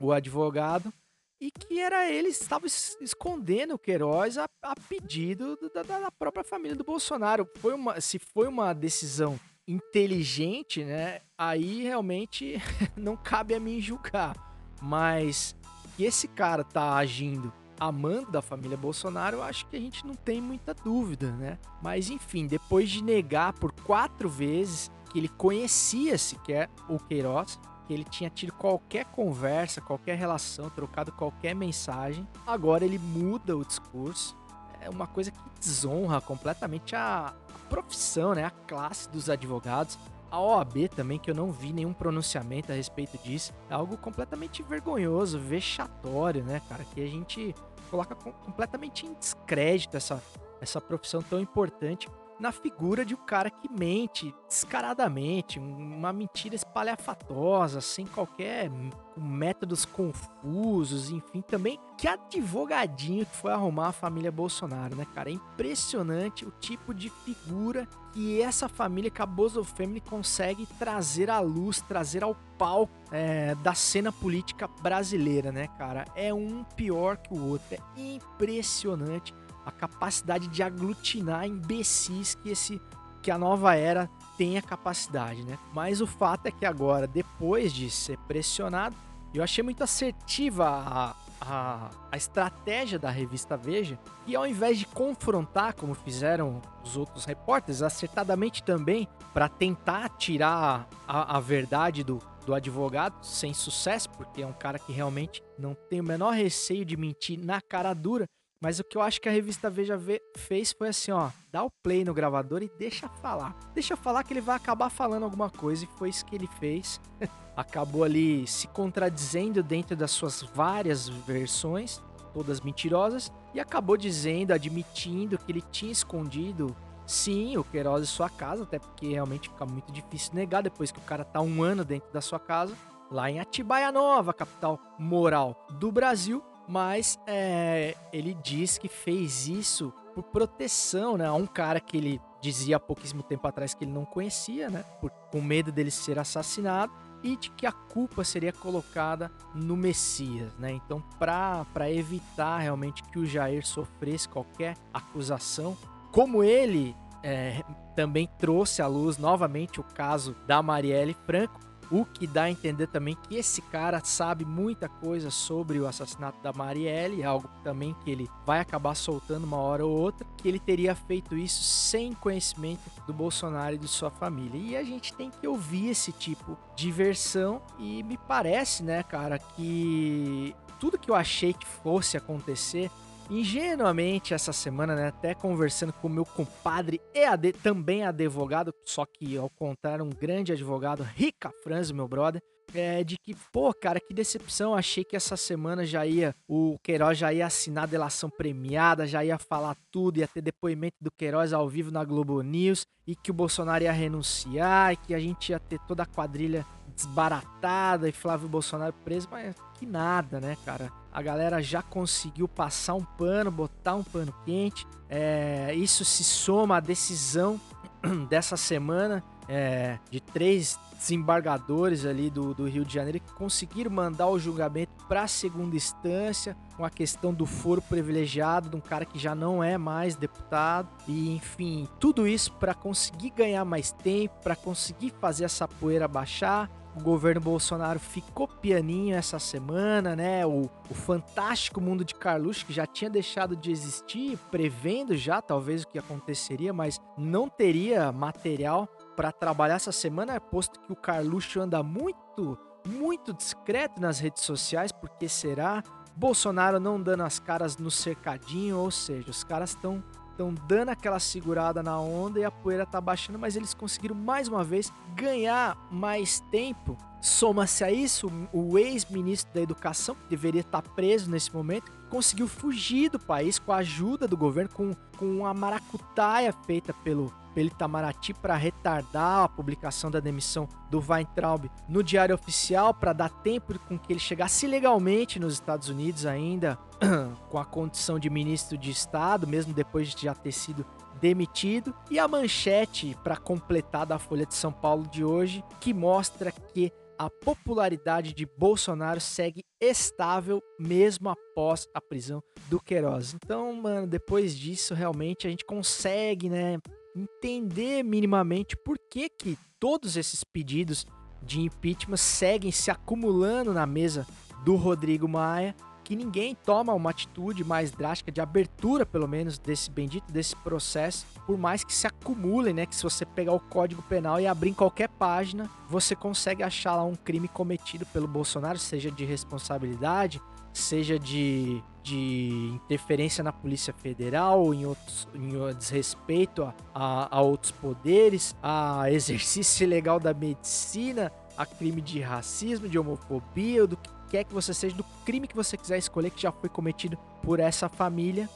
o 0.00 0.12
advogado 0.12 0.92
e 1.40 1.50
que 1.50 1.80
era 1.80 2.10
ele 2.10 2.28
estava 2.28 2.66
escondendo 2.66 3.74
o 3.74 3.78
Queiroz 3.78 4.36
a, 4.36 4.46
a 4.62 4.74
pedido 4.88 5.56
da, 5.72 5.82
da, 5.82 6.10
própria 6.10 6.44
família 6.44 6.76
do 6.76 6.84
Bolsonaro. 6.84 7.48
Foi 7.56 7.72
uma, 7.72 8.00
se 8.00 8.18
foi 8.18 8.46
uma 8.46 8.74
decisão 8.74 9.40
inteligente, 9.66 10.84
né? 10.84 11.20
Aí 11.38 11.82
realmente 11.82 12.56
não 12.94 13.16
cabe 13.16 13.54
a 13.54 13.60
mim 13.60 13.80
julgar. 13.80 14.36
Mas 14.82 15.56
que 15.96 16.04
esse 16.04 16.28
cara 16.28 16.64
tá 16.64 16.96
agindo 16.96 17.52
amando 17.80 18.30
da 18.30 18.42
família 18.42 18.76
Bolsonaro, 18.76 19.38
eu 19.38 19.42
acho 19.42 19.66
que 19.66 19.76
a 19.76 19.80
gente 19.80 20.06
não 20.06 20.14
tem 20.14 20.40
muita 20.40 20.74
dúvida, 20.74 21.32
né? 21.32 21.58
Mas 21.82 22.10
enfim, 22.10 22.46
depois 22.46 22.90
de 22.90 23.02
negar 23.02 23.54
por 23.54 23.72
quatro 23.72 24.28
vezes 24.28 24.90
que 25.10 25.18
ele 25.18 25.28
conhecia 25.28 26.16
sequer 26.18 26.70
o 26.88 26.98
Queiroz, 26.98 27.58
que 27.86 27.94
ele 27.94 28.04
tinha 28.04 28.30
tido 28.30 28.52
qualquer 28.52 29.06
conversa, 29.06 29.80
qualquer 29.80 30.16
relação, 30.16 30.68
trocado 30.70 31.10
qualquer 31.10 31.54
mensagem, 31.54 32.28
agora 32.46 32.84
ele 32.84 32.98
muda 32.98 33.56
o 33.56 33.64
discurso. 33.64 34.36
É 34.80 34.88
uma 34.88 35.06
coisa 35.06 35.30
que 35.30 35.38
desonra 35.58 36.20
completamente 36.20 36.94
a, 36.94 37.34
profissão, 37.70 38.34
né? 38.34 38.44
A 38.44 38.50
classe 38.50 39.08
dos 39.08 39.30
advogados. 39.30 39.96
a 40.30 40.40
OAB 40.40 40.88
também, 40.94 41.18
que 41.18 41.28
eu 41.28 41.34
não 41.34 41.50
vi 41.50 41.72
nenhum 41.72 41.92
pronunciamento 41.92 42.70
a 42.70 42.74
respeito 42.74 43.18
disso. 43.18 43.52
É 43.68 43.74
algo 43.74 43.96
completamente 43.96 44.62
vergonhoso, 44.62 45.40
vexatório, 45.40 46.44
né, 46.44 46.60
cara? 46.68 46.84
Que 46.94 47.02
a 47.02 47.06
gente 47.06 47.54
coloca 47.90 48.14
com- 48.14 48.32
completamente 48.32 49.06
em 49.06 49.12
descrédito 49.14 49.96
essa, 49.96 50.22
essa 50.60 50.80
profissão 50.80 51.20
tão 51.22 51.40
importante 51.40 52.08
na 52.40 52.50
figura 52.50 53.04
de 53.04 53.14
um 53.14 53.18
cara 53.18 53.50
que 53.50 53.68
mente 53.70 54.34
descaradamente, 54.48 55.60
um- 55.60 55.96
uma 55.98 56.12
mentira 56.12 56.54
espalhafatosa, 56.54 57.80
sem 57.80 58.06
qualquer 58.06 58.70
métodos 59.16 59.84
confusos, 59.84 61.10
enfim, 61.10 61.42
também 61.42 61.78
que 61.98 62.08
advogadinho 62.08 63.26
que 63.26 63.36
foi 63.36 63.52
arrumar 63.52 63.88
a 63.88 63.92
família 63.92 64.32
Bolsonaro, 64.32 64.96
né, 64.96 65.06
cara? 65.14 65.28
É 65.28 65.32
impressionante 65.34 66.46
o 66.46 66.50
tipo 66.58 66.94
de 66.94 67.10
figura 67.10 67.86
que 68.12 68.40
essa 68.40 68.68
família 68.68 69.10
Cabozo 69.10 69.62
Family 69.62 70.00
consegue 70.00 70.66
trazer 70.78 71.30
à 71.30 71.38
luz, 71.40 71.80
trazer 71.82 72.24
ao 72.24 72.34
palco 72.58 72.92
é, 73.12 73.54
da 73.56 73.74
cena 73.74 74.10
política 74.10 74.66
brasileira, 74.82 75.52
né, 75.52 75.68
cara? 75.78 76.06
É 76.16 76.32
um 76.32 76.64
pior 76.64 77.18
que 77.18 77.34
o 77.34 77.46
outro, 77.50 77.76
é 77.76 78.00
impressionante 78.00 79.34
a 79.70 79.72
capacidade 79.72 80.48
de 80.48 80.62
aglutinar 80.62 81.46
imbecis 81.46 82.34
que 82.34 82.50
esse 82.50 82.80
que 83.22 83.30
a 83.30 83.38
nova 83.38 83.74
era 83.74 84.08
tem 84.38 84.56
a 84.56 84.62
capacidade, 84.62 85.44
né? 85.44 85.58
Mas 85.74 86.00
o 86.00 86.06
fato 86.06 86.46
é 86.46 86.50
que 86.50 86.64
agora, 86.64 87.06
depois 87.06 87.72
de 87.72 87.90
ser 87.90 88.16
pressionado, 88.20 88.96
eu 89.34 89.42
achei 89.42 89.62
muito 89.62 89.84
assertiva 89.84 90.66
a, 90.66 91.14
a, 91.40 91.90
a 92.10 92.16
estratégia 92.16 92.98
da 92.98 93.10
revista 93.10 93.56
Veja, 93.56 93.98
que 94.24 94.34
ao 94.34 94.46
invés 94.46 94.78
de 94.78 94.86
confrontar, 94.86 95.74
como 95.74 95.94
fizeram 95.94 96.60
os 96.82 96.96
outros 96.96 97.24
repórteres, 97.24 97.82
acertadamente 97.82 98.62
também, 98.62 99.06
para 99.32 99.48
tentar 99.48 100.08
tirar 100.16 100.88
a, 101.06 101.36
a 101.36 101.40
verdade 101.40 102.02
do, 102.02 102.18
do 102.44 102.54
advogado, 102.54 103.22
sem 103.22 103.54
sucesso, 103.54 104.08
porque 104.10 104.42
é 104.42 104.46
um 104.46 104.52
cara 104.52 104.78
que 104.78 104.92
realmente 104.92 105.42
não 105.58 105.74
tem 105.74 106.00
o 106.00 106.04
menor 106.04 106.32
receio 106.32 106.84
de 106.84 106.96
mentir 106.96 107.38
na 107.38 107.60
cara 107.60 107.94
dura, 107.94 108.26
mas 108.60 108.78
o 108.78 108.84
que 108.84 108.98
eu 108.98 109.02
acho 109.02 109.20
que 109.20 109.28
a 109.28 109.32
revista 109.32 109.70
Veja 109.70 109.96
Ve- 109.96 110.20
fez 110.36 110.70
foi 110.70 110.88
assim, 110.88 111.10
ó, 111.10 111.30
dá 111.50 111.64
o 111.64 111.70
play 111.70 112.04
no 112.04 112.12
gravador 112.12 112.62
e 112.62 112.70
deixa 112.78 113.08
falar. 113.08 113.56
Deixa 113.72 113.96
falar 113.96 114.22
que 114.22 114.34
ele 114.34 114.40
vai 114.42 114.54
acabar 114.56 114.90
falando 114.90 115.22
alguma 115.24 115.48
coisa 115.48 115.84
e 115.84 115.88
foi 115.98 116.10
isso 116.10 116.26
que 116.26 116.34
ele 116.34 116.46
fez. 116.58 117.00
Acabou 117.56 118.04
ali 118.04 118.46
se 118.46 118.68
contradizendo 118.68 119.62
dentro 119.62 119.96
das 119.96 120.10
suas 120.10 120.42
várias 120.42 121.08
versões, 121.08 122.02
todas 122.34 122.60
mentirosas, 122.60 123.32
e 123.52 123.58
acabou 123.60 123.96
dizendo, 123.96 124.52
admitindo 124.52 125.36
que 125.36 125.50
ele 125.50 125.62
tinha 125.72 125.90
escondido 125.90 126.74
sim 127.04 127.56
o 127.56 127.64
Queiroz 127.64 128.02
em 128.04 128.06
sua 128.06 128.30
casa, 128.30 128.62
até 128.62 128.78
porque 128.78 129.08
realmente 129.08 129.48
fica 129.48 129.66
muito 129.66 129.90
difícil 129.90 130.32
negar 130.34 130.62
depois 130.62 130.92
que 130.92 130.98
o 130.98 131.02
cara 131.02 131.24
tá 131.24 131.40
um 131.40 131.62
ano 131.62 131.84
dentro 131.84 132.10
da 132.12 132.20
sua 132.20 132.38
casa, 132.38 132.74
lá 133.10 133.28
em 133.28 133.40
Atibaia 133.40 133.90
Nova, 133.90 134.32
capital 134.32 134.78
moral 134.98 135.66
do 135.72 135.90
Brasil 135.90 136.42
mas 136.70 137.18
é, 137.26 137.96
ele 138.12 138.32
diz 138.44 138.78
que 138.78 138.86
fez 138.86 139.48
isso 139.48 139.92
por 140.14 140.22
proteção, 140.22 141.16
né? 141.16 141.26
A 141.26 141.34
um 141.34 141.46
cara 141.46 141.80
que 141.80 141.96
ele 141.96 142.20
dizia 142.40 142.76
há 142.76 142.80
pouquíssimo 142.80 143.24
tempo 143.24 143.46
atrás 143.48 143.74
que 143.74 143.82
ele 143.82 143.90
não 143.90 144.04
conhecia, 144.04 144.70
né? 144.70 144.84
Por, 145.00 145.10
com 145.10 145.40
medo 145.40 145.72
dele 145.72 145.90
ser 145.90 146.16
assassinado 146.16 146.92
e 147.24 147.36
de 147.36 147.50
que 147.50 147.66
a 147.66 147.72
culpa 147.72 148.22
seria 148.22 148.52
colocada 148.52 149.32
no 149.52 149.76
Messias, 149.76 150.52
né? 150.60 150.70
Então, 150.70 151.02
para 151.18 151.90
evitar 151.90 152.58
realmente 152.58 153.02
que 153.02 153.18
o 153.18 153.26
Jair 153.26 153.66
sofresse 153.66 154.28
qualquer 154.28 154.76
acusação, 154.94 155.76
como 156.12 156.44
ele 156.44 156.94
é, 157.20 157.64
também 157.96 158.28
trouxe 158.38 158.80
à 158.80 158.86
luz 158.86 159.18
novamente 159.18 159.80
o 159.80 159.84
caso 159.84 160.36
da 160.46 160.62
Marielle 160.62 161.16
Franco, 161.26 161.60
o 161.90 162.04
que 162.04 162.26
dá 162.26 162.44
a 162.44 162.50
entender 162.50 162.86
também 162.86 163.16
que 163.28 163.36
esse 163.36 163.60
cara 163.62 164.00
sabe 164.04 164.44
muita 164.44 164.88
coisa 164.88 165.30
sobre 165.30 165.80
o 165.80 165.86
assassinato 165.86 166.40
da 166.40 166.52
Marielle, 166.52 167.24
algo 167.24 167.48
também 167.64 167.94
que 168.04 168.10
ele 168.10 168.30
vai 168.46 168.60
acabar 168.60 168.94
soltando 168.94 169.44
uma 169.44 169.56
hora 169.56 169.84
ou 169.84 169.90
outra, 169.90 170.26
que 170.36 170.48
ele 170.48 170.58
teria 170.58 170.94
feito 170.94 171.36
isso 171.36 171.62
sem 171.62 172.12
conhecimento 172.12 172.80
do 173.06 173.12
Bolsonaro 173.12 173.74
e 173.74 173.78
de 173.78 173.88
sua 173.88 174.10
família. 174.10 174.58
E 174.58 174.76
a 174.76 174.84
gente 174.84 175.12
tem 175.14 175.30
que 175.30 175.46
ouvir 175.46 175.88
esse 175.88 176.12
tipo 176.12 176.56
de 176.76 176.92
versão 176.92 177.60
e 177.78 178.02
me 178.02 178.16
parece, 178.16 178.82
né, 178.82 179.02
cara, 179.02 179.38
que 179.38 180.54
tudo 180.78 180.98
que 180.98 181.10
eu 181.10 181.14
achei 181.14 181.52
que 181.52 181.66
fosse 181.66 182.16
acontecer 182.16 182.90
ingenuamente 183.30 184.34
essa 184.34 184.52
semana, 184.52 184.94
né? 184.94 185.06
Até 185.08 185.34
conversando 185.34 185.92
com 185.92 186.08
o 186.08 186.10
meu 186.10 186.24
compadre 186.24 187.00
e 187.14 187.24
ade- 187.24 187.52
também 187.52 188.04
advogado, 188.04 188.74
só 188.84 189.06
que 189.06 189.36
ao 189.36 189.48
contrário, 189.48 190.04
um 190.04 190.10
grande 190.10 190.52
advogado, 190.52 191.02
Rica 191.02 191.50
Franz, 191.62 191.90
meu 191.90 192.08
brother. 192.08 192.42
É 192.72 193.02
de 193.02 193.16
que, 193.18 193.34
pô, 193.52 193.74
cara, 193.74 193.98
que 193.98 194.14
decepção. 194.14 194.76
Achei 194.76 195.02
que 195.02 195.16
essa 195.16 195.36
semana 195.36 195.84
já 195.84 196.06
ia, 196.06 196.32
o 196.48 196.78
Queiroz 196.84 197.18
já 197.18 197.32
ia 197.32 197.44
assinar 197.44 197.82
a 197.82 197.86
delação 197.88 198.30
premiada, 198.30 199.08
já 199.08 199.24
ia 199.24 199.38
falar 199.38 199.76
tudo, 199.90 200.18
ia 200.18 200.28
ter 200.28 200.40
depoimento 200.40 200.94
do 201.00 201.10
Queiroz 201.10 201.52
ao 201.52 201.68
vivo 201.68 201.90
na 201.90 202.04
Globo 202.04 202.40
News, 202.42 202.86
e 203.04 203.16
que 203.16 203.32
o 203.32 203.34
Bolsonaro 203.34 203.82
ia 203.82 203.90
renunciar, 203.90 204.92
e 204.92 204.96
que 204.96 205.12
a 205.14 205.18
gente 205.18 205.50
ia 205.50 205.58
ter 205.58 205.80
toda 205.80 206.04
a 206.04 206.06
quadrilha 206.06 206.64
desbaratada 206.94 208.08
e 208.08 208.12
Flávio 208.12 208.48
Bolsonaro 208.48 208.92
preso, 209.04 209.26
mas 209.30 209.56
que 209.76 209.84
nada, 209.84 210.40
né, 210.40 210.56
cara? 210.64 210.92
A 211.12 211.22
galera 211.22 211.62
já 211.62 211.82
conseguiu 211.82 212.46
passar 212.46 212.94
um 212.94 213.04
pano, 213.04 213.50
botar 213.50 213.94
um 213.94 214.04
pano 214.04 214.34
quente. 214.44 214.86
É, 215.08 215.74
isso 215.74 216.04
se 216.04 216.22
soma 216.22 216.76
à 216.76 216.80
decisão 216.80 217.60
dessa 218.28 218.56
semana 218.56 219.22
é, 219.48 219.98
de 220.08 220.20
três 220.20 220.78
desembargadores 220.96 222.06
ali 222.06 222.30
do, 222.30 222.54
do 222.54 222.68
Rio 222.68 222.84
de 222.84 222.94
Janeiro 222.94 223.18
que 223.18 223.32
conseguiram 223.32 223.90
mandar 223.90 224.28
o 224.28 224.38
julgamento 224.38 224.92
para 225.08 225.26
segunda 225.26 225.74
instância 225.74 226.56
com 226.76 226.84
a 226.84 226.90
questão 226.90 227.34
do 227.34 227.46
foro 227.46 227.82
privilegiado 227.82 228.68
de 228.68 228.76
um 228.76 228.80
cara 228.80 229.04
que 229.04 229.18
já 229.18 229.34
não 229.34 229.64
é 229.64 229.76
mais 229.76 230.14
deputado 230.14 230.88
e 231.08 231.34
enfim 231.34 231.88
tudo 231.98 232.28
isso 232.28 232.52
para 232.52 232.74
conseguir 232.74 233.30
ganhar 233.30 233.64
mais 233.64 233.90
tempo 233.90 234.34
para 234.42 234.54
conseguir 234.54 235.12
fazer 235.20 235.44
essa 235.44 235.66
poeira 235.66 236.06
baixar 236.06 236.70
o 236.96 237.02
governo 237.02 237.40
Bolsonaro 237.40 237.98
ficou 237.98 238.48
pianinho 238.48 239.16
essa 239.16 239.38
semana, 239.38 240.16
né? 240.16 240.44
O, 240.44 240.68
o 240.90 240.94
fantástico 240.94 241.80
mundo 241.80 242.04
de 242.04 242.14
Carluxo, 242.14 242.66
que 242.66 242.72
já 242.72 242.86
tinha 242.86 243.08
deixado 243.08 243.54
de 243.54 243.70
existir, 243.70 244.38
prevendo 244.50 245.16
já 245.16 245.40
talvez 245.40 245.82
o 245.82 245.88
que 245.88 245.98
aconteceria, 245.98 246.72
mas 246.72 247.00
não 247.16 247.48
teria 247.48 248.10
material 248.10 248.88
para 249.16 249.30
trabalhar 249.30 249.74
essa 249.74 249.92
semana, 249.92 250.40
posto 250.40 250.80
que 250.80 250.92
o 250.92 250.96
Carluxo 250.96 251.60
anda 251.60 251.82
muito, 251.82 252.58
muito 252.86 253.32
discreto 253.32 254.00
nas 254.00 254.18
redes 254.18 254.42
sociais, 254.42 254.90
porque 254.90 255.28
será? 255.28 255.82
Bolsonaro 256.16 256.80
não 256.80 257.00
dando 257.00 257.22
as 257.22 257.38
caras 257.38 257.78
no 257.78 257.90
cercadinho, 257.90 258.78
ou 258.78 258.90
seja, 258.90 259.30
os 259.30 259.44
caras 259.44 259.70
estão 259.70 260.02
estão 260.40 260.54
dando 260.66 260.88
aquela 260.88 261.20
segurada 261.20 261.82
na 261.82 262.00
onda 262.00 262.40
e 262.40 262.44
a 262.44 262.50
poeira 262.50 262.86
tá 262.86 263.00
baixando, 263.00 263.38
mas 263.38 263.56
eles 263.56 263.74
conseguiram 263.74 264.16
mais 264.16 264.48
uma 264.48 264.64
vez 264.64 264.90
ganhar 265.14 265.76
mais 265.90 266.40
tempo. 266.50 266.96
Soma-se 267.20 267.84
a 267.84 267.92
isso 267.92 268.32
o 268.50 268.78
ex-ministro 268.78 269.52
da 269.52 269.60
Educação, 269.60 270.14
que 270.14 270.30
deveria 270.30 270.62
estar 270.62 270.80
preso 270.80 271.30
nesse 271.30 271.54
momento, 271.54 271.92
conseguiu 272.08 272.48
fugir 272.48 273.10
do 273.10 273.18
país 273.18 273.58
com 273.58 273.72
a 273.72 273.76
ajuda 273.76 274.26
do 274.26 274.36
governo, 274.36 274.70
com, 274.72 274.94
com 275.18 275.26
uma 275.26 275.52
maracutaia 275.52 276.52
feita 276.66 276.94
pelo, 276.94 277.30
pelo 277.54 277.68
Itamaraty 277.68 278.34
para 278.34 278.56
retardar 278.56 279.44
a 279.44 279.48
publicação 279.48 280.10
da 280.10 280.20
demissão 280.20 280.68
do 280.90 281.02
Weintraub 281.06 281.70
no 281.88 282.02
Diário 282.02 282.34
Oficial, 282.34 282.92
para 282.94 283.12
dar 283.12 283.28
tempo 283.28 283.78
com 283.80 283.98
que 283.98 284.12
ele 284.12 284.20
chegasse 284.20 284.66
legalmente 284.66 285.38
nos 285.38 285.54
Estados 285.54 285.88
Unidos 285.88 286.26
ainda, 286.26 286.78
com 287.48 287.58
a 287.58 287.64
condição 287.64 288.18
de 288.18 288.28
ministro 288.30 288.76
de 288.76 288.90
Estado, 288.90 289.46
mesmo 289.46 289.72
depois 289.72 290.14
de 290.14 290.22
já 290.22 290.34
ter 290.34 290.52
sido 290.52 290.84
demitido. 291.20 291.94
E 292.10 292.18
a 292.18 292.26
manchete 292.26 293.16
para 293.22 293.36
completar 293.36 294.06
da 294.06 294.18
Folha 294.18 294.46
de 294.46 294.54
São 294.54 294.72
Paulo 294.72 295.06
de 295.06 295.24
hoje, 295.24 295.62
que 295.80 295.92
mostra 295.92 296.50
que 296.50 296.92
a 297.20 297.28
popularidade 297.28 298.32
de 298.32 298.46
Bolsonaro 298.46 299.20
segue 299.20 299.62
estável 299.78 300.62
mesmo 300.78 301.28
após 301.28 301.86
a 301.92 302.00
prisão 302.00 302.42
do 302.70 302.80
Queiroz. 302.80 303.34
Então, 303.34 303.74
mano, 303.74 304.06
depois 304.06 304.56
disso, 304.56 304.94
realmente 304.94 305.46
a 305.46 305.50
gente 305.50 305.62
consegue, 305.66 306.48
né, 306.48 306.78
entender 307.14 308.02
minimamente 308.02 308.76
por 308.76 308.98
que 309.10 309.28
que 309.28 309.58
todos 309.78 310.16
esses 310.16 310.44
pedidos 310.44 311.06
de 311.42 311.60
impeachment 311.60 312.16
seguem 312.16 312.70
se 312.70 312.90
acumulando 312.90 313.72
na 313.72 313.86
mesa 313.86 314.26
do 314.64 314.76
Rodrigo 314.76 315.26
Maia, 315.26 315.74
que 316.04 316.16
ninguém 316.16 316.54
toma 316.54 316.92
uma 316.92 317.10
atitude 317.10 317.62
mais 317.62 317.92
drástica 317.92 318.32
de 318.32 318.40
abertura, 318.40 319.06
pelo 319.06 319.28
menos, 319.28 319.58
desse 319.58 319.90
bendito 319.90 320.30
desse 320.32 320.56
processo, 320.56 321.24
por 321.46 321.56
mais 321.56 321.84
que 321.84 321.94
se 321.94 322.06
acumulem, 322.06 322.74
né? 322.74 322.84
Que 322.84 322.96
se 322.96 323.02
você 323.04 323.24
pegar 323.24 323.52
o 323.52 323.60
Código 323.60 324.02
Penal 324.02 324.40
e 324.40 324.46
abrir 324.46 324.70
em 324.70 324.74
qualquer 324.74 325.08
página, 325.08 325.70
você 325.88 326.16
consegue 326.16 326.62
achar 326.64 326.96
lá 326.96 327.04
um 327.04 327.14
crime 327.14 327.46
cometido 327.46 328.04
pelo 328.06 328.26
Bolsonaro, 328.26 328.76
seja 328.76 329.10
de 329.10 329.24
responsabilidade, 329.24 330.40
seja 330.72 331.18
de, 331.18 331.82
de 332.02 332.70
interferência 332.74 333.42
na 333.42 333.52
Polícia 333.52 333.92
Federal, 333.92 334.72
em, 334.72 334.86
outros, 334.86 335.28
em 335.34 335.74
desrespeito 335.74 336.62
a, 336.62 336.74
a, 336.94 337.38
a 337.38 337.40
outros 337.40 337.72
poderes, 337.72 338.54
a 338.62 339.10
exercício 339.10 339.84
ilegal 339.84 340.20
da 340.20 340.32
medicina, 340.32 341.32
a 341.56 341.66
crime 341.66 342.00
de 342.00 342.20
racismo, 342.20 342.88
de 342.88 342.98
homofobia, 342.98 343.86
do 343.86 343.96
que 343.96 344.10
quer 344.30 344.44
que 344.44 344.54
você 344.54 344.72
seja, 344.72 344.94
do 344.94 345.04
crime 345.24 345.48
que 345.48 345.56
você 345.56 345.76
quiser 345.76 345.98
escolher 345.98 346.30
que 346.30 346.40
já 346.40 346.52
foi 346.52 346.68
cometido 346.68 347.18
por 347.42 347.58
essa 347.58 347.88
família 347.88 348.48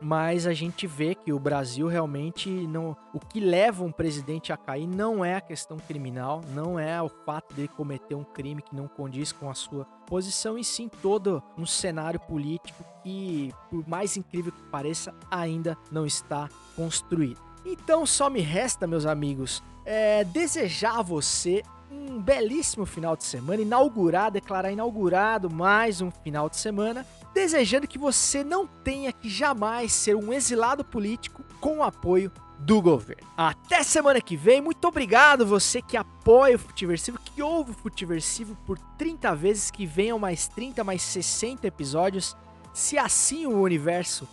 mas 0.00 0.46
a 0.46 0.52
gente 0.52 0.86
vê 0.86 1.14
que 1.14 1.32
o 1.32 1.38
Brasil 1.38 1.86
realmente 1.86 2.48
não. 2.48 2.96
O 3.12 3.20
que 3.20 3.40
leva 3.40 3.84
um 3.84 3.92
presidente 3.92 4.52
a 4.52 4.56
cair 4.56 4.86
não 4.86 5.24
é 5.24 5.36
a 5.36 5.40
questão 5.40 5.76
criminal, 5.76 6.40
não 6.54 6.78
é 6.78 7.00
o 7.02 7.08
fato 7.08 7.54
dele 7.54 7.68
cometer 7.68 8.14
um 8.14 8.24
crime 8.24 8.62
que 8.62 8.74
não 8.74 8.88
condiz 8.88 9.32
com 9.32 9.50
a 9.50 9.54
sua 9.54 9.84
posição, 10.06 10.58
e 10.58 10.64
sim 10.64 10.88
todo 11.02 11.42
um 11.56 11.66
cenário 11.66 12.18
político 12.18 12.84
que, 13.02 13.52
por 13.68 13.86
mais 13.88 14.16
incrível 14.16 14.52
que 14.52 14.62
pareça, 14.70 15.14
ainda 15.30 15.76
não 15.90 16.06
está 16.06 16.48
construído. 16.74 17.40
Então 17.64 18.06
só 18.06 18.30
me 18.30 18.40
resta, 18.40 18.86
meus 18.86 19.06
amigos, 19.06 19.62
é, 19.84 20.24
desejar 20.24 20.98
a 20.98 21.02
você 21.02 21.62
um 21.90 22.20
belíssimo 22.20 22.86
final 22.86 23.16
de 23.16 23.24
semana, 23.24 23.62
inaugurar, 23.62 24.30
declarar 24.30 24.70
inaugurado 24.70 25.50
mais 25.50 26.00
um 26.00 26.10
final 26.10 26.48
de 26.48 26.56
semana, 26.56 27.04
desejando 27.34 27.86
que 27.86 27.98
você 27.98 28.42
não 28.42 28.66
tenha 28.66 29.12
que 29.12 29.28
jamais 29.28 29.92
ser 29.92 30.16
um 30.16 30.32
exilado 30.32 30.84
político 30.84 31.44
com 31.60 31.78
o 31.78 31.82
apoio 31.82 32.32
do 32.58 32.80
governo. 32.82 33.26
Até 33.36 33.82
semana 33.82 34.20
que 34.20 34.36
vem, 34.36 34.60
muito 34.60 34.86
obrigado 34.86 35.46
você 35.46 35.80
que 35.80 35.96
apoia 35.96 36.56
o 36.56 36.58
Futiversivo, 36.58 37.18
que 37.18 37.42
ouve 37.42 37.70
o 37.70 37.74
Futiversivo 37.74 38.56
por 38.66 38.78
30 38.98 39.34
vezes, 39.34 39.70
que 39.70 39.86
venham 39.86 40.18
mais 40.18 40.46
30, 40.48 40.84
mais 40.84 41.02
60 41.02 41.66
episódios, 41.66 42.36
se 42.74 42.98
assim 42.98 43.46
o 43.46 43.60
universo 43.60 44.28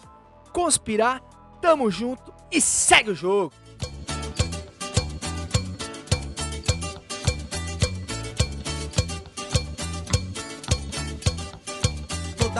conspirar, 0.52 1.22
tamo 1.62 1.90
junto 1.90 2.34
e 2.52 2.60
segue 2.60 3.12
o 3.12 3.16
jogo! 3.16 3.54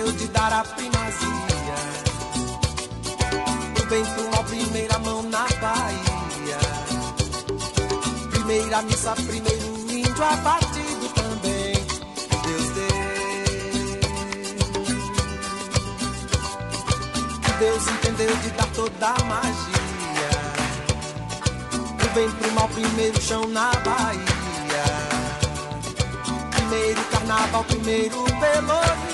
Entendeu 0.00 0.16
de 0.16 0.28
dar 0.28 0.50
a 0.50 0.64
primazia. 0.64 1.28
O 3.78 3.86
bem 3.86 4.02
pro 4.02 4.30
mal, 4.30 4.44
primeira 4.44 4.98
mão 5.00 5.22
na 5.24 5.46
Bahia. 5.60 6.58
Primeira 8.30 8.80
missa, 8.80 9.14
primeiro 9.14 9.90
índio 9.90 10.24
abatido 10.24 11.06
também. 11.14 11.74
Deus 12.46 12.70
deu. 12.70 12.88
Deus 17.58 17.88
entendeu 17.88 18.36
de 18.36 18.50
dar 18.52 18.68
toda 18.68 19.06
a 19.06 19.24
magia. 19.24 20.30
O 22.02 22.14
bem 22.14 22.30
pro 22.30 22.52
mal, 22.52 22.68
primeiro 22.70 23.20
chão 23.20 23.46
na 23.48 23.70
Bahia. 23.72 24.30
Primeiro 26.52 27.04
carnaval, 27.04 27.64
primeiro 27.64 28.24
pelourinho 28.24 29.09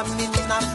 Toda 0.00 0.69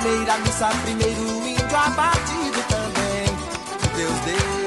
Primeira 0.00 0.38
missa, 0.38 0.68
primeiro 0.84 1.48
índio 1.48 1.76
abatido 1.76 2.62
também. 2.68 3.26
Deus 3.96 4.18
deu. 4.20 4.58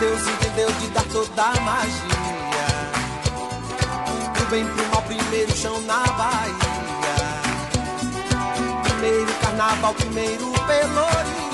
Deus 0.00 0.20
entendeu 0.28 0.70
de 0.72 0.88
dar 0.88 1.04
toda 1.04 1.42
a 1.42 1.60
magia. 1.60 2.02
Do 4.34 4.50
bem 4.50 4.66
pro 4.66 4.86
mal, 4.88 5.02
primeiro 5.02 5.56
chão 5.56 5.80
na 5.82 6.04
Bahia. 6.04 6.52
Primeiro 8.82 9.32
carnaval, 9.40 9.94
primeiro 9.94 10.52
pelourinho 10.66 11.52